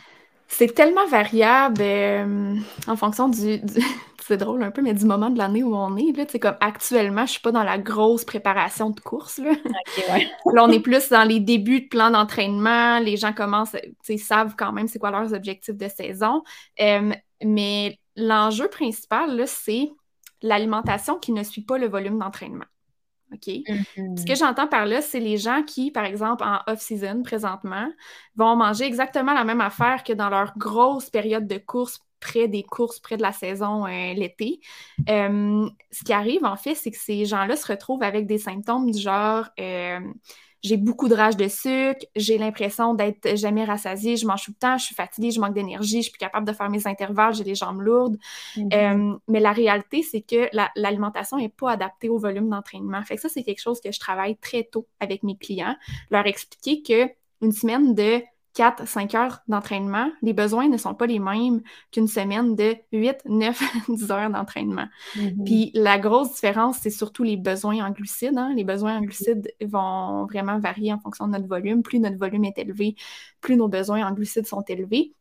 C'est 0.47 0.73
tellement 0.73 1.05
variable 1.07 1.81
euh, 1.81 2.55
en 2.87 2.95
fonction 2.95 3.29
du, 3.29 3.61
c'est 4.29 4.37
drôle 4.37 4.61
un 4.61 4.69
peu, 4.69 4.83
mais 4.83 4.93
du 4.93 5.05
moment 5.05 5.31
de 5.31 5.39
l'année 5.39 5.63
où 5.63 5.75
on 5.75 5.97
est. 5.97 6.15
Là, 6.15 6.23
comme 6.39 6.55
actuellement, 6.59 7.25
je 7.25 7.31
suis 7.31 7.41
pas 7.41 7.51
dans 7.51 7.63
la 7.63 7.79
grosse 7.79 8.25
préparation 8.25 8.91
de 8.91 8.99
course. 8.99 9.39
Là. 9.39 9.53
là, 10.53 10.63
on 10.63 10.69
est 10.69 10.79
plus 10.79 11.09
dans 11.09 11.23
les 11.23 11.39
débuts 11.39 11.81
de 11.81 11.87
plan 11.87 12.11
d'entraînement. 12.11 12.99
Les 12.99 13.17
gens 13.17 13.33
commencent, 13.33 13.75
savent 14.19 14.53
quand 14.55 14.71
même 14.71 14.87
c'est 14.87 14.99
quoi 14.99 15.09
leurs 15.09 15.33
objectifs 15.33 15.75
de 15.75 15.87
saison. 15.87 16.43
Euh, 16.79 17.11
mais 17.43 17.99
l'enjeu 18.15 18.67
principal, 18.67 19.47
c'est 19.47 19.89
l'alimentation 20.43 21.17
qui 21.17 21.31
ne 21.31 21.41
suit 21.41 21.63
pas 21.63 21.79
le 21.79 21.87
volume 21.87 22.19
d'entraînement. 22.19 22.65
OK? 23.33 23.47
Mm-hmm. 23.47 24.19
Ce 24.19 24.25
que 24.27 24.35
j'entends 24.35 24.67
par 24.67 24.85
là, 24.85 25.01
c'est 25.01 25.19
les 25.19 25.37
gens 25.37 25.63
qui, 25.63 25.89
par 25.89 26.05
exemple, 26.05 26.43
en 26.43 26.59
off-season 26.71 27.23
présentement, 27.23 27.89
vont 28.35 28.55
manger 28.55 28.85
exactement 28.85 29.33
la 29.33 29.43
même 29.43 29.61
affaire 29.61 30.03
que 30.03 30.13
dans 30.13 30.29
leur 30.29 30.55
grosse 30.55 31.09
période 31.09 31.47
de 31.47 31.57
course 31.57 31.99
près 32.19 32.47
des 32.47 32.63
courses, 32.63 32.99
près 32.99 33.17
de 33.17 33.21
la 33.21 33.31
saison 33.31 33.85
euh, 33.85 34.13
l'été. 34.13 34.59
Euh, 35.09 35.69
ce 35.91 36.03
qui 36.03 36.13
arrive, 36.13 36.45
en 36.45 36.57
fait, 36.57 36.75
c'est 36.75 36.91
que 36.91 36.97
ces 36.97 37.25
gens-là 37.25 37.55
se 37.55 37.67
retrouvent 37.67 38.03
avec 38.03 38.27
des 38.27 38.37
symptômes 38.37 38.91
du 38.91 38.99
genre 38.99 39.45
euh, 39.59 39.99
j'ai 40.61 40.77
beaucoup 40.77 41.07
de 41.07 41.15
rage 41.15 41.37
de 41.37 41.47
sucre, 41.47 42.05
j'ai 42.15 42.37
l'impression 42.37 42.93
d'être 42.93 43.37
jamais 43.37 43.63
rassasiée, 43.63 44.17
je 44.17 44.25
mange 44.25 44.43
tout 44.43 44.51
le 44.51 44.59
temps, 44.59 44.77
je 44.77 44.85
suis 44.85 44.95
fatiguée, 44.95 45.31
je 45.31 45.39
manque 45.39 45.53
d'énergie, 45.53 45.97
je 45.97 46.03
suis 46.03 46.11
plus 46.11 46.19
capable 46.19 46.45
de 46.45 46.53
faire 46.53 46.69
mes 46.69 46.85
intervalles, 46.85 47.33
j'ai 47.33 47.45
les 47.45 47.55
jambes 47.55 47.81
lourdes. 47.81 48.17
Euh, 48.57 49.15
mais 49.27 49.39
la 49.39 49.53
réalité, 49.53 50.03
c'est 50.03 50.21
que 50.21 50.49
l'alimentation 50.75 51.37
n'est 51.37 51.49
pas 51.49 51.71
adaptée 51.71 52.09
au 52.09 52.17
volume 52.17 52.49
d'entraînement. 52.49 53.01
Fait 53.03 53.15
que 53.15 53.21
ça, 53.21 53.29
c'est 53.29 53.43
quelque 53.43 53.61
chose 53.61 53.79
que 53.79 53.91
je 53.91 53.99
travaille 53.99 54.35
très 54.37 54.63
tôt 54.63 54.85
avec 54.99 55.23
mes 55.23 55.37
clients, 55.37 55.75
leur 56.11 56.27
expliquer 56.27 56.81
que 56.81 57.09
une 57.41 57.53
semaine 57.53 57.95
de 57.95 58.21
4, 58.55 58.87
5 58.87 59.15
heures 59.15 59.39
d'entraînement, 59.47 60.09
les 60.21 60.33
besoins 60.33 60.67
ne 60.67 60.77
sont 60.77 60.93
pas 60.93 61.05
les 61.05 61.19
mêmes 61.19 61.61
qu'une 61.91 62.07
semaine 62.07 62.55
de 62.55 62.75
8, 62.91 63.17
9, 63.25 63.61
10 63.89 64.11
heures 64.11 64.29
d'entraînement. 64.29 64.87
Mm-hmm. 65.15 65.43
Puis 65.43 65.71
la 65.73 65.99
grosse 65.99 66.33
différence, 66.33 66.77
c'est 66.81 66.89
surtout 66.89 67.23
les 67.23 67.37
besoins 67.37 67.85
en 67.85 67.91
glucides. 67.91 68.37
Hein. 68.37 68.53
Les 68.55 68.63
besoins 68.63 68.97
en 68.97 69.01
glucides 69.01 69.53
vont 69.61 70.25
vraiment 70.25 70.59
varier 70.59 70.93
en 70.93 70.99
fonction 70.99 71.27
de 71.27 71.33
notre 71.33 71.47
volume. 71.47 71.83
Plus 71.83 71.99
notre 71.99 72.17
volume 72.17 72.45
est 72.45 72.57
élevé, 72.57 72.95
plus 73.41 73.55
nos 73.55 73.67
besoins 73.67 74.05
en 74.05 74.13
glucides 74.13 74.47
sont 74.47 74.63
élevés. 74.63 75.13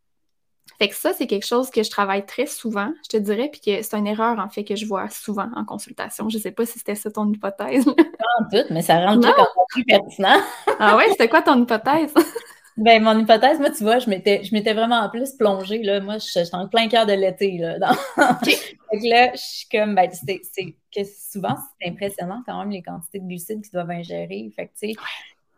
Fait 0.78 0.88
que 0.88 0.94
ça, 0.94 1.12
c'est 1.12 1.26
quelque 1.26 1.46
chose 1.46 1.70
que 1.70 1.82
je 1.82 1.90
travaille 1.90 2.24
très 2.24 2.46
souvent, 2.46 2.92
je 3.02 3.08
te 3.08 3.16
dirais, 3.16 3.48
puis 3.50 3.60
que 3.60 3.82
c'est 3.82 3.96
une 3.96 4.06
erreur, 4.06 4.38
en 4.38 4.48
fait, 4.48 4.62
que 4.62 4.76
je 4.76 4.86
vois 4.86 5.08
souvent 5.08 5.48
en 5.56 5.64
consultation. 5.64 6.28
Je 6.28 6.38
sais 6.38 6.52
pas 6.52 6.66
si 6.66 6.78
c'était 6.78 6.94
ça 6.94 7.10
ton 7.10 7.26
hypothèse. 7.32 7.84
Pas 7.84 8.24
en 8.38 8.42
doute, 8.52 8.66
mais 8.70 8.82
ça 8.82 9.04
rend 9.04 9.16
le 9.16 9.20
truc 9.20 9.38
encore 9.38 9.66
plus 9.70 9.84
pertinent. 9.84 10.38
ah 10.78 10.96
ouais, 10.96 11.06
c'était 11.10 11.28
quoi 11.28 11.42
ton 11.42 11.60
hypothèse? 11.60 12.14
Ben, 12.78 13.02
mon 13.02 13.18
hypothèse, 13.18 13.58
moi, 13.58 13.70
tu 13.70 13.82
vois, 13.82 13.98
je 13.98 14.08
m'étais, 14.08 14.44
je 14.44 14.54
m'étais 14.54 14.72
vraiment 14.72 15.00
en 15.00 15.10
plus 15.10 15.32
plongée, 15.32 15.82
là. 15.82 16.00
Moi, 16.00 16.18
je, 16.18 16.26
suis 16.26 16.40
en 16.52 16.68
plein 16.68 16.88
cœur 16.88 17.06
de 17.06 17.12
l'été, 17.12 17.58
là. 17.58 17.76
Dans... 17.80 17.92
que 18.16 19.08
là, 19.08 19.32
je 19.34 19.40
suis 19.40 19.68
comme, 19.68 19.96
ben, 19.96 20.08
c'est, 20.12 20.76
que 20.94 21.00
souvent, 21.04 21.56
c'est 21.80 21.88
impressionnant 21.88 22.42
quand 22.46 22.56
même 22.60 22.70
les 22.70 22.82
quantités 22.82 23.18
de 23.18 23.26
glucides 23.26 23.62
qu'ils 23.62 23.72
doivent 23.72 23.90
ingérer. 23.90 24.48
Fait 24.54 24.66
que, 24.66 24.72
tu 24.78 24.92
sais, 24.92 25.00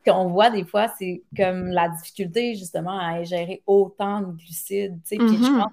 qu'on 0.07 0.29
voit 0.29 0.49
des 0.49 0.65
fois, 0.65 0.89
c'est 0.99 1.23
comme 1.37 1.67
la 1.69 1.91
difficulté, 1.91 2.55
justement, 2.55 2.99
à 2.99 3.19
ingérer 3.19 3.63
autant 3.67 4.23
de 4.23 4.33
glucides, 4.33 4.99
tu 5.03 5.09
sais. 5.09 5.17
Puis 5.19 5.37
je 5.37 5.43
mm-hmm. 5.43 5.59
pense 5.59 5.73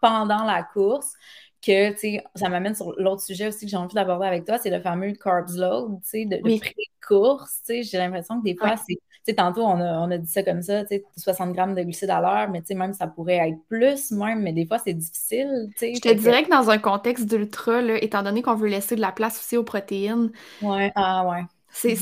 pendant 0.00 0.44
la 0.44 0.62
course, 0.62 1.14
que, 1.62 1.92
tu 1.92 1.98
sais, 1.98 2.24
ça 2.34 2.48
m'amène 2.48 2.74
sur 2.74 2.92
l'autre 2.98 3.22
sujet 3.22 3.48
aussi 3.48 3.66
que 3.66 3.70
j'ai 3.70 3.76
envie 3.76 3.94
d'aborder 3.94 4.26
avec 4.26 4.44
toi, 4.44 4.58
c'est 4.58 4.70
le 4.70 4.80
fameux 4.80 5.12
carbs 5.12 5.56
load, 5.56 6.00
tu 6.02 6.08
sais, 6.08 6.24
de, 6.24 6.36
pré-course, 6.58 7.62
tu 7.66 7.74
sais, 7.74 7.82
j'ai 7.82 7.98
l'impression 7.98 8.38
que 8.40 8.44
des 8.44 8.56
fois, 8.56 8.76
c'est 8.76 8.98
sais, 9.26 9.34
tantôt, 9.34 9.62
on 9.62 10.10
a, 10.10 10.18
dit 10.18 10.30
ça 10.30 10.42
comme 10.42 10.62
ça, 10.62 10.84
tu 10.84 10.96
sais, 10.96 11.04
60 11.16 11.52
grammes 11.52 11.74
de 11.74 11.82
glucides 11.82 12.10
à 12.10 12.20
l'heure, 12.20 12.48
mais 12.50 12.60
tu 12.60 12.68
sais, 12.68 12.74
même 12.74 12.92
ça 12.94 13.06
pourrait 13.06 13.48
être 13.48 13.58
plus, 13.68 14.10
même, 14.12 14.42
mais 14.42 14.52
des 14.52 14.66
fois, 14.66 14.78
c'est 14.78 14.94
difficile, 14.94 15.68
tu 15.72 15.78
sais. 15.78 15.94
Je 15.94 16.00
te 16.00 16.12
dirais 16.14 16.44
que 16.44 16.50
dans 16.50 16.70
un 16.70 16.78
contexte 16.78 17.26
d'ultra, 17.26 17.82
étant 18.00 18.22
donné 18.22 18.42
qu'on 18.42 18.54
veut 18.54 18.68
laisser 18.68 18.96
de 18.96 19.00
la 19.00 19.12
place 19.12 19.38
aussi 19.38 19.56
aux 19.56 19.64
protéines. 19.64 20.30
Ouais, 20.62 20.92
ah 20.94 21.26
ouais. 21.28 21.42
C'est 21.78 21.98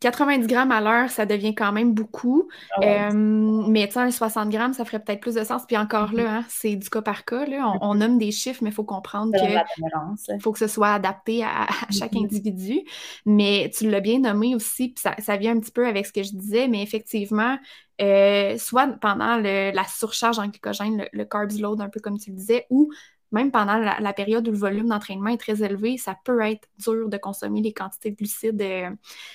90 0.00 0.40
mhm. 0.40 0.46
grammes 0.48 0.72
à 0.72 0.80
l'heure, 0.80 1.08
ça 1.08 1.26
devient 1.26 1.54
quand 1.54 1.70
même 1.70 1.94
beaucoup. 1.94 2.48
Ah 2.72 2.80
euh, 2.82 3.12
mais 3.12 3.86
tu 3.86 3.94
sais, 3.94 4.10
60 4.10 4.48
grammes, 4.48 4.72
ça 4.72 4.84
ferait 4.84 4.98
peut-être 4.98 5.20
plus 5.20 5.36
de 5.36 5.44
sens. 5.44 5.62
Puis 5.64 5.76
encore 5.76 6.10
mhm. 6.10 6.16
là, 6.16 6.36
hein, 6.38 6.44
c'est 6.48 6.74
du 6.74 6.90
cas 6.90 7.02
par 7.02 7.24
cas. 7.24 7.46
Là. 7.46 7.72
On, 7.82 7.94
mhm. 7.94 8.00
nomme 8.00 8.18
des 8.18 8.32
chiffres, 8.32 8.58
mais 8.64 8.70
il 8.70 8.74
faut 8.74 8.82
comprendre 8.82 9.32
que 9.32 10.38
faut 10.40 10.50
que 10.50 10.58
ce 10.58 10.66
soit 10.66 10.94
adapté 10.94 11.44
à, 11.44 11.68
chaque 11.96 12.16
individu. 12.16 12.80
Mais 13.24 13.70
tu 13.72 13.88
l'as 13.88 14.00
bien 14.00 14.18
nommé 14.18 14.56
aussi, 14.56 14.88
puis 14.88 15.04
ça, 15.18 15.36
vient 15.36 15.56
un 15.56 15.60
petit 15.60 15.72
peu 15.72 15.86
avec 15.86 16.04
ce 16.06 16.12
que 16.12 16.24
je 16.24 16.32
disais, 16.32 16.66
mais 16.66 16.82
effectivement, 16.82 17.58
euh, 18.00 18.58
soit 18.58 18.88
pendant 19.00 19.36
la 19.36 19.84
surcharge 19.84 20.40
en 20.40 20.48
glycogène, 20.48 20.98
le, 20.98 21.04
le, 21.12 21.24
carbs 21.24 21.60
load, 21.60 21.80
un 21.80 21.88
peu 21.88 22.00
comme 22.00 22.18
tu 22.18 22.30
le 22.30 22.36
disais, 22.36 22.66
ou 22.70 22.90
même 23.32 23.50
pendant 23.50 23.76
la, 23.76 24.12
période 24.12 24.46
où 24.46 24.50
le 24.50 24.58
volume 24.58 24.88
d'entraînement 24.88 25.30
est 25.30 25.38
très 25.38 25.62
élevé, 25.62 25.96
ça 25.96 26.16
peut 26.24 26.40
être 26.42 26.68
dur 26.78 27.08
de 27.08 27.16
consommer 27.16 27.60
les 27.62 27.72
quantités 27.72 28.10
de 28.10 28.16
glucides 28.16 28.60
euh, 28.60 28.90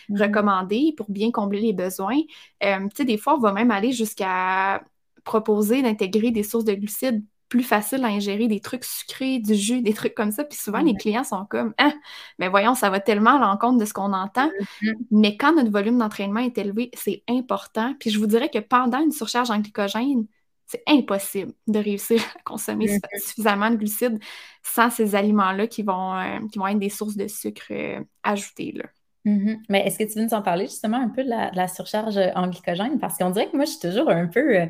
mm-hmm. 0.09 0.21
recommandées 0.21 0.93
pour 0.95 1.09
bien 1.09 1.31
combler 1.31 1.59
les 1.59 1.73
besoins. 1.73 2.19
Euh, 2.63 2.79
tu 2.89 2.95
sais, 2.95 3.05
des 3.05 3.17
fois, 3.17 3.35
on 3.35 3.39
va 3.39 3.51
même 3.51 3.71
aller 3.71 3.91
jusqu'à 3.91 4.83
proposer 5.23 5.81
d'intégrer 5.81 6.31
des 6.31 6.43
sources 6.43 6.63
de 6.63 6.73
glucides 6.73 7.23
plus 7.49 7.63
faciles 7.63 8.03
à 8.03 8.07
ingérer, 8.07 8.47
des 8.47 8.59
trucs 8.59 8.83
sucrés, 8.83 9.39
du 9.39 9.55
jus, 9.55 9.81
des 9.81 9.93
trucs 9.93 10.13
comme 10.13 10.31
ça. 10.31 10.43
Puis 10.43 10.57
souvent, 10.57 10.79
les 10.79 10.95
clients 10.95 11.23
sont 11.23 11.45
comme 11.45 11.73
Ah, 11.77 11.93
mais 12.39 12.49
voyons, 12.49 12.75
ça 12.75 12.89
va 12.89 12.99
tellement 12.99 13.35
à 13.35 13.39
l'encontre 13.39 13.79
de 13.79 13.85
ce 13.85 13.93
qu'on 13.93 14.13
entend. 14.13 14.47
Mm-hmm. 14.81 14.95
Mais 15.11 15.37
quand 15.37 15.55
notre 15.55 15.71
volume 15.71 15.97
d'entraînement 15.97 16.41
est 16.41 16.57
élevé, 16.57 16.91
c'est 16.93 17.23
important. 17.29 17.93
Puis 17.99 18.09
je 18.09 18.19
vous 18.19 18.27
dirais 18.27 18.49
que 18.49 18.59
pendant 18.59 18.99
une 18.99 19.11
surcharge 19.11 19.49
en 19.49 19.59
glycogène, 19.59 20.25
c'est 20.67 20.83
impossible 20.85 21.53
de 21.67 21.79
réussir 21.79 22.21
à 22.35 22.41
consommer 22.43 22.87
mm-hmm. 22.87 23.25
suffisamment 23.25 23.71
de 23.71 23.77
glucides 23.77 24.19
sans 24.61 24.89
ces 24.89 25.15
aliments-là 25.15 25.65
qui, 25.67 25.81
vont 25.81 26.13
euh, 26.13 26.39
qui 26.51 26.59
vont 26.59 26.67
être 26.67 26.79
des 26.79 26.89
sources 26.89 27.15
de 27.15 27.27
sucre 27.27 27.67
euh, 27.71 28.01
ajoutées. 28.21 28.73
Là. 28.73 28.83
Mm-hmm. 29.25 29.57
Mais 29.69 29.87
est-ce 29.87 29.97
que 29.97 30.03
tu 30.03 30.19
veux 30.19 30.25
nous 30.25 30.33
en 30.33 30.41
parler 30.41 30.65
justement 30.65 30.97
un 30.97 31.07
peu 31.07 31.23
de 31.23 31.29
la, 31.29 31.67
surcharge 31.69 32.19
en 32.35 32.47
glycogène? 32.49 32.99
Parce 32.99 33.17
qu'on 33.17 33.29
dirait 33.29 33.49
que 33.49 33.55
moi, 33.55 33.65
je 33.65 33.71
suis 33.71 33.79
toujours 33.79 34.09
un 34.09 34.27
peu. 34.27 34.57
Euh, 34.57 34.65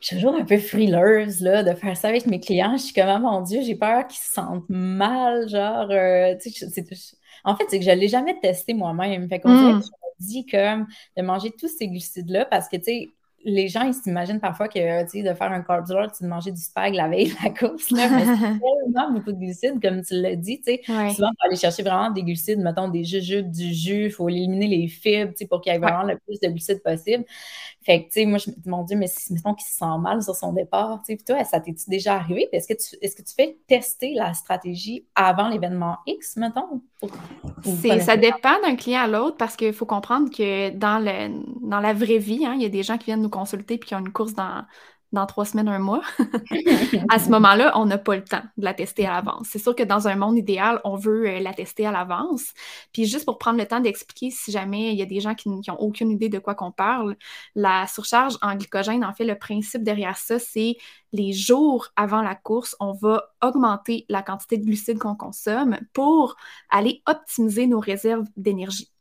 je 0.00 0.08
suis 0.08 0.16
toujours 0.16 0.36
un 0.36 0.44
peu 0.44 0.58
frileuse 0.58 1.40
là, 1.40 1.62
de 1.62 1.74
faire 1.74 1.96
ça 1.96 2.08
avec 2.08 2.26
mes 2.26 2.38
clients. 2.38 2.76
Je 2.76 2.82
suis 2.82 2.92
comme, 2.92 3.08
oh 3.08 3.18
mon 3.18 3.40
Dieu, 3.40 3.62
j'ai 3.62 3.76
peur 3.76 4.06
qu'ils 4.06 4.18
se 4.18 4.32
sentent 4.32 4.68
mal. 4.68 5.48
Genre, 5.48 5.88
en 7.44 7.56
fait, 7.56 7.64
c'est 7.68 7.78
que 7.78 7.84
je 7.84 7.90
ne 7.90 7.96
l'ai 7.96 8.08
jamais 8.08 8.38
testé 8.38 8.74
moi-même. 8.74 9.28
Fait 9.28 9.40
qu'on 9.40 9.54
dirait 9.54 9.72
mm. 9.72 9.80
que 9.80 9.86
je 9.86 9.90
me 9.90 10.28
dis 10.28 10.46
comme 10.46 10.86
de 11.16 11.22
manger 11.22 11.50
tous 11.50 11.68
ces 11.68 11.88
glucides-là 11.88 12.44
parce 12.44 12.68
que, 12.68 12.76
tu 12.76 12.84
sais, 12.84 13.15
les 13.48 13.68
gens, 13.68 13.82
ils 13.82 13.94
s'imaginent 13.94 14.40
parfois 14.40 14.66
que, 14.66 15.04
tu 15.04 15.10
sais, 15.10 15.22
de 15.22 15.32
faire 15.32 15.52
un 15.52 15.64
load, 15.88 16.10
c'est 16.12 16.24
de 16.24 16.28
manger 16.28 16.50
du 16.50 16.60
spag 16.60 16.94
la 16.94 17.08
veille 17.08 17.28
de 17.28 17.44
la 17.44 17.50
course, 17.50 17.90
là, 17.92 18.08
mais 18.10 18.24
c'est 18.24 18.60
tellement 18.84 19.12
beaucoup 19.12 19.30
de 19.30 19.38
glucides, 19.38 19.80
comme 19.80 20.02
tu 20.02 20.20
l'as 20.20 20.34
dit, 20.34 20.60
tu 20.60 20.72
sais. 20.72 20.80
Souvent, 20.84 21.30
il 21.30 21.36
faut 21.38 21.46
aller 21.46 21.56
chercher 21.56 21.84
vraiment 21.84 22.10
des 22.10 22.24
glucides, 22.24 22.58
mettons 22.58 22.88
des 22.88 23.04
jujubes, 23.04 23.48
du 23.48 23.72
jus, 23.72 24.06
il 24.06 24.10
faut 24.10 24.28
éliminer 24.28 24.66
les 24.66 24.88
fibres, 24.88 25.30
tu 25.30 25.38
sais, 25.38 25.46
pour 25.46 25.60
qu'il 25.60 25.72
y 25.72 25.76
ait 25.76 25.78
vraiment 25.78 26.02
le 26.02 26.18
plus 26.18 26.40
de 26.40 26.48
glucides 26.48 26.82
possible. 26.82 27.24
Fait 27.86 28.02
que, 28.02 28.06
tu 28.06 28.14
sais, 28.14 28.26
moi, 28.26 28.38
je 28.38 28.50
me 28.50 28.56
dis, 28.56 28.68
mon 28.68 28.82
Dieu, 28.82 28.96
mais 28.96 29.06
si, 29.06 29.32
mettons 29.32 29.54
qu'il 29.54 29.64
se 29.64 29.76
sent 29.76 29.98
mal 30.00 30.20
sur 30.20 30.34
son 30.34 30.52
départ, 30.52 30.98
tu 31.06 31.12
sais, 31.12 31.16
puis 31.16 31.24
toi, 31.24 31.44
ça 31.44 31.60
t'est 31.60 31.72
déjà 31.86 32.16
arrivé? 32.16 32.48
Est-ce 32.50 32.66
que, 32.66 32.74
tu, 32.74 32.96
est-ce 33.00 33.14
que 33.14 33.22
tu 33.22 33.32
fais 33.32 33.58
tester 33.68 34.12
la 34.14 34.34
stratégie 34.34 35.06
avant 35.14 35.48
l'événement 35.48 35.98
X, 36.04 36.34
mettons? 36.36 36.82
ça 38.00 38.16
dépend 38.16 38.60
d'un 38.60 38.74
client 38.74 39.02
à 39.02 39.06
l'autre 39.06 39.36
parce 39.36 39.54
qu'il 39.54 39.72
faut 39.72 39.86
comprendre 39.86 40.30
que 40.30 40.70
dans, 40.70 40.98
le, 40.98 41.40
dans 41.62 41.78
la 41.78 41.92
vraie 41.92 42.18
vie, 42.18 42.44
hein, 42.44 42.54
il 42.56 42.62
y 42.62 42.66
a 42.66 42.70
des 42.70 42.82
gens 42.82 42.98
qui 42.98 43.04
viennent 43.04 43.22
nous 43.22 43.30
consulter 43.30 43.78
puis 43.78 43.90
qui 43.90 43.94
ont 43.94 44.00
une 44.00 44.12
course 44.12 44.34
dans, 44.34 44.64
dans 45.16 45.26
trois 45.26 45.44
semaines, 45.44 45.68
un 45.68 45.78
mois, 45.78 46.02
à 47.10 47.18
ce 47.18 47.30
moment-là, 47.30 47.72
on 47.76 47.86
n'a 47.86 47.98
pas 47.98 48.16
le 48.16 48.22
temps 48.22 48.42
de 48.56 48.64
la 48.64 48.74
tester 48.74 49.06
à 49.06 49.12
l'avance. 49.12 49.48
C'est 49.50 49.58
sûr 49.58 49.74
que 49.74 49.82
dans 49.82 50.08
un 50.08 50.14
monde 50.14 50.38
idéal, 50.38 50.80
on 50.84 50.96
veut 50.96 51.26
euh, 51.26 51.40
la 51.40 51.52
tester 51.52 51.86
à 51.86 51.92
l'avance. 51.92 52.52
Puis 52.92 53.06
juste 53.06 53.24
pour 53.24 53.38
prendre 53.38 53.58
le 53.58 53.66
temps 53.66 53.80
d'expliquer, 53.80 54.30
si 54.30 54.52
jamais 54.52 54.92
il 54.92 54.98
y 54.98 55.02
a 55.02 55.06
des 55.06 55.20
gens 55.20 55.34
qui 55.34 55.48
n'ont 55.48 55.62
aucune 55.78 56.10
idée 56.10 56.28
de 56.28 56.38
quoi 56.38 56.54
qu'on 56.54 56.70
parle, 56.70 57.16
la 57.54 57.86
surcharge 57.86 58.36
en 58.42 58.54
glycogène, 58.54 59.04
en 59.04 59.12
fait, 59.12 59.24
le 59.24 59.36
principe 59.36 59.82
derrière 59.82 60.16
ça, 60.16 60.38
c'est 60.38 60.76
les 61.12 61.32
jours 61.32 61.88
avant 61.96 62.20
la 62.22 62.34
course, 62.34 62.76
on 62.78 62.92
va 62.92 63.34
augmenter 63.42 64.04
la 64.08 64.22
quantité 64.22 64.58
de 64.58 64.64
glucides 64.64 64.98
qu'on 64.98 65.16
consomme 65.16 65.78
pour 65.94 66.36
aller 66.70 67.02
optimiser 67.06 67.66
nos 67.66 67.80
réserves 67.80 68.26
d'énergie. 68.36 68.92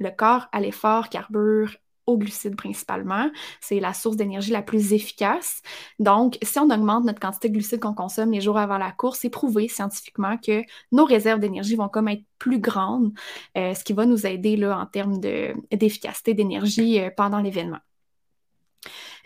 Le 0.00 0.10
corps 0.10 0.48
à 0.50 0.60
l'effort 0.60 1.08
carbure 1.08 1.76
aux 2.12 2.18
glucides 2.18 2.56
principalement. 2.56 3.30
C'est 3.60 3.80
la 3.80 3.94
source 3.94 4.16
d'énergie 4.16 4.52
la 4.52 4.62
plus 4.62 4.92
efficace. 4.92 5.62
Donc, 5.98 6.38
si 6.42 6.58
on 6.58 6.70
augmente 6.70 7.04
notre 7.04 7.20
quantité 7.20 7.48
de 7.48 7.54
glucides 7.54 7.80
qu'on 7.80 7.94
consomme 7.94 8.30
les 8.30 8.40
jours 8.40 8.58
avant 8.58 8.78
la 8.78 8.92
course, 8.92 9.20
c'est 9.20 9.30
prouvé 9.30 9.68
scientifiquement 9.68 10.36
que 10.36 10.62
nos 10.92 11.04
réserves 11.04 11.40
d'énergie 11.40 11.76
vont 11.76 11.88
comme 11.88 12.08
être 12.08 12.24
plus 12.38 12.58
grandes, 12.58 13.12
euh, 13.56 13.74
ce 13.74 13.84
qui 13.84 13.92
va 13.92 14.06
nous 14.06 14.26
aider 14.26 14.56
là, 14.56 14.78
en 14.78 14.86
termes 14.86 15.18
d'efficacité 15.20 16.34
d'énergie 16.34 17.00
euh, 17.00 17.10
pendant 17.16 17.40
l'événement. 17.40 17.78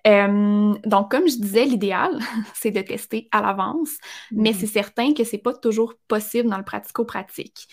Euh, 0.07 0.75
donc, 0.85 1.11
comme 1.11 1.29
je 1.29 1.37
disais, 1.37 1.65
l'idéal, 1.65 2.19
c'est 2.55 2.71
de 2.71 2.83
tester 2.83 3.29
à 3.33 3.41
l'avance, 3.43 3.91
mais 4.31 4.51
mm-hmm. 4.51 4.55
c'est 4.55 4.67
certain 4.67 5.15
que 5.15 5.25
c'est 5.25 5.39
pas 5.39 5.55
toujours 5.55 5.95
possible 6.09 6.49
dans 6.49 6.59
le 6.59 6.65
pratico-pratique 6.65 7.69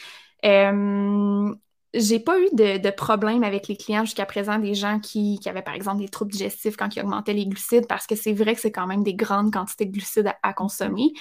j'ai 1.93 2.19
pas 2.19 2.39
eu 2.39 2.47
de, 2.53 2.77
de, 2.77 2.89
problème 2.89 3.43
avec 3.43 3.67
les 3.67 3.75
clients 3.77 4.03
jusqu'à 4.03 4.25
présent, 4.25 4.57
des 4.57 4.73
gens 4.73 4.99
qui, 4.99 5.39
qui, 5.39 5.47
avaient 5.47 5.61
par 5.61 5.75
exemple 5.75 6.01
des 6.01 6.09
troubles 6.09 6.31
digestifs 6.31 6.75
quand 6.75 6.95
ils 6.95 7.01
augmentaient 7.01 7.33
les 7.33 7.45
glucides, 7.45 7.87
parce 7.87 8.07
que 8.07 8.15
c'est 8.15 8.33
vrai 8.33 8.55
que 8.55 8.61
c'est 8.61 8.71
quand 8.71 8.87
même 8.87 9.03
des 9.03 9.13
grandes 9.13 9.53
quantités 9.53 9.85
de 9.85 9.91
glucides 9.91 10.31
à, 10.41 10.53
consommer. 10.53 11.13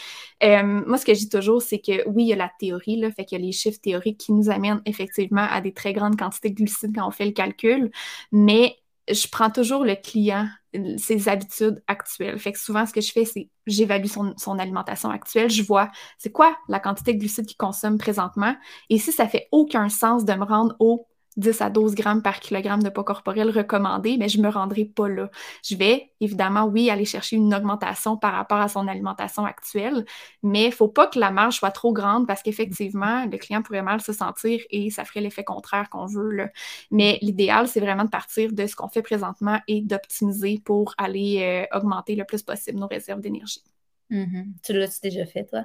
Euh, 0.42 0.82
moi, 0.87 0.96
ce 0.96 1.04
que 1.04 1.14
je 1.14 1.20
dis 1.20 1.28
toujours, 1.28 1.61
c'est 1.61 1.78
que 1.78 2.08
oui, 2.08 2.24
il 2.24 2.28
y 2.28 2.32
a 2.32 2.37
la 2.37 2.50
théorie, 2.58 2.96
là, 2.96 3.11
fait 3.11 3.24
qu'il 3.24 3.38
y 3.38 3.42
a 3.42 3.44
les 3.44 3.52
chiffres 3.52 3.80
théoriques 3.82 4.18
qui 4.18 4.32
nous 4.32 4.50
amènent 4.50 4.80
effectivement 4.87 5.46
à 5.50 5.61
des 5.61 5.72
très 5.72 5.92
grandes 5.92 6.16
quantités 6.16 6.50
de 6.50 6.54
glucides 6.54 6.94
quand 6.94 7.06
on 7.06 7.11
fait 7.11 7.26
le 7.26 7.32
calcul, 7.32 7.90
mais 8.30 8.76
je 9.11 9.26
prends 9.28 9.50
toujours 9.50 9.85
le 9.85 9.94
client, 9.94 10.48
ses 10.96 11.28
habitudes 11.28 11.82
actuelles. 11.87 12.38
Fait 12.38 12.52
que 12.52 12.58
souvent, 12.58 12.87
ce 12.87 12.92
que 12.92 13.00
je 13.00 13.12
fais, 13.12 13.24
c'est 13.24 13.48
j'évalue 13.66 14.06
son, 14.06 14.35
son, 14.37 14.58
alimentation 14.58 15.11
actuelle, 15.11 15.50
je 15.50 15.62
vois 15.62 15.90
c'est 16.18 16.32
quoi 16.32 16.56
la 16.68 16.80
quantité 16.80 17.14
de 17.14 17.18
glucides 17.18 17.46
qu'il 17.46 17.56
consomme 17.56 17.98
présentement. 17.98 18.54
Et 18.90 18.98
si 18.98 19.12
ça 19.12 19.28
fait 19.28 19.48
aucun 19.52 19.88
sens 19.88 20.24
de 20.24 20.32
me 20.32 20.44
rendre 20.44 20.74
au 20.78 21.06
10 21.36 21.60
à 21.62 21.70
12 21.70 21.94
grammes 21.94 22.22
par 22.22 22.40
kilogramme 22.40 22.82
de 22.82 22.88
poids 22.88 23.04
corporel 23.04 23.50
recommandé, 23.50 24.16
mais 24.18 24.28
je 24.28 24.38
ne 24.38 24.44
me 24.44 24.48
rendrai 24.48 24.84
pas 24.84 25.08
là. 25.08 25.30
Je 25.64 25.76
vais 25.76 26.10
évidemment, 26.20 26.64
oui, 26.64 26.90
aller 26.90 27.04
chercher 27.04 27.36
une 27.36 27.54
augmentation 27.54 28.16
par 28.16 28.32
rapport 28.32 28.58
à 28.58 28.68
son 28.68 28.86
alimentation 28.86 29.44
actuelle, 29.44 30.04
mais 30.42 30.64
il 30.64 30.68
ne 30.68 30.74
faut 30.74 30.88
pas 30.88 31.06
que 31.06 31.18
la 31.18 31.30
marge 31.30 31.56
soit 31.56 31.70
trop 31.70 31.92
grande 31.92 32.26
parce 32.26 32.42
qu'effectivement, 32.42 33.24
le 33.24 33.38
client 33.38 33.62
pourrait 33.62 33.82
mal 33.82 34.00
se 34.00 34.12
sentir 34.12 34.60
et 34.70 34.90
ça 34.90 35.04
ferait 35.04 35.20
l'effet 35.20 35.44
contraire 35.44 35.88
qu'on 35.90 36.06
veut. 36.06 36.30
Là. 36.30 36.50
Mais 36.90 37.18
l'idéal, 37.22 37.66
c'est 37.68 37.80
vraiment 37.80 38.04
de 38.04 38.10
partir 38.10 38.52
de 38.52 38.66
ce 38.66 38.76
qu'on 38.76 38.88
fait 38.88 39.02
présentement 39.02 39.58
et 39.68 39.80
d'optimiser 39.80 40.60
pour 40.64 40.94
aller 40.98 41.66
euh, 41.72 41.76
augmenter 41.76 42.14
le 42.14 42.24
plus 42.24 42.42
possible 42.42 42.78
nos 42.78 42.86
réserves 42.86 43.20
d'énergie. 43.20 43.62
Mm-hmm. 44.10 44.46
Tu 44.62 44.72
l'as-tu 44.74 45.00
déjà 45.02 45.26
fait, 45.26 45.44
toi? 45.44 45.64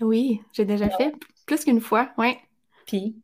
Oui, 0.00 0.40
j'ai 0.52 0.64
déjà 0.64 0.88
fait 0.88 1.14
plus 1.46 1.64
qu'une 1.64 1.80
fois, 1.80 2.10
oui. 2.16 2.36
Puis? 2.86 3.21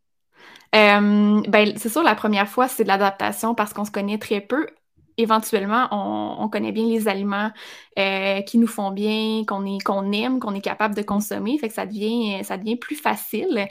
Euh, 0.75 1.43
ben, 1.49 1.73
c'est 1.77 1.89
sûr, 1.89 2.03
la 2.03 2.15
première 2.15 2.49
fois, 2.49 2.69
c'est 2.69 2.83
de 2.83 2.89
l'adaptation 2.89 3.55
parce 3.55 3.73
qu'on 3.73 3.85
se 3.85 3.91
connaît 3.91 4.19
très 4.19 4.41
peu. 4.41 4.67
Éventuellement, 5.17 5.89
on, 5.91 6.49
connaît 6.49 6.71
bien 6.71 6.87
les 6.87 7.09
aliments 7.09 7.51
euh, 7.99 8.41
qui 8.43 8.57
nous 8.59 8.69
font 8.69 8.93
bien, 8.93 9.43
qu'on 9.47 10.13
aime, 10.13 10.39
qu'on 10.39 10.55
est 10.55 10.61
capable 10.61 10.95
de 10.95 11.03
consommer. 11.03 11.59
Fait 11.59 11.69
que 11.69 11.75
ça 11.75 11.87
devient, 11.87 12.45
ça 12.45 12.57
devient 12.57 12.77
plus 12.77 12.95
facile. 12.95 13.69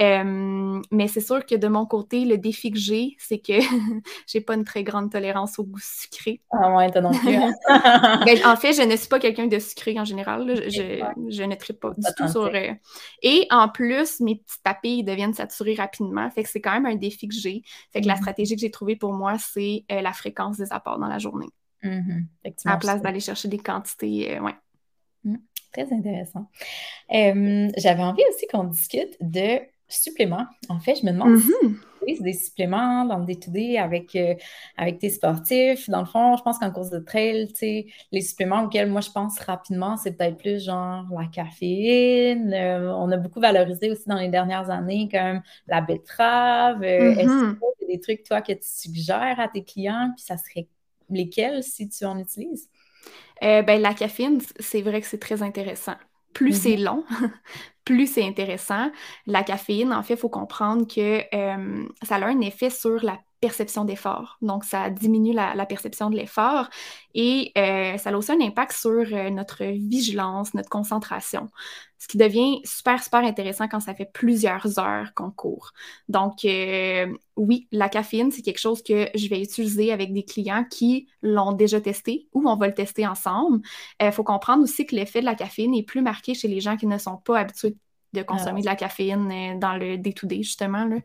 Euh, 0.00 0.80
mais 0.92 1.08
c'est 1.08 1.20
sûr 1.20 1.44
que 1.44 1.56
de 1.56 1.66
mon 1.66 1.84
côté, 1.84 2.24
le 2.24 2.38
défi 2.38 2.70
que 2.70 2.78
j'ai, 2.78 3.16
c'est 3.18 3.38
que 3.38 3.54
j'ai 4.26 4.40
pas 4.40 4.54
une 4.54 4.64
très 4.64 4.84
grande 4.84 5.10
tolérance 5.10 5.58
au 5.58 5.64
goût 5.64 5.80
sucré. 5.80 6.40
Ah 6.52 6.74
ouais, 6.76 6.90
t'as 6.90 7.00
non 7.00 7.10
plus. 7.10 7.34
Hein. 7.34 7.52
Ben, 8.24 8.38
en 8.46 8.56
fait, 8.56 8.72
je 8.72 8.82
ne 8.82 8.96
suis 8.96 9.08
pas 9.08 9.18
quelqu'un 9.18 9.46
de 9.46 9.58
sucré 9.58 9.98
en 9.98 10.04
général. 10.04 10.62
Je, 10.66 11.04
je, 11.28 11.42
ne 11.42 11.54
tripe 11.54 11.80
pas 11.80 11.90
du 11.90 12.06
tout 12.16 12.28
sur. 12.28 12.44
Euh, 12.44 12.72
et 13.22 13.46
en 13.50 13.68
plus, 13.68 14.20
mes 14.20 14.36
petites 14.36 14.62
papilles 14.62 15.02
deviennent 15.02 15.34
saturées 15.34 15.74
rapidement. 15.74 16.30
Fait 16.30 16.42
que 16.42 16.48
c'est 16.48 16.60
quand 16.60 16.72
même 16.72 16.86
un 16.86 16.96
défi 16.96 17.28
que 17.28 17.34
j'ai. 17.34 17.62
Fait 17.92 18.00
que 18.00 18.06
la 18.06 18.14
mm-hmm. 18.14 18.18
stratégie 18.18 18.54
que 18.54 18.60
j'ai 18.60 18.70
trouvée 18.70 18.96
pour 18.96 19.12
moi, 19.12 19.36
c'est 19.38 19.84
euh, 19.90 20.00
la 20.00 20.12
fréquence 20.12 20.58
des 20.58 20.72
apports 20.72 20.98
dans 20.98 21.08
la 21.08 21.18
journée. 21.18 21.48
Mm-hmm. 21.82 22.24
À 22.66 22.70
la 22.70 22.76
place 22.76 23.02
d'aller 23.02 23.20
chercher 23.20 23.48
des 23.48 23.58
quantités, 23.58 24.38
ouais. 24.40 24.54
Mm. 25.24 25.36
Très 25.72 25.92
intéressant. 25.92 26.48
J'avais 27.10 28.02
envie 28.02 28.22
aussi 28.30 28.46
qu'on 28.46 28.64
discute 28.64 29.16
de 29.20 29.60
suppléments. 29.88 30.46
En 30.68 30.78
fait, 30.78 30.96
je 30.96 31.06
me 31.06 31.12
demande 31.12 31.38
si 31.38 31.48
mm-hmm. 31.48 32.16
c'est 32.16 32.22
des 32.22 32.32
suppléments 32.34 33.04
dans 33.04 33.18
le 33.18 33.26
day 33.26 33.78
avec, 33.78 34.14
euh, 34.16 34.34
avec 34.76 34.98
tes 34.98 35.10
sportifs. 35.10 35.88
Dans 35.88 36.00
le 36.00 36.06
fond, 36.06 36.36
je 36.36 36.42
pense 36.42 36.58
qu'en 36.58 36.70
course 36.70 36.90
de 36.90 36.98
trail, 36.98 37.48
les 38.12 38.20
suppléments 38.20 38.64
auxquels 38.64 38.90
moi 38.90 39.00
je 39.00 39.10
pense 39.10 39.38
rapidement, 39.40 39.96
c'est 39.96 40.12
peut-être 40.12 40.36
plus 40.36 40.64
genre 40.64 41.06
la 41.10 41.26
caféine. 41.26 42.52
Euh, 42.52 42.92
on 42.94 43.10
a 43.10 43.16
beaucoup 43.16 43.40
valorisé 43.40 43.90
aussi 43.90 44.04
dans 44.06 44.18
les 44.18 44.28
dernières 44.28 44.70
années 44.70 45.08
comme 45.10 45.40
la 45.66 45.80
betterave. 45.80 46.82
Euh, 46.82 47.12
est-ce 47.12 47.28
mm-hmm. 47.28 47.58
qu'il 47.58 47.88
y 47.88 47.92
a 47.92 47.96
des 47.96 48.00
trucs, 48.00 48.24
toi, 48.24 48.42
que 48.42 48.52
tu 48.52 48.58
suggères 48.62 49.40
à 49.40 49.48
tes 49.48 49.64
clients? 49.64 50.12
Puis 50.16 50.24
ça 50.24 50.36
serait 50.36 50.68
lesquels 51.10 51.62
si 51.62 51.88
tu 51.88 52.04
en 52.04 52.18
utilises? 52.18 52.68
ben, 53.40 53.80
la 53.80 53.94
caféine, 53.94 54.40
c'est 54.58 54.82
vrai 54.82 55.00
que 55.00 55.06
c'est 55.06 55.20
très 55.20 55.42
intéressant. 55.42 55.94
Plus 56.34 56.52
c'est 56.52 56.76
mm-hmm. 56.76 56.84
long, 56.84 57.04
plus 57.88 58.06
c'est 58.12 58.24
intéressant. 58.26 58.90
La 59.26 59.42
caféine, 59.42 59.92
en 59.92 60.02
fait, 60.02 60.14
il 60.14 60.20
faut 60.20 60.28
comprendre 60.28 60.86
que 60.86 61.22
euh, 61.34 61.88
ça 62.02 62.16
a 62.16 62.26
un 62.26 62.40
effet 62.40 62.70
sur 62.70 63.02
la 63.04 63.18
perception 63.40 63.84
d'effort. 63.84 64.38
Donc, 64.42 64.64
ça 64.64 64.90
diminue 64.90 65.32
la, 65.32 65.66
perception 65.66 66.10
de 66.10 66.16
l'effort 66.16 66.68
et 67.14 67.52
euh, 67.58 67.96
ça 67.98 68.10
a 68.10 68.16
aussi 68.16 68.32
un 68.32 68.40
impact 68.40 68.72
sur 68.72 68.90
euh, 68.90 69.30
notre 69.30 69.64
vigilance, 69.64 70.54
notre 70.54 70.68
concentration, 70.68 71.48
ce 71.98 72.08
qui 72.08 72.16
devient 72.16 72.60
super, 72.64 73.02
super 73.02 73.20
intéressant 73.20 73.68
quand 73.68 73.80
ça 73.80 73.94
fait 73.94 74.10
plusieurs 74.12 74.78
heures 74.78 75.12
qu'on 75.14 75.30
court. 75.30 75.72
Donc, 76.08 76.44
euh, 76.44 77.06
oui, 77.36 77.68
la 77.70 77.88
caféine, 77.88 78.30
c'est 78.30 78.42
quelque 78.42 78.60
chose 78.60 78.82
que 78.82 79.08
je 79.14 79.28
vais 79.28 79.42
utiliser 79.42 79.92
avec 79.92 80.12
des 80.12 80.24
clients 80.24 80.64
qui 80.64 81.08
l'ont 81.22 81.52
déjà 81.52 81.80
testé 81.80 82.28
ou 82.32 82.48
on 82.48 82.56
va 82.56 82.66
le 82.66 82.74
tester 82.74 83.06
ensemble. 83.06 83.60
Il 84.00 84.12
faut 84.12 84.24
comprendre 84.24 84.62
aussi 84.62 84.86
que 84.86 84.94
l'effet 84.94 85.20
de 85.20 85.26
la 85.26 85.34
caféine 85.34 85.74
est 85.74 85.82
plus 85.82 86.02
marqué 86.02 86.34
chez 86.34 86.48
les 86.48 86.60
gens 86.60 86.76
qui 86.76 86.86
ne 86.86 86.98
sont 86.98 87.18
pas 87.18 87.40
habitués 87.40 87.76
consommer 88.22 88.60
de 88.60 88.66
la 88.66 88.76
caféine 88.76 89.30
euh, 89.30 89.58
dans 89.58 89.74
le 89.74 89.98
day-to-day, 89.98 90.42
justement. 90.42 90.84
Là. 90.84 90.96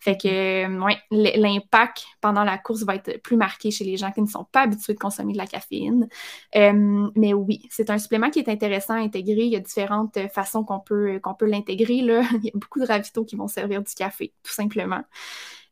Fait 0.00 0.16
que, 0.16 0.28
mm-hmm. 0.28 0.80
euh, 0.80 0.84
ouais, 0.84 1.36
l'impact 1.36 2.04
pendant 2.20 2.44
la 2.44 2.58
course 2.58 2.82
va 2.84 2.96
être 2.96 3.20
plus 3.22 3.36
marqué 3.36 3.70
chez 3.70 3.84
les 3.84 3.96
gens 3.96 4.10
qui 4.12 4.22
ne 4.22 4.26
sont 4.26 4.44
pas 4.44 4.62
habitués 4.62 4.94
de 4.94 4.98
consommer 4.98 5.32
de 5.32 5.38
la 5.38 5.46
caféine. 5.46 6.08
Euh, 6.56 7.10
mais 7.14 7.34
oui, 7.34 7.66
c'est 7.70 7.90
un 7.90 7.98
supplément 7.98 8.30
qui 8.30 8.38
est 8.38 8.48
intéressant 8.48 8.94
à 8.94 8.98
intégrer. 8.98 9.44
Il 9.44 9.52
y 9.52 9.56
a 9.56 9.60
différentes 9.60 10.18
façons 10.32 10.64
qu'on 10.64 10.80
peut, 10.80 11.18
qu'on 11.22 11.34
peut 11.34 11.46
l'intégrer. 11.46 11.92
Il 11.94 12.06
y 12.44 12.48
a 12.48 12.52
beaucoup 12.54 12.80
de 12.80 12.86
ravitaux 12.86 13.24
qui 13.24 13.36
vont 13.36 13.48
servir 13.48 13.82
du 13.82 13.94
café, 13.94 14.32
tout 14.42 14.52
simplement. 14.52 15.02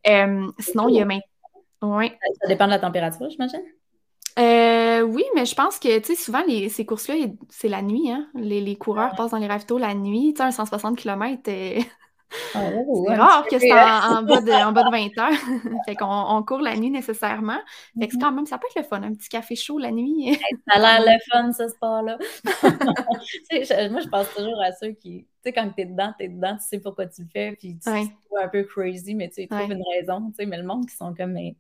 sinon, 0.04 0.88
il 0.88 0.96
y 0.96 1.00
a 1.00 1.04
maintenant. 1.04 1.98
Ouais. 1.98 2.18
Ça 2.42 2.48
dépend 2.48 2.66
de 2.66 2.70
la 2.70 2.78
température, 2.78 3.28
j'imagine? 3.30 3.62
Euh, 5.00 5.04
oui, 5.04 5.24
mais 5.34 5.46
je 5.46 5.54
pense 5.54 5.78
que, 5.78 5.98
tu 5.98 6.14
sais, 6.14 6.22
souvent, 6.22 6.42
les, 6.46 6.68
ces 6.68 6.84
courses-là, 6.84 7.14
c'est 7.48 7.68
la 7.68 7.82
nuit, 7.82 8.10
hein? 8.10 8.28
Les, 8.34 8.76
coureurs 8.76 9.14
passent 9.16 9.30
dans 9.30 9.38
les 9.38 9.46
ravitaux 9.46 9.78
la 9.78 9.94
nuit. 9.94 10.32
Tu 10.34 10.38
sais, 10.38 10.42
un 10.42 10.50
160 10.50 10.98
km, 10.98 11.42
c'est 11.44 13.14
rare 13.14 13.44
que 13.48 13.58
c'est 13.58 13.72
en, 13.72 14.22
bas 14.22 14.40
de, 14.40 14.52
en 14.52 14.72
bas 14.72 14.84
de 14.84 14.90
20 14.90 15.18
heures. 15.18 15.82
fait 15.86 15.96
qu'on 15.96 16.06
on 16.06 16.42
court 16.42 16.60
la 16.60 16.76
nuit 16.76 16.90
nécessairement. 16.90 17.58
Fait 17.98 18.08
que 18.08 18.14
mm-hmm. 18.14 18.20
quand 18.20 18.32
même, 18.32 18.46
ça 18.46 18.58
peut 18.58 18.66
être 18.76 18.84
le 18.84 18.88
fun, 18.88 19.02
un 19.02 19.14
petit 19.14 19.28
café 19.28 19.56
chaud 19.56 19.78
la 19.78 19.90
nuit. 19.90 20.38
ça 20.68 20.76
a 20.76 20.78
l'air 21.00 21.00
le 21.00 21.18
fun, 21.30 21.52
ce 21.52 21.68
sport-là. 21.68 22.18
moi, 22.62 24.00
je 24.00 24.08
pense 24.08 24.34
toujours 24.34 24.60
à 24.62 24.72
ceux 24.72 24.92
qui, 24.92 25.24
tu 25.24 25.28
sais, 25.44 25.52
quand 25.52 25.68
t'es 25.74 25.86
dedans, 25.86 26.12
t'es 26.16 26.28
dedans, 26.28 26.56
tu 26.56 26.66
sais 26.68 26.78
pourquoi 26.80 27.06
tu 27.06 27.22
le 27.22 27.28
fais, 27.32 27.56
puis 27.58 27.78
tu 27.78 27.90
ouais. 27.90 28.06
un 28.40 28.48
peu 28.48 28.62
crazy, 28.64 29.14
mais 29.14 29.28
tu 29.28 29.48
trouves 29.48 29.72
une 29.72 29.84
raison, 29.96 30.28
tu 30.30 30.36
sais, 30.36 30.46
mais 30.46 30.58
le 30.58 30.64
monde 30.64 30.86
qui 30.86 30.94
sont 30.94 31.14
comme, 31.14 31.32
mais 31.32 31.56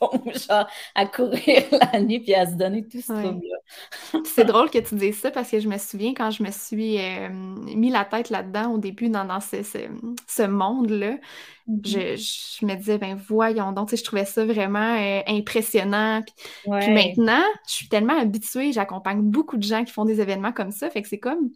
genre, 0.48 0.66
à 0.94 1.06
courir 1.06 1.62
la 1.92 2.00
nuit 2.00 2.20
puis 2.20 2.34
à 2.34 2.46
se 2.46 2.54
donner 2.54 2.86
tout 2.86 3.00
ce 3.00 3.12
trouble-là. 3.12 4.20
c'est 4.24 4.44
drôle 4.44 4.70
que 4.70 4.78
tu 4.78 4.94
dises 4.94 5.18
ça 5.18 5.30
parce 5.30 5.50
que 5.50 5.60
je 5.60 5.68
me 5.68 5.78
souviens 5.78 6.14
quand 6.14 6.30
je 6.30 6.42
me 6.42 6.50
suis 6.50 6.98
euh, 6.98 7.28
mis 7.30 7.90
la 7.90 8.04
tête 8.04 8.30
là-dedans 8.30 8.72
au 8.72 8.78
début 8.78 9.08
dans, 9.08 9.24
dans 9.24 9.40
ce, 9.40 9.62
ce, 9.62 10.42
monde-là, 10.42 11.16
mm-hmm. 11.68 12.58
je, 12.60 12.66
me 12.66 12.74
disais, 12.74 12.98
ben 12.98 13.16
voyons 13.28 13.72
donc, 13.72 13.94
je 13.94 14.02
trouvais 14.02 14.24
ça 14.24 14.44
vraiment 14.44 14.96
euh, 14.96 15.20
impressionnant. 15.26 16.22
Puis, 16.62 16.90
maintenant, 16.90 17.42
je 17.66 17.72
suis 17.72 17.88
tellement 17.88 18.18
habituée, 18.18 18.72
j'accompagne 18.72 19.22
beaucoup 19.22 19.56
de 19.56 19.62
gens 19.62 19.84
qui 19.84 19.92
font 19.92 20.04
des 20.04 20.20
événements 20.20 20.52
comme 20.52 20.70
ça, 20.70 20.90
fait 20.90 21.02
que 21.02 21.08
c'est 21.08 21.18
comme 21.18 21.50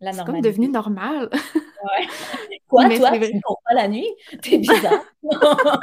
c'est 0.00 0.24
comme 0.24 0.40
devenu 0.40 0.68
normal. 0.68 1.30
Ouais. 1.32 2.06
Quoi, 2.68 2.88
toi, 2.88 3.12
tu 3.12 3.32
ne 3.32 3.40
cours 3.42 3.62
pas 3.64 3.74
la 3.74 3.86
nuit? 3.86 4.08
T'es 4.42 4.58
bizarre. 4.58 5.04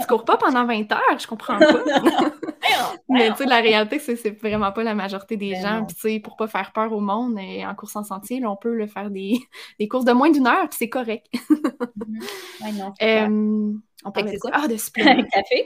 tu 0.00 0.06
cours 0.08 0.24
pas 0.24 0.36
pendant 0.36 0.66
20 0.66 0.90
heures, 0.90 1.18
je 1.18 1.28
comprends 1.28 1.58
pas. 1.58 1.84
Mais 3.08 3.30
tu 3.30 3.36
sais, 3.36 3.46
la 3.46 3.60
réalité, 3.60 4.00
c'est 4.00 4.16
c'est 4.16 4.30
vraiment 4.30 4.72
pas 4.72 4.82
la 4.82 4.94
majorité 4.94 5.36
des 5.36 5.52
ben 5.52 5.62
gens. 5.62 5.84
Puis 5.84 5.94
tu 5.94 6.00
sais, 6.00 6.20
pour 6.20 6.34
pas 6.36 6.48
faire 6.48 6.72
peur 6.72 6.92
au 6.92 6.98
monde, 6.98 7.38
et 7.38 7.64
en 7.64 7.74
course 7.76 7.94
en 7.94 8.02
sentier, 8.02 8.44
on 8.44 8.56
peut 8.56 8.74
le 8.74 8.88
faire 8.88 9.10
des, 9.10 9.38
des 9.78 9.86
courses 9.86 10.04
de 10.04 10.12
moins 10.12 10.30
d'une 10.30 10.48
heure, 10.48 10.68
puis 10.68 10.76
c'est 10.76 10.88
correct. 10.88 11.26
Mm-hmm. 11.32 12.64
ouais, 12.64 12.72
non, 12.72 13.80
on 14.06 14.12
parlait 14.12 14.34
de 14.34 14.38
quoi? 14.38 14.52
Ah, 14.54 14.68
de 14.68 14.76
suppléments. 14.76 15.24
café. 15.32 15.64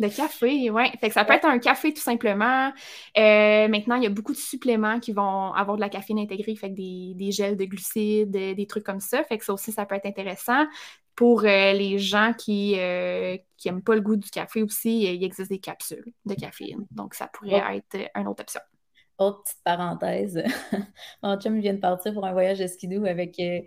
de 0.00 0.08
café, 0.08 0.70
oui. 0.70 0.84
Fait 1.00 1.08
que 1.08 1.14
ça 1.14 1.24
peut 1.24 1.32
être 1.32 1.46
un 1.46 1.60
café 1.60 1.94
tout 1.94 2.02
simplement. 2.02 2.72
Euh, 3.16 3.68
maintenant, 3.68 3.94
il 3.94 4.02
y 4.02 4.06
a 4.06 4.10
beaucoup 4.10 4.32
de 4.32 4.38
suppléments 4.38 4.98
qui 4.98 5.12
vont 5.12 5.52
avoir 5.52 5.76
de 5.76 5.80
la 5.80 5.88
caféine 5.88 6.18
intégrée, 6.18 6.56
fait 6.56 6.70
que 6.70 6.74
des, 6.74 7.12
des 7.14 7.30
gels 7.30 7.56
de 7.56 7.64
glucides, 7.64 8.30
des, 8.30 8.66
trucs 8.66 8.84
comme 8.84 8.98
ça. 8.98 9.22
Fait 9.22 9.38
que 9.38 9.44
ça 9.44 9.52
aussi, 9.52 9.70
ça 9.70 9.86
peut 9.86 9.94
être 9.94 10.06
intéressant. 10.06 10.66
Pour 11.14 11.44
euh, 11.44 11.72
les 11.72 11.98
gens 11.98 12.32
qui 12.36 12.72
n'aiment 12.72 13.38
euh, 13.66 13.80
pas 13.84 13.94
le 13.94 14.00
goût 14.00 14.16
du 14.16 14.30
café 14.30 14.62
aussi, 14.62 15.02
il 15.02 15.22
existe 15.22 15.50
des 15.50 15.60
capsules 15.60 16.12
de 16.24 16.34
caféine. 16.34 16.86
Donc, 16.90 17.14
ça 17.14 17.28
pourrait 17.28 17.76
être 17.76 18.10
une 18.16 18.26
autre 18.26 18.42
option. 18.42 18.60
Autre 19.18 19.42
petite 19.42 19.62
parenthèse, 19.62 20.42
mon 21.22 21.38
chum 21.38 21.60
vient 21.60 21.74
de 21.74 21.80
partir 21.80 22.14
pour 22.14 22.24
un 22.24 22.32
voyage 22.32 22.58
de 22.58 22.66
skidoo 22.66 23.04
avec 23.04 23.38
euh, 23.38 23.60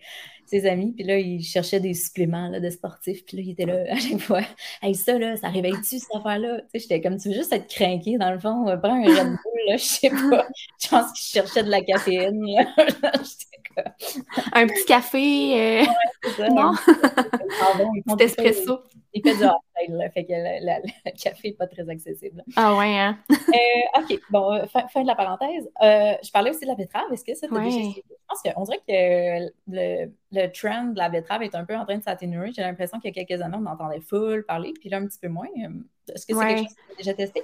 ses 0.45 0.65
amis, 0.65 0.93
puis 0.93 1.03
là, 1.03 1.17
il 1.17 1.43
cherchait 1.43 1.79
des 1.79 1.93
suppléments 1.93 2.49
là, 2.49 2.59
de 2.59 2.69
sportifs, 2.69 3.25
puis 3.25 3.37
là, 3.37 3.43
il 3.43 3.51
était 3.51 3.65
là 3.65 3.85
à 3.91 3.97
chaque 3.97 4.19
fois. 4.19 4.41
Hey, 4.81 4.93
ça, 4.93 5.17
là, 5.17 5.35
ça 5.37 5.49
réveille-tu 5.49 5.99
cette 5.99 6.15
affaire-là? 6.15 6.61
Tu 6.61 6.67
sais, 6.73 6.79
j'étais 6.79 7.01
comme, 7.01 7.17
tu 7.17 7.29
veux 7.29 7.33
juste 7.33 7.53
être 7.53 7.67
craqué, 7.67 8.17
dans 8.17 8.31
le 8.31 8.39
fond, 8.39 8.65
prends 8.81 8.95
un 8.95 9.03
Red 9.03 9.27
Bull, 9.27 9.61
là, 9.67 9.77
je 9.77 9.83
sais 9.83 10.09
pas. 10.09 10.47
Je 10.81 10.87
pense 10.89 11.11
qu'il 11.13 11.41
cherchait 11.41 11.63
de 11.63 11.69
la 11.69 11.81
caféine, 11.81 12.41
un 14.53 14.67
petit 14.67 14.85
café. 14.85 15.53
Euh... 15.53 15.81
Ouais, 15.81 16.31
ça, 16.37 16.49
non? 16.49 16.71
Un 16.71 18.15
petit 18.15 18.23
espresso. 18.23 18.79
Il 19.13 19.21
fait 19.21 19.37
du 19.37 19.43
hard 19.43 19.59
là, 19.89 20.09
fait 20.09 20.25
que 20.25 20.33
le 20.33 21.11
café 21.17 21.49
n'est 21.49 21.53
pas 21.53 21.67
très 21.67 21.87
accessible. 21.89 22.43
Ah 22.55 22.75
ouais, 22.75 22.97
hein? 22.97 23.17
euh, 23.31 24.01
OK, 24.01 24.19
bon, 24.29 24.53
euh, 24.53 24.65
fin, 24.67 25.01
de 25.01 25.07
la 25.07 25.15
parenthèse. 25.15 25.69
Euh, 25.81 26.15
je 26.21 26.31
parlais 26.31 26.49
aussi 26.49 26.61
de 26.61 26.67
la 26.67 26.75
betterave. 26.75 27.11
Est-ce 27.13 27.23
que 27.23 27.33
ça 27.33 27.47
t'a 27.47 27.59
déjà... 27.59 27.79
Je 27.79 28.01
pense 28.27 28.41
qu'on 28.41 28.63
dirait 28.63 28.81
que 28.85 29.53
le, 29.67 30.11
le, 30.35 30.51
trend 30.51 30.85
de 30.85 30.97
la 30.97 31.09
betterave 31.09 31.43
est 31.43 31.55
un 31.55 31.65
peu 31.65 31.75
en 31.75 31.85
train 31.85 31.97
de 31.97 32.03
s'atténuer. 32.03 32.51
J'ai 32.53 32.61
l'impression 32.61 32.99
qu'il 32.99 33.15
y 33.15 33.19
a 33.19 33.25
quelques 33.25 33.41
années, 33.41 33.57
on 33.59 33.65
entendait 33.65 34.01
full 34.01 34.45
parler, 34.45 34.73
puis 34.79 34.89
là, 34.89 34.97
un 34.97 35.05
petit 35.05 35.19
peu 35.19 35.29
moins. 35.29 35.47
Est-ce 36.13 36.25
que 36.25 36.33
c'est 36.33 36.47
quelque 36.47 36.57
chose 36.59 36.67
que 36.67 36.85
tu 36.87 36.93
as 36.93 36.97
déjà 36.97 37.13
testé? 37.13 37.43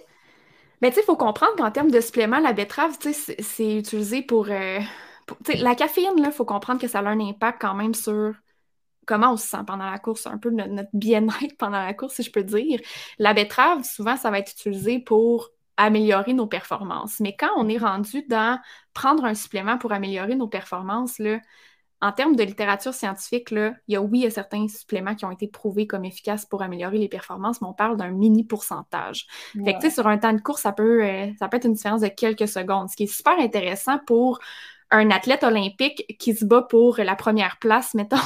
Mais 0.82 0.89
tu 0.89 0.96
sais, 0.96 1.02
il 1.02 1.06
faut 1.06 1.16
comprendre 1.16 1.56
qu'en 1.58 1.72
termes 1.72 1.92
de 1.92 2.02
supplément, 2.02 2.39
la 2.39 2.54
betterave, 2.54 2.98
tu 3.00 3.14
sais, 3.14 3.36
c'est 3.39 3.78
utilisé 3.78 4.22
pour... 4.22 4.48
Euh, 4.50 4.80
la 5.56 5.76
caféine, 5.76 6.14
il 6.18 6.32
faut 6.32 6.46
comprendre 6.46 6.82
que 6.82 6.88
ça 6.88 7.00
a 7.00 7.04
un 7.04 7.20
impact 7.20 7.62
quand 7.62 7.76
même 7.76 7.94
sur 7.94 8.34
comment 9.06 9.34
on 9.34 9.38
se 9.38 9.48
sent 9.48 9.64
pendant 9.66 9.89
la 9.89 10.00
course, 10.00 10.28
un 10.28 10.38
peu 10.38 10.50
notre, 10.50 10.89
bien-être 10.94 11.58
pendant 11.58 11.80
la 11.80 11.94
course, 11.94 12.16
si 12.16 12.24
je 12.24 12.32
peux 12.32 12.44
dire. 12.44 12.80
La 13.20 13.34
betterave, 13.34 13.84
souvent, 13.84 14.18
ça 14.18 14.32
va 14.32 14.39
être 14.39 14.52
utilisé 14.52 15.00
pour 15.00 15.50
améliorer 15.78 16.34
nos 16.34 16.48
performances. 16.48 17.20
Mais 17.20 17.36
quand 17.36 17.52
on 17.58 17.68
est 17.68 17.78
rendu 17.78 18.24
dans 18.28 18.60
prendre 18.94 19.26
un 19.26 19.34
supplément 19.34 19.78
pour 19.78 19.94
améliorer 19.94 20.36
nos 20.36 20.48
performances, 20.48 21.18
là, 21.20 21.39
en 22.02 22.12
termes 22.12 22.36
de 22.36 22.43
littérature 22.43 22.93
scientifique, 22.93 23.52
là, 23.52 23.74
il 23.88 23.93
y 23.93 23.95
a 23.95 24.02
oui, 24.02 24.20
il 24.20 24.24
y 24.24 24.26
a 24.26 24.32
certains 24.32 24.68
suppléments 24.68 25.14
qui 25.14 25.24
ont 25.26 25.32
été 25.32 25.47
prouvés 25.47 25.86
comme 25.86 26.04
efficaces 26.04 26.45
pour 26.45 26.64
améliorer 26.64 26.97
les 26.97 27.08
performances, 27.08 27.62
mais 27.62 27.68
on 27.68 27.74
parle 27.74 27.95
d'un 27.95 28.10
mini 28.10 28.43
pourcentage. 28.43 29.28
Fait 29.64 29.78
que, 29.78 29.89
sur 29.89 30.08
un 30.08 30.18
temps 30.18 30.34
de 30.34 30.41
course, 30.41 30.62
ça 30.62 30.72
peut, 30.72 31.04
euh, 31.04 31.28
ça 31.38 31.47
peut 31.47 31.58
être 31.58 31.66
une 31.66 31.74
différence 31.74 32.02
de 32.02 32.08
quelques 32.08 32.47
secondes, 32.47 32.89
ce 32.89 32.95
qui 32.95 33.04
est 33.04 33.16
super 33.16 33.38
intéressant 33.39 33.99
pour 34.08 34.39
un 34.89 35.12
athlète 35.12 35.43
olympique 35.43 36.18
qui 36.20 36.36
se 36.36 36.43
bat 36.43 36.64
pour 36.64 36.97
la 36.97 37.16
première 37.16 37.58
place, 37.58 37.93
mettons, 37.95 38.18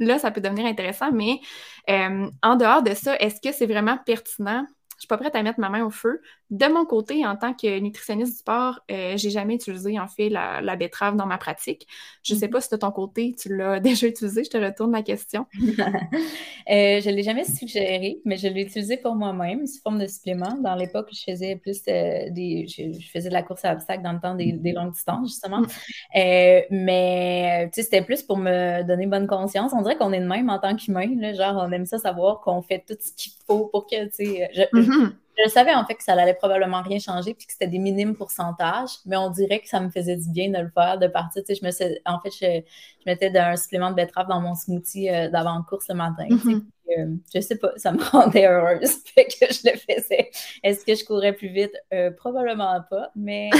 là, 0.00 0.18
ça 0.18 0.32
peut 0.32 0.40
devenir 0.40 0.66
intéressant, 0.66 1.12
mais 1.12 1.40
euh, 1.88 2.28
en 2.42 2.56
dehors 2.56 2.82
de 2.82 2.94
ça, 2.94 3.16
est-ce 3.16 3.40
que 3.40 3.54
c'est 3.54 3.66
vraiment 3.66 3.98
pertinent 4.04 4.66
suis 5.00 5.08
pas 5.08 5.16
prête 5.16 5.34
à 5.34 5.42
mettre 5.42 5.60
ma 5.60 5.68
main 5.70 5.84
au 5.84 5.90
feu. 5.90 6.20
De 6.50 6.66
mon 6.66 6.84
côté, 6.84 7.24
en 7.24 7.36
tant 7.36 7.54
que 7.54 7.78
nutritionniste 7.78 8.32
du 8.32 8.38
sport, 8.38 8.80
euh, 8.90 9.16
j'ai 9.16 9.30
jamais 9.30 9.54
utilisé 9.54 9.98
en 9.98 10.08
fait 10.08 10.28
la, 10.28 10.76
betterave 10.76 11.16
dans 11.16 11.26
ma 11.26 11.38
pratique. 11.38 11.86
Je 12.22 12.34
sais 12.34 12.46
mhm. 12.46 12.52
pas 12.52 12.60
si 12.60 12.68
de 12.70 12.76
ton 12.76 12.90
côté, 12.90 13.34
tu 13.38 13.56
l'as 13.56 13.80
déjà 13.80 14.06
utilisé. 14.06 14.44
Je 14.44 14.50
te 14.50 14.58
retourne 14.58 14.92
la 14.92 15.02
question. 15.02 15.46
euh, 15.54 17.00
je 17.00 17.08
l'ai 17.08 17.22
jamais 17.22 17.44
suggéré, 17.44 18.20
mais 18.24 18.36
je 18.36 18.48
l'ai 18.48 18.62
utilisé 18.62 18.96
pour 18.96 19.14
moi-même 19.14 19.66
sous 19.66 19.80
forme 19.80 20.00
de 20.00 20.06
supplément. 20.06 20.54
Dans 20.60 20.74
l'époque, 20.74 21.08
je 21.12 21.32
faisais 21.32 21.56
plus 21.56 21.80
euh, 21.88 22.28
des, 22.30 22.66
je, 22.66 22.92
faisais 23.12 23.28
de 23.28 23.34
la 23.34 23.42
course 23.42 23.64
à 23.64 23.72
obstacles 23.72 24.02
dans 24.02 24.12
le 24.12 24.20
temps 24.20 24.34
des, 24.34 24.72
longues 24.72 24.92
distances 24.92 25.28
justement. 25.28 25.60
Mhm. 25.60 25.68
Euh, 26.16 26.60
mais 26.70 27.70
tu 27.72 27.76
sais, 27.76 27.84
c'était 27.84 28.02
plus 28.02 28.22
pour 28.22 28.36
me 28.36 28.82
donner 28.82 29.06
bonne 29.06 29.26
conscience. 29.26 29.72
On 29.72 29.82
dirait 29.82 29.96
qu'on 29.96 30.12
est 30.12 30.20
de 30.20 30.26
même 30.26 30.50
en 30.50 30.58
tant 30.58 30.76
qu'humain. 30.76 31.06
Genre, 31.32 31.56
on 31.56 31.72
aime 31.72 31.86
ça 31.86 31.98
savoir 31.98 32.40
qu'on 32.40 32.60
fait 32.60 32.84
tout 32.86 32.96
ce 33.00 33.12
qu'il 33.12 33.32
faut 33.46 33.66
pour 33.66 33.86
que 33.86 34.04
tu 34.06 34.26
sais. 34.26 34.50
Je 34.52 34.89
savais 35.48 35.74
en 35.74 35.84
fait 35.84 35.94
que 35.94 36.02
ça 36.02 36.12
allait 36.12 36.34
probablement 36.34 36.82
rien 36.82 36.98
changer 36.98 37.34
puis 37.34 37.46
que 37.46 37.52
c'était 37.52 37.66
des 37.66 37.78
minimes 37.78 38.14
pourcentages, 38.14 38.90
mais 39.06 39.16
on 39.16 39.30
dirait 39.30 39.60
que 39.60 39.68
ça 39.68 39.80
me 39.80 39.90
faisait 39.90 40.16
du 40.16 40.30
bien 40.30 40.50
de 40.50 40.58
le 40.58 40.70
faire, 40.70 40.98
de 40.98 41.06
partir. 41.06 41.42
Tu 41.42 41.54
sais, 41.54 41.60
je 41.60 41.66
me 41.66 41.70
en 42.06 42.20
fait, 42.20 42.30
je, 42.30 42.62
mettais 43.06 43.36
un 43.36 43.56
supplément 43.56 43.90
de 43.90 43.96
betterave 43.96 44.28
dans 44.28 44.40
mon 44.40 44.54
smoothie 44.54 45.10
euh, 45.10 45.28
d'avant-course 45.28 45.88
le 45.88 45.94
matin. 45.94 46.26
Mm-hmm. 46.28 46.62
euh, 46.98 47.16
je 47.34 47.40
sais 47.40 47.56
pas, 47.56 47.72
ça 47.76 47.92
me 47.92 48.02
rendait 48.10 48.46
heureuse, 48.46 49.02
fait 49.14 49.26
que 49.26 49.46
je 49.52 49.70
le 49.70 49.76
faisais. 49.78 50.30
Est-ce 50.62 50.84
que 50.84 50.94
je 50.94 51.04
courais 51.04 51.32
plus 51.32 51.48
vite? 51.48 51.72
Euh, 51.92 52.10
probablement 52.10 52.80
pas, 52.88 53.10
mais, 53.16 53.50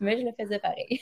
mais 0.00 0.20
je 0.20 0.26
le 0.26 0.32
faisais 0.38 0.58
pareil. 0.58 1.00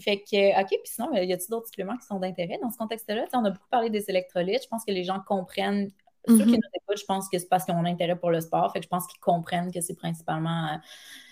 fait 0.00 0.18
que, 0.20 0.60
OK, 0.60 0.68
puis 0.68 0.80
sinon, 0.84 1.12
y 1.14 1.32
a-t-il 1.32 1.50
d'autres 1.50 1.66
suppléments 1.66 1.96
qui 1.96 2.06
sont 2.06 2.20
d'intérêt 2.20 2.58
dans 2.62 2.70
ce 2.70 2.78
contexte-là? 2.78 3.24
On 3.32 3.44
a 3.44 3.50
beaucoup 3.50 3.68
parlé 3.70 3.90
des 3.90 4.08
électrolytes. 4.08 4.62
Je 4.62 4.68
pense 4.68 4.84
que 4.84 4.92
les 4.92 5.04
gens 5.04 5.20
comprennent 5.26 5.90
ceux 6.26 6.36
qui 6.36 6.42
mm-hmm. 6.42 6.50
nous 6.50 6.70
écoutent, 6.74 6.98
je 6.98 7.04
pense 7.04 7.28
que 7.28 7.38
c'est 7.38 7.48
parce 7.48 7.64
qu'ils 7.64 7.74
ont 7.74 7.78
un 7.78 7.84
intérêt 7.86 8.18
pour 8.18 8.30
le 8.30 8.40
sport. 8.40 8.72
Fait 8.72 8.80
que 8.80 8.84
je 8.84 8.88
pense 8.88 9.06
qu'ils 9.06 9.20
comprennent 9.20 9.72
que 9.72 9.80
c'est 9.80 9.94
principalement 9.94 10.66
euh, 10.66 10.76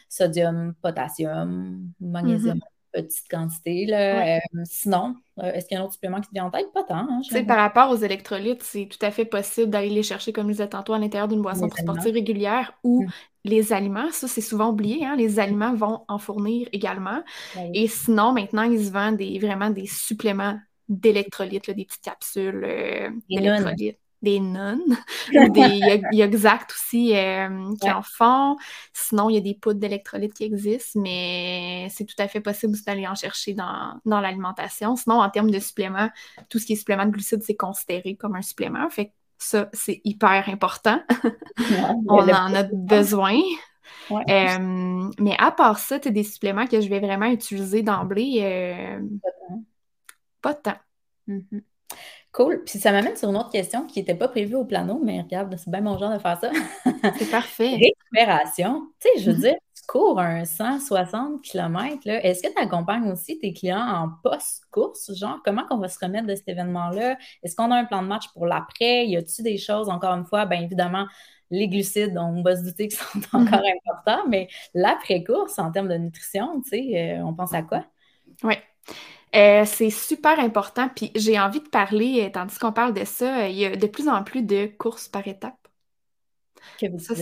sodium, 0.09 0.75
potassium, 0.81 1.91
magnésium. 2.01 2.59
Mm-hmm. 2.59 3.03
petite 3.03 3.29
quantité. 3.29 3.87
Là. 3.87 4.41
sinon, 4.65 5.17
est-ce 5.43 5.67
qu'il 5.67 5.77
y 5.77 5.79
a 5.79 5.83
un 5.83 5.85
autre 5.85 5.95
supplément 5.95 6.21
qui 6.21 6.29
te 6.29 6.35
vient 6.35 6.47
en 6.47 6.51
tête? 6.51 6.73
Pas 6.73 6.83
tant. 6.83 7.07
Hein, 7.09 7.45
par 7.47 7.59
rapport 7.59 7.91
aux 7.91 7.97
électrolytes, 7.97 8.63
c'est 8.63 8.89
tout 8.91 9.05
à 9.05 9.11
fait 9.11 9.27
possible 9.27 9.71
d'aller 9.71 9.91
les 9.91 10.03
chercher, 10.03 10.33
comme 10.33 10.47
je 10.47 10.53
disais 10.53 10.69
tantôt, 10.69 10.95
à 10.95 10.99
l'intérieur 10.99 11.29
d'une 11.29 11.43
boisson 11.43 11.69
pour 11.69 11.79
sportive 11.79 12.15
régulière 12.15 12.73
ou 12.83 13.03
mmh. 13.03 13.09
les 13.45 13.73
aliments. 13.73 14.11
Ça, 14.13 14.29
c'est 14.29 14.41
souvent 14.41 14.71
oublié. 14.71 15.05
Hein, 15.05 15.17
les 15.17 15.39
aliments 15.39 15.75
vont 15.75 16.05
en 16.09 16.19
fournir 16.19 16.69
également. 16.73 17.23
Ben 17.55 17.71
Et 17.75 17.87
sinon, 17.87 18.33
maintenant, 18.33 18.63
ils 18.63 18.87
se 18.87 18.91
vendent 18.91 19.19
des, 19.19 19.39
vraiment 19.39 19.69
des 19.69 19.87
suppléments 19.87 20.59
d'électrolytes, 20.89 21.71
des 21.71 21.85
petites 21.85 22.03
capsules 22.03 23.13
d'électrolytes 23.29 23.99
des 24.27 24.41
nonnes, 24.41 24.97
ou 25.33 25.49
des 25.51 26.03
exact 26.21 26.73
aussi 26.73 27.17
euh, 27.17 27.75
qui 27.81 27.91
en 27.91 28.03
font. 28.03 28.57
Sinon, 28.93 29.31
il 29.31 29.35
y 29.35 29.39
a 29.39 29.41
des 29.41 29.55
poudres 29.55 29.79
d'électrolytes 29.79 30.35
qui 30.35 30.45
existent, 30.45 31.01
mais 31.01 31.87
c'est 31.91 32.05
tout 32.05 32.17
à 32.19 32.27
fait 32.27 32.41
possible 32.41 32.77
d'aller 32.85 33.07
en 33.07 33.15
chercher 33.15 33.55
dans, 33.55 34.01
l'alimentation. 34.05 34.97
Sinon, 34.97 35.21
en 35.21 35.31
termes 35.31 35.51
de 35.51 35.61
suppléments, 35.61 36.11
tout 36.49 36.59
ce 36.59 36.67
qui 36.67 36.73
est 36.73 36.77
supplément 36.77 37.07
de 37.07 37.11
glucides, 37.11 37.43
c'est 37.43 37.55
considéré 37.55 38.17
comme 38.17 38.35
un 38.35 38.43
supplément. 38.43 38.91
Fait 38.91 39.07
que 39.07 39.13
ça, 39.39 39.69
c'est 39.73 40.01
hyper 40.05 40.49
important. 40.49 41.01
On 42.09 42.29
en 42.29 42.55
a 42.55 42.65
besoin. 42.65 43.39
Euh, 44.11 45.11
mais 45.19 45.37
à 45.39 45.53
part 45.53 45.79
ça, 45.79 46.01
tu 46.01 46.09
as 46.09 46.11
des 46.11 46.25
suppléments 46.25 46.67
que 46.67 46.81
je 46.81 46.89
vais 46.89 47.01
vraiment 47.01 47.27
utiliser 47.27 47.83
d'emblée. 47.83 48.41
Euh, 48.43 49.01
pas 50.43 50.55
de 50.55 50.59
temps. 50.59 50.79
Mm-hmm. 51.29 51.63
Cool. 52.37 52.63
Puis 52.65 52.79
ça 52.79 52.93
m'amène 52.93 53.17
sur 53.17 53.31
une 53.31 53.37
autre 53.39 53.51
question 53.51 53.87
qui 53.87 53.99
n'était 53.99 54.15
pas 54.15 54.29
prévue 54.29 54.57
au 54.57 54.67
plano, 54.67 55.01
mais 55.03 55.23
regarde, 55.23 55.57
c'est 55.57 55.71
bien 55.71 55.81
mon 55.81 55.97
genre 55.97 56.13
de 56.13 56.19
faire 56.19 56.39
ça. 56.39 56.51
c'est 57.19 57.31
parfait. 57.31 57.77
Récupération. 57.77 58.89
Tu 59.01 59.09
sais, 59.09 59.23
je 59.23 59.31
veux 59.31 59.39
mm-hmm. 59.39 59.41
dire, 59.41 59.55
tu 59.75 59.83
cours 59.89 60.21
un 60.21 60.45
160 60.45 61.41
km. 61.41 62.03
Est-ce 62.05 62.43
que 62.43 62.53
tu 62.53 62.63
accompagnes 62.63 63.11
aussi 63.11 63.39
tes 63.39 63.55
clients 63.55 63.81
en 63.81 64.11
post-course? 64.23 65.15
Genre, 65.15 65.39
comment 65.47 65.63
on 65.71 65.79
va 65.79 65.89
se 65.89 65.99
remettre 65.99 66.27
de 66.27 66.35
cet 66.35 66.47
événement-là? 66.49 67.17
Est-ce 67.43 67.57
qu'on 67.57 67.71
a 67.71 67.77
un 67.77 67.87
plan 67.87 68.03
de 68.03 68.09
match 68.09 68.29
pour 68.35 68.45
l'après? 68.45 69.07
Y 69.07 69.17
a-t-il 69.17 69.43
des 69.43 69.57
choses, 69.57 69.89
encore 69.89 70.13
une 70.13 70.27
fois, 70.27 70.45
bien 70.45 70.61
évidemment, 70.61 71.07
les 71.51 71.69
glucides, 71.69 72.19
on 72.19 72.43
va 72.43 72.55
se 72.55 72.65
douter 72.65 72.89
qu'ils 72.89 72.99
sont 72.99 73.19
mm-hmm. 73.19 73.47
encore 73.47 73.63
importants, 73.65 74.29
mais 74.29 74.49
l'après-course, 74.75 75.59
en 75.59 75.73
termes 75.73 75.89
de 75.89 75.97
nutrition, 75.97 76.61
tu 76.61 76.69
sais, 76.69 77.17
euh, 77.17 77.25
on 77.25 77.33
pense 77.33 77.55
à 77.55 77.63
quoi? 77.63 77.87
Oui. 78.43 78.57
Euh, 79.37 79.65
c'est 79.67 79.91
super 79.91 80.39
important. 80.39 80.89
Puis 80.89 81.11
j'ai 81.15 81.39
envie 81.39 81.61
de 81.61 81.69
parler, 81.69 82.25
euh, 82.25 82.31
tandis 82.33 82.59
qu'on 82.59 82.73
parle 82.73 82.95
de 82.95 83.05
ça, 83.05 83.43
euh, 83.43 83.49
il 83.49 83.57
y 83.57 83.67
a 83.67 83.77
de 83.77 83.87
plus 83.87 84.09
en 84.09 84.23
plus 84.23 84.43
de 84.43 84.67
courses 84.79 85.09
par 85.09 85.27
étapes. 85.29 85.69
Que 86.81 86.91
vous 86.91 86.99
ça, 86.99 87.15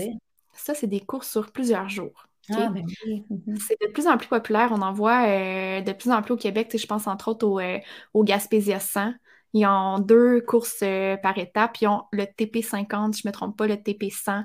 ça, 0.53 0.75
c'est 0.75 0.87
des 0.87 1.01
courses 1.01 1.29
sur 1.29 1.51
plusieurs 1.51 1.89
jours. 1.89 2.27
Ah, 2.51 2.69
ben 2.69 2.85
mhm. 3.07 3.57
C'est 3.59 3.81
de 3.81 3.91
plus 3.91 4.07
en 4.07 4.17
plus 4.17 4.29
populaire. 4.29 4.69
On 4.71 4.83
en 4.83 4.93
voit 4.93 5.27
de 5.81 5.93
plus 5.93 6.11
en 6.11 6.23
plus 6.23 6.35
au 6.35 6.37
Québec. 6.37 6.75
Je 6.77 6.87
pense 6.87 7.07
entre 7.07 7.29
autres 7.29 7.47
au, 7.47 7.61
au 8.13 8.23
Gaspésia 8.23 8.79
100. 8.79 9.13
Ils 9.55 9.67
ont 9.67 9.99
deux 9.99 10.41
courses 10.43 10.85
par 11.23 11.39
étape. 11.39 11.81
Ils 11.81 11.89
ont 11.89 12.05
le 12.13 12.25
TP50, 12.25 13.17
je 13.17 13.23
ne 13.25 13.31
me 13.31 13.33
trompe 13.33 13.57
pas, 13.57 13.67
le 13.67 13.77
TP100. 13.77 14.45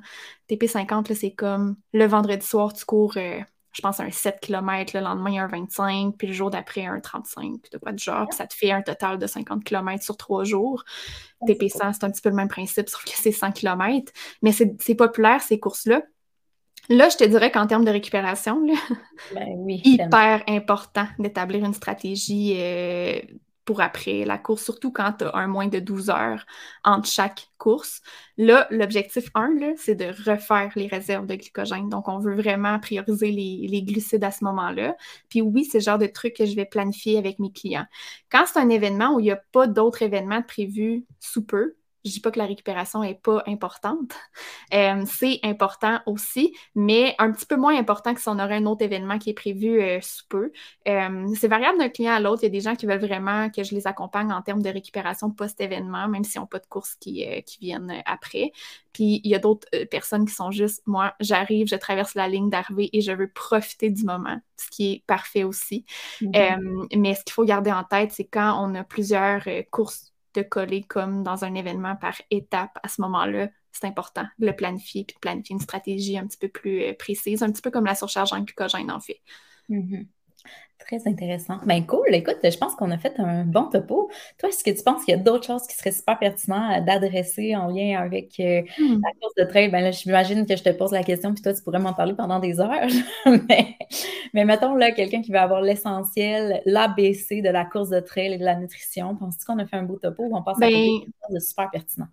TP50, 0.50 1.14
c'est 1.14 1.32
comme 1.32 1.76
le 1.94 2.06
vendredi 2.06 2.46
soir, 2.46 2.74
tu 2.74 2.86
cours 2.86 3.18
je 3.72 3.82
pense, 3.82 4.00
un 4.00 4.10
7 4.10 4.40
km, 4.42 4.98
le 4.98 5.04
lendemain 5.04 5.44
un 5.44 5.48
25, 5.48 6.16
puis 6.18 6.28
le 6.28 6.34
jour 6.34 6.50
d'après 6.50 6.86
un 6.86 7.00
35, 7.00 7.62
puis 7.62 7.70
de 7.72 7.78
quoi 7.78 7.92
de 7.92 8.00
genre, 8.00 8.28
puis 8.28 8.38
ça 8.38 8.48
te 8.48 8.54
fait 8.54 8.72
un 8.72 8.82
total 8.82 9.20
de 9.20 9.28
50 9.28 9.64
km 9.64 10.04
sur 10.04 10.18
trois 10.18 10.44
jours. 10.44 10.84
TP100, 11.48 11.94
c'est 11.94 12.04
un 12.04 12.12
petit 12.12 12.22
peu 12.22 12.30
le 12.30 12.36
même 12.36 12.48
principe, 12.48 12.90
sauf 12.90 13.04
que 13.04 13.12
c'est 13.14 13.32
100 13.32 13.52
km, 13.52 14.12
mais 14.42 14.52
c'est 14.52 14.96
populaire 14.96 15.42
ces 15.42 15.60
courses-là. 15.60 16.02
Là, 16.90 17.08
je 17.10 17.18
te 17.18 17.24
dirais 17.24 17.52
qu'en 17.52 17.68
termes 17.68 17.86
de 17.86 17.92
récupération, 17.92 18.66
ben 19.34 19.66
hyper 19.68 20.44
important 20.48 21.06
d'établir 21.20 21.64
une 21.64 21.74
stratégie 21.76 22.56
euh, 22.58 23.20
après 23.78 24.26
la 24.26 24.38
course, 24.38 24.64
surtout 24.64 24.92
quand 24.92 25.14
tu 25.20 25.26
as 25.26 25.36
un 25.36 25.48
moins 25.48 25.68
de 25.68 25.80
12 25.80 26.10
heures 26.10 26.46
entre 26.84 27.08
chaque 27.08 27.50
course. 27.58 28.02
Là, 28.38 28.68
l'objectif 28.72 29.30
1, 29.36 29.76
c'est 29.78 29.96
de 29.96 30.06
refaire 30.30 30.72
les 30.76 30.88
réserves 30.88 31.28
de 31.28 31.36
glycogène. 31.36 31.90
Donc, 31.90 32.08
on 32.08 32.20
veut 32.20 32.36
vraiment 32.36 32.80
prioriser 32.80 33.32
les, 33.32 33.84
glucides 33.84 34.24
à 34.24 34.32
ce 34.32 34.44
moment-là. 34.46 34.96
Puis 35.30 35.42
oui, 35.42 35.66
c'est 35.66 35.80
le 35.80 35.84
genre 35.84 35.98
de 35.98 36.08
truc 36.08 36.36
que 36.36 36.46
je 36.46 36.56
vais 36.56 36.66
planifier 36.66 37.18
avec 37.18 37.40
mes 37.40 37.52
clients. 37.52 37.86
Quand 38.32 38.46
c'est 38.46 38.60
un 38.60 38.70
événement 38.70 39.14
où 39.16 39.20
il 39.20 39.24
n'y 39.24 39.32
a 39.32 39.42
pas 39.52 39.68
d'autres 39.68 40.02
événements 40.02 40.42
prévus 40.42 41.06
sous 41.20 41.46
peu, 41.46 41.76
je 42.06 42.12
dis 42.12 42.20
pas 42.22 42.32
que 42.32 42.40
la 42.40 42.46
récupération 42.46 43.04
est 43.04 43.22
pas 43.22 43.44
importante. 43.48 44.14
Euh, 44.72 45.04
c'est 45.08 45.40
important 45.42 46.00
aussi, 46.06 46.56
mais 46.76 47.16
un 47.18 47.32
petit 47.32 47.48
peu 47.48 47.56
moins 47.56 47.76
important 47.76 48.14
que 48.14 48.22
si 48.22 48.30
on 48.30 48.38
aurait 48.38 48.58
un 48.58 48.68
autre 48.68 48.84
événement 48.84 49.18
qui 49.18 49.32
est 49.32 49.34
prévu 49.34 49.82
euh, 49.82 50.00
sous 50.00 50.28
peu. 50.28 50.52
Euh, 50.88 51.28
c'est 51.34 51.48
variable 51.48 51.80
d'un 51.80 51.90
client 51.90 52.14
à 52.14 52.20
l'autre. 52.20 52.44
Il 52.44 52.46
y 52.46 52.50
a 52.50 52.52
des 52.52 52.62
gens 52.62 52.76
qui 52.76 52.86
veulent 52.86 53.00
vraiment 53.00 53.50
que 53.50 53.64
je 53.64 53.74
les 53.74 53.88
accompagne 53.88 54.32
en 54.32 54.44
termes 54.44 54.62
de 54.62 54.70
récupération 54.70 55.32
post-événement, 55.32 56.08
même 56.08 56.24
s'ils 56.24 56.40
n'ont 56.40 56.46
pas 56.46 56.60
de 56.60 56.68
courses 56.68 56.94
qui, 57.00 57.26
qui 57.48 57.60
viennent 57.60 58.04
après. 58.06 58.52
Puis 58.94 59.22
il 59.24 59.32
y 59.32 59.34
a 59.34 59.40
d'autres 59.40 59.68
personnes 59.86 60.26
qui 60.26 60.36
sont 60.36 60.52
juste, 60.52 60.84
moi, 60.86 61.16
j'arrive, 61.20 61.68
je 61.68 61.76
traverse 61.76 62.14
la 62.14 62.28
ligne 62.28 62.52
d'arrivée 62.52 62.90
et 62.94 63.02
je 63.02 63.12
veux 63.12 63.30
profiter 63.30 63.90
du 63.90 64.04
moment, 64.04 64.40
ce 64.56 64.70
qui 64.70 64.94
est 64.94 65.04
parfait 65.08 65.44
aussi. 65.44 65.84
Mm-hmm. 66.22 66.96
mais 66.96 67.16
ce 67.16 67.24
qu'il 67.24 67.34
faut 67.34 67.46
garder 67.46 67.72
en 67.72 67.84
tête, 67.84 68.12
c'est 68.12 68.26
quand 68.26 68.64
on 68.64 68.76
a 68.76 68.84
plusieurs 68.84 69.42
courses 69.72 70.14
de 70.36 70.42
coller 70.42 70.84
comme 70.84 71.24
dans 71.24 71.44
un 71.44 71.56
événement 71.56 71.96
par 71.96 72.22
étape 72.30 72.78
à 72.84 72.88
ce 72.88 73.02
moment-là, 73.02 73.50
c'est 73.72 73.86
important 73.86 74.26
de 74.40 74.48
le 74.48 74.56
planifier 74.56 75.04
puis 75.06 75.16
de 75.16 75.20
planifier 75.20 75.54
une 75.54 75.62
stratégie 75.62 76.18
un 76.18 76.28
petit 76.28 76.38
peu 76.38 76.50
plus 76.50 76.84
euh, 76.84 76.94
précise, 76.94 77.44
un 77.44 77.52
petit 77.52 77.62
peu 77.62 77.72
comme 77.72 77.86
la 77.86 77.96
surcharge 77.96 78.34
en 78.34 78.42
glucogène 78.42 78.92
en 78.92 79.00
fait. 79.00 79.22
Mm-hmm. 79.70 80.08
Très 80.80 81.08
intéressant. 81.08 81.58
Ben 81.66 81.86
cool, 81.86 82.08
écoute, 82.14 82.38
je 82.42 82.58
pense 82.58 82.74
qu'on 82.76 82.90
a 82.92 82.98
fait 82.98 83.20
un 83.20 83.44
bon 83.44 83.66
topo. 83.66 84.10
Toi, 84.38 84.50
est-ce 84.50 84.64
que 84.64 84.72
tu 84.72 84.82
penses 84.82 85.04
qu'il 85.04 85.14
y 85.14 85.18
a 85.18 85.22
d'autres 85.22 85.46
choses 85.46 85.68
qui 85.68 85.76
seraient 85.76 85.92
super 85.92 86.18
pertinentes 86.18 86.86
d'adresser 86.86 87.54
en 87.56 87.68
lien 87.68 88.00
avec 88.00 88.40
euh, 88.40 88.62
hmm. 88.80 89.02
la 89.04 89.12
course 89.20 89.36
de 89.38 89.44
trail? 89.44 89.70
Ben 89.70 89.82
là, 89.82 89.92
j'imagine 89.92 90.46
que 90.46 90.56
je 90.56 90.64
te 90.64 90.70
pose 90.70 90.92
la 90.94 91.04
question, 91.04 91.34
puis 91.34 91.44
toi, 91.44 91.54
tu 91.54 91.62
pourrais 91.62 91.80
m'en 91.80 91.94
parler 91.94 92.14
pendant 92.14 92.40
des 92.40 92.62
heures. 92.62 92.88
mais, 93.26 93.76
mais, 94.34 94.46
mettons 94.46 94.74
là, 94.74 94.92
quelqu'un 94.92 95.22
qui 95.22 95.32
va 95.32 95.44
avoir 95.44 95.62
l'essentiel, 95.62 96.62
l'ABC 96.66 97.42
de 97.42 97.50
la 97.50 97.66
course 97.66 97.90
de 97.90 98.00
trail 98.00 98.34
et 98.34 98.38
de 98.38 98.46
la 98.46 98.56
nutrition. 98.56 99.16
Penses-tu 99.18 99.46
qu'on 99.46 99.60
a 99.60 99.66
fait 99.66 99.78
un 99.78 99.84
beau 99.84 99.98
topo 99.98 100.24
ou 100.24 100.36
on 100.36 100.44
pense 100.44 100.62
à 100.62 100.68
quelque 100.68 101.06
ben, 101.06 101.12
chose 101.28 101.36
de 101.36 101.40
super 101.40 101.70
pertinent? 101.70 102.08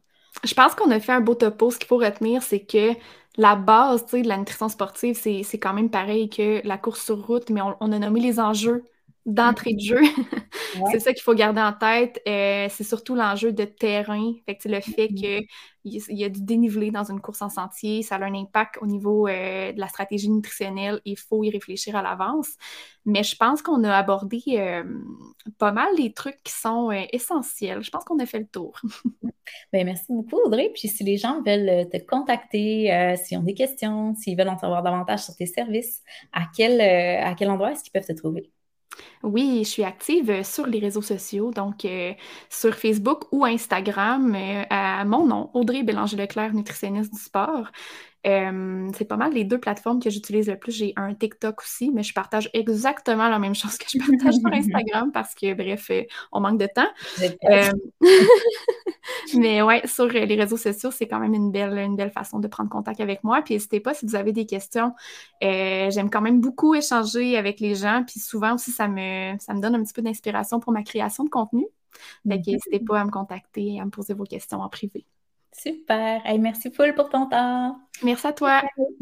Je 0.45 0.55
pense 0.55 0.75
qu'on 0.75 0.91
a 0.91 1.01
fait 1.01 1.13
un 1.13 1.21
beau 1.21 1.35
topo. 1.35 1.71
Ce 1.71 1.79
qu'il 1.79 1.87
faut 1.87 1.99
retenir, 1.99 2.43
c'est 2.43 2.61
que 2.61 2.93
la 3.37 3.57
base 3.57 4.07
de 4.07 4.27
la 4.27 4.37
nutrition 4.39 4.69
sportive, 4.69 5.17
c'est 5.17 5.59
quand 5.59 5.75
même 5.75 5.91
pareil 5.91 6.29
que 6.31 6.67
la 6.67 6.79
course 6.79 7.05
sur 7.05 7.27
route, 7.27 7.51
mais 7.51 7.61
on, 7.63 7.93
a 7.93 7.99
nommé 7.99 8.21
les 8.21 8.41
enjeux 8.41 8.85
d'entrée 9.27 9.75
de 9.75 9.81
jeu. 9.81 10.01
c'est 10.93 11.01
ça 11.01 11.13
qu'il 11.13 11.23
faut 11.23 11.35
garder 11.35 11.61
en 11.61 11.73
tête. 11.73 12.23
Euh, 12.29 12.69
c'est 12.71 12.85
surtout 12.85 13.17
l'enjeu 13.17 13.53
de 13.53 13.65
terrain. 13.65 14.33
Fait 14.47 14.59
le 14.65 14.81
fait 14.81 15.09
mm-hmm. 15.09 15.47
qu'il 15.85 16.17
y 16.17 16.25
a 16.25 16.29
du 16.29 16.43
dénivelé 16.43 16.93
dans 16.93 17.11
une 17.11 17.21
course 17.21 17.43
en 17.43 17.49
sentier, 17.49 18.03
ça 18.03 18.17
a 18.17 18.25
un 18.25 18.35
impact 18.35 18.79
au 18.81 18.87
niveau 18.87 19.27
euh, 19.27 19.73
de 19.73 19.81
la 19.81 19.89
stratégie 19.89 20.31
nutritionnelle. 20.31 21.01
Il 21.05 21.19
faut 21.19 21.43
y 21.43 21.51
réfléchir 21.51 21.97
à 21.97 22.03
l'avance. 22.03 22.51
Mais 23.05 23.25
je 23.25 23.37
pense 23.37 23.63
qu'on 23.63 23.83
a 23.83 23.97
abordé 23.97 24.43
euh, 24.49 24.85
pas 25.59 25.73
mal 25.73 25.89
les 25.97 26.13
trucs 26.13 26.41
qui 26.45 26.53
sont 26.53 26.93
essentiels. 27.13 27.83
Je 27.83 27.91
pense 27.91 28.05
qu'on 28.05 28.19
a 28.21 28.27
fait 28.27 28.41
le 28.41 28.47
tour. 28.47 28.81
Bien, 29.73 29.85
merci 29.85 30.07
beaucoup, 30.09 30.41
Audrey. 30.45 30.71
Puis 30.73 30.89
si 30.89 31.03
les 31.03 31.17
gens 31.17 31.43
veulent 31.43 31.89
te 31.89 31.99
contacter, 31.99 33.17
s'ils 33.25 33.39
ont 33.39 33.43
des 33.43 33.55
questions, 33.55 34.15
s'ils 34.15 34.37
veulent 34.37 34.49
en 34.49 34.59
savoir 34.59 34.83
davantage 34.83 35.25
sur 35.25 35.37
tes 35.37 35.47
services, 35.47 36.03
à 36.33 36.43
quel, 36.57 36.81
à 36.81 37.35
quel 37.35 37.51
endroit 37.51 37.73
est-ce 37.73 37.85
qu'ils 37.85 37.93
peuvent 37.93 38.07
te 38.07 38.13
trouver? 38.13 38.51
Oui, 39.23 39.63
je 39.65 39.69
suis 39.69 39.85
active 39.85 40.31
euh, 40.31 40.43
sur 40.43 40.67
les 40.67 40.79
réseaux 40.79 41.03
sociaux, 41.03 41.51
donc 41.51 41.85
euh, 41.85 42.13
sur 42.49 42.75
Facebook 42.75 43.25
ou 43.33 43.45
Instagram 43.45 44.35
euh, 44.35 44.63
à 44.71 45.05
mon 45.05 45.27
nom, 45.27 45.51
Audrey 45.55 45.83
Bélanger-Leclerc, 45.83 46.55
nutritionniste 46.55 47.13
du 47.13 47.21
sport 47.21 47.71
c'est 48.95 49.05
pas 49.05 49.17
mal 49.17 49.33
les 49.33 49.45
deux 49.45 49.59
plateformes 49.59 50.01
que 50.01 50.11
j'utilise 50.11 50.49
le 50.49 50.59
plus. 50.59 50.73
J'ai 50.73 50.93
un 50.97 51.15
TikTok 51.15 51.63
aussi, 51.63 51.93
mais 51.93 52.03
je 52.03 52.13
partage 52.13 52.51
exactement 52.53 53.29
la 53.29 53.39
même 53.39 53.55
chose 53.55 53.79
que 53.79 53.87
je 53.89 53.99
partage 53.99 54.35
sur 54.35 54.53
Instagram 54.53 55.13
parce 55.13 55.35
que, 55.35 55.55
bref, 55.55 55.91
euh, 55.91 56.03
on 56.33 56.41
manque 56.41 56.59
de 56.59 56.67
temps. 56.67 56.89
mais 59.39 59.63
ouais, 59.63 59.87
sur 59.87 60.07
les 60.07 60.35
réseaux 60.35 60.57
sociaux, 60.57 60.91
c'est 60.91 61.07
quand 61.07 61.21
même 61.21 61.35
une 61.35 61.53
belle, 61.53 61.79
une 61.79 61.95
belle 61.95 62.11
façon 62.11 62.41
de 62.41 62.49
prendre 62.49 62.69
contact 62.69 63.01
avec 63.01 63.23
moi. 63.23 63.43
Puis 63.43 63.55
n'hésitez 63.55 63.81
pas 63.81 63.95
si 63.95 64.07
vous 64.07 64.17
avez 64.17 64.33
des 64.33 64.47
questions. 64.47 64.93
Euh, 65.45 65.91
j'aime 65.91 66.11
quand 66.11 66.23
même 66.23 66.41
beaucoup 66.41 66.75
échanger 66.75 67.37
avec 67.37 67.61
les 67.61 67.77
gens. 67.77 68.03
Puis 68.05 68.19
souvent 68.19 68.55
aussi, 68.55 68.73
ça 68.73 68.89
me, 68.89 69.37
ça 69.39 69.55
me 69.55 69.61
donne 69.61 69.77
un 69.77 69.85
petit 69.85 69.95
peu 69.95 70.03
d'inspiration 70.03 70.59
pour 70.59 70.73
ma 70.73 70.83
création 70.83 71.23
de 71.23 71.31
contenu. 71.31 71.67
Donc, 72.25 72.47
n'hésitez 72.47 72.81
pas 72.81 73.01
à 73.01 73.05
me 73.05 73.11
contacter 73.11 73.75
et 73.75 73.81
à 73.81 73.85
me 73.85 73.91
poser 73.91 74.15
vos 74.15 74.25
questions 74.25 74.61
en 74.61 74.69
privé. 74.69 75.07
Super. 75.59 76.23
merci 76.39 76.71
Paul 76.71 76.95
pour 76.95 77.09
ton 77.09 77.29
temps. 77.29 77.79
Merci 78.03 78.27
à 78.27 78.33
toi. 78.33 78.63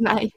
Bye. 0.00 0.32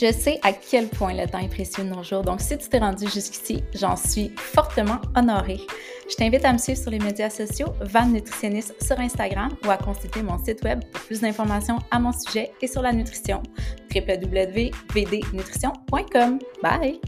Je 0.00 0.12
sais 0.12 0.38
à 0.44 0.52
quel 0.52 0.86
point 0.86 1.12
le 1.12 1.26
temps 1.26 1.40
est 1.40 1.48
précieux 1.48 1.82
de 1.82 1.88
nos 1.88 2.04
jours, 2.04 2.22
donc 2.22 2.40
si 2.40 2.56
tu 2.56 2.68
t'es 2.68 2.78
rendu 2.78 3.08
jusqu'ici, 3.08 3.64
j'en 3.74 3.96
suis 3.96 4.30
fortement 4.36 5.00
honorée. 5.16 5.58
Je 6.08 6.14
t'invite 6.14 6.44
à 6.44 6.52
me 6.52 6.58
suivre 6.58 6.80
sur 6.80 6.92
les 6.92 7.00
médias 7.00 7.30
sociaux, 7.30 7.74
Van 7.80 8.06
Nutritionniste 8.06 8.80
sur 8.80 9.00
Instagram 9.00 9.48
ou 9.66 9.70
à 9.70 9.76
consulter 9.76 10.22
mon 10.22 10.38
site 10.38 10.62
web 10.62 10.84
pour 10.92 11.02
plus 11.02 11.20
d'informations 11.20 11.80
à 11.90 11.98
mon 11.98 12.12
sujet 12.12 12.52
et 12.62 12.68
sur 12.68 12.80
la 12.80 12.92
nutrition, 12.92 13.42
www.vdnutrition.com. 13.92 16.38
Bye! 16.62 17.00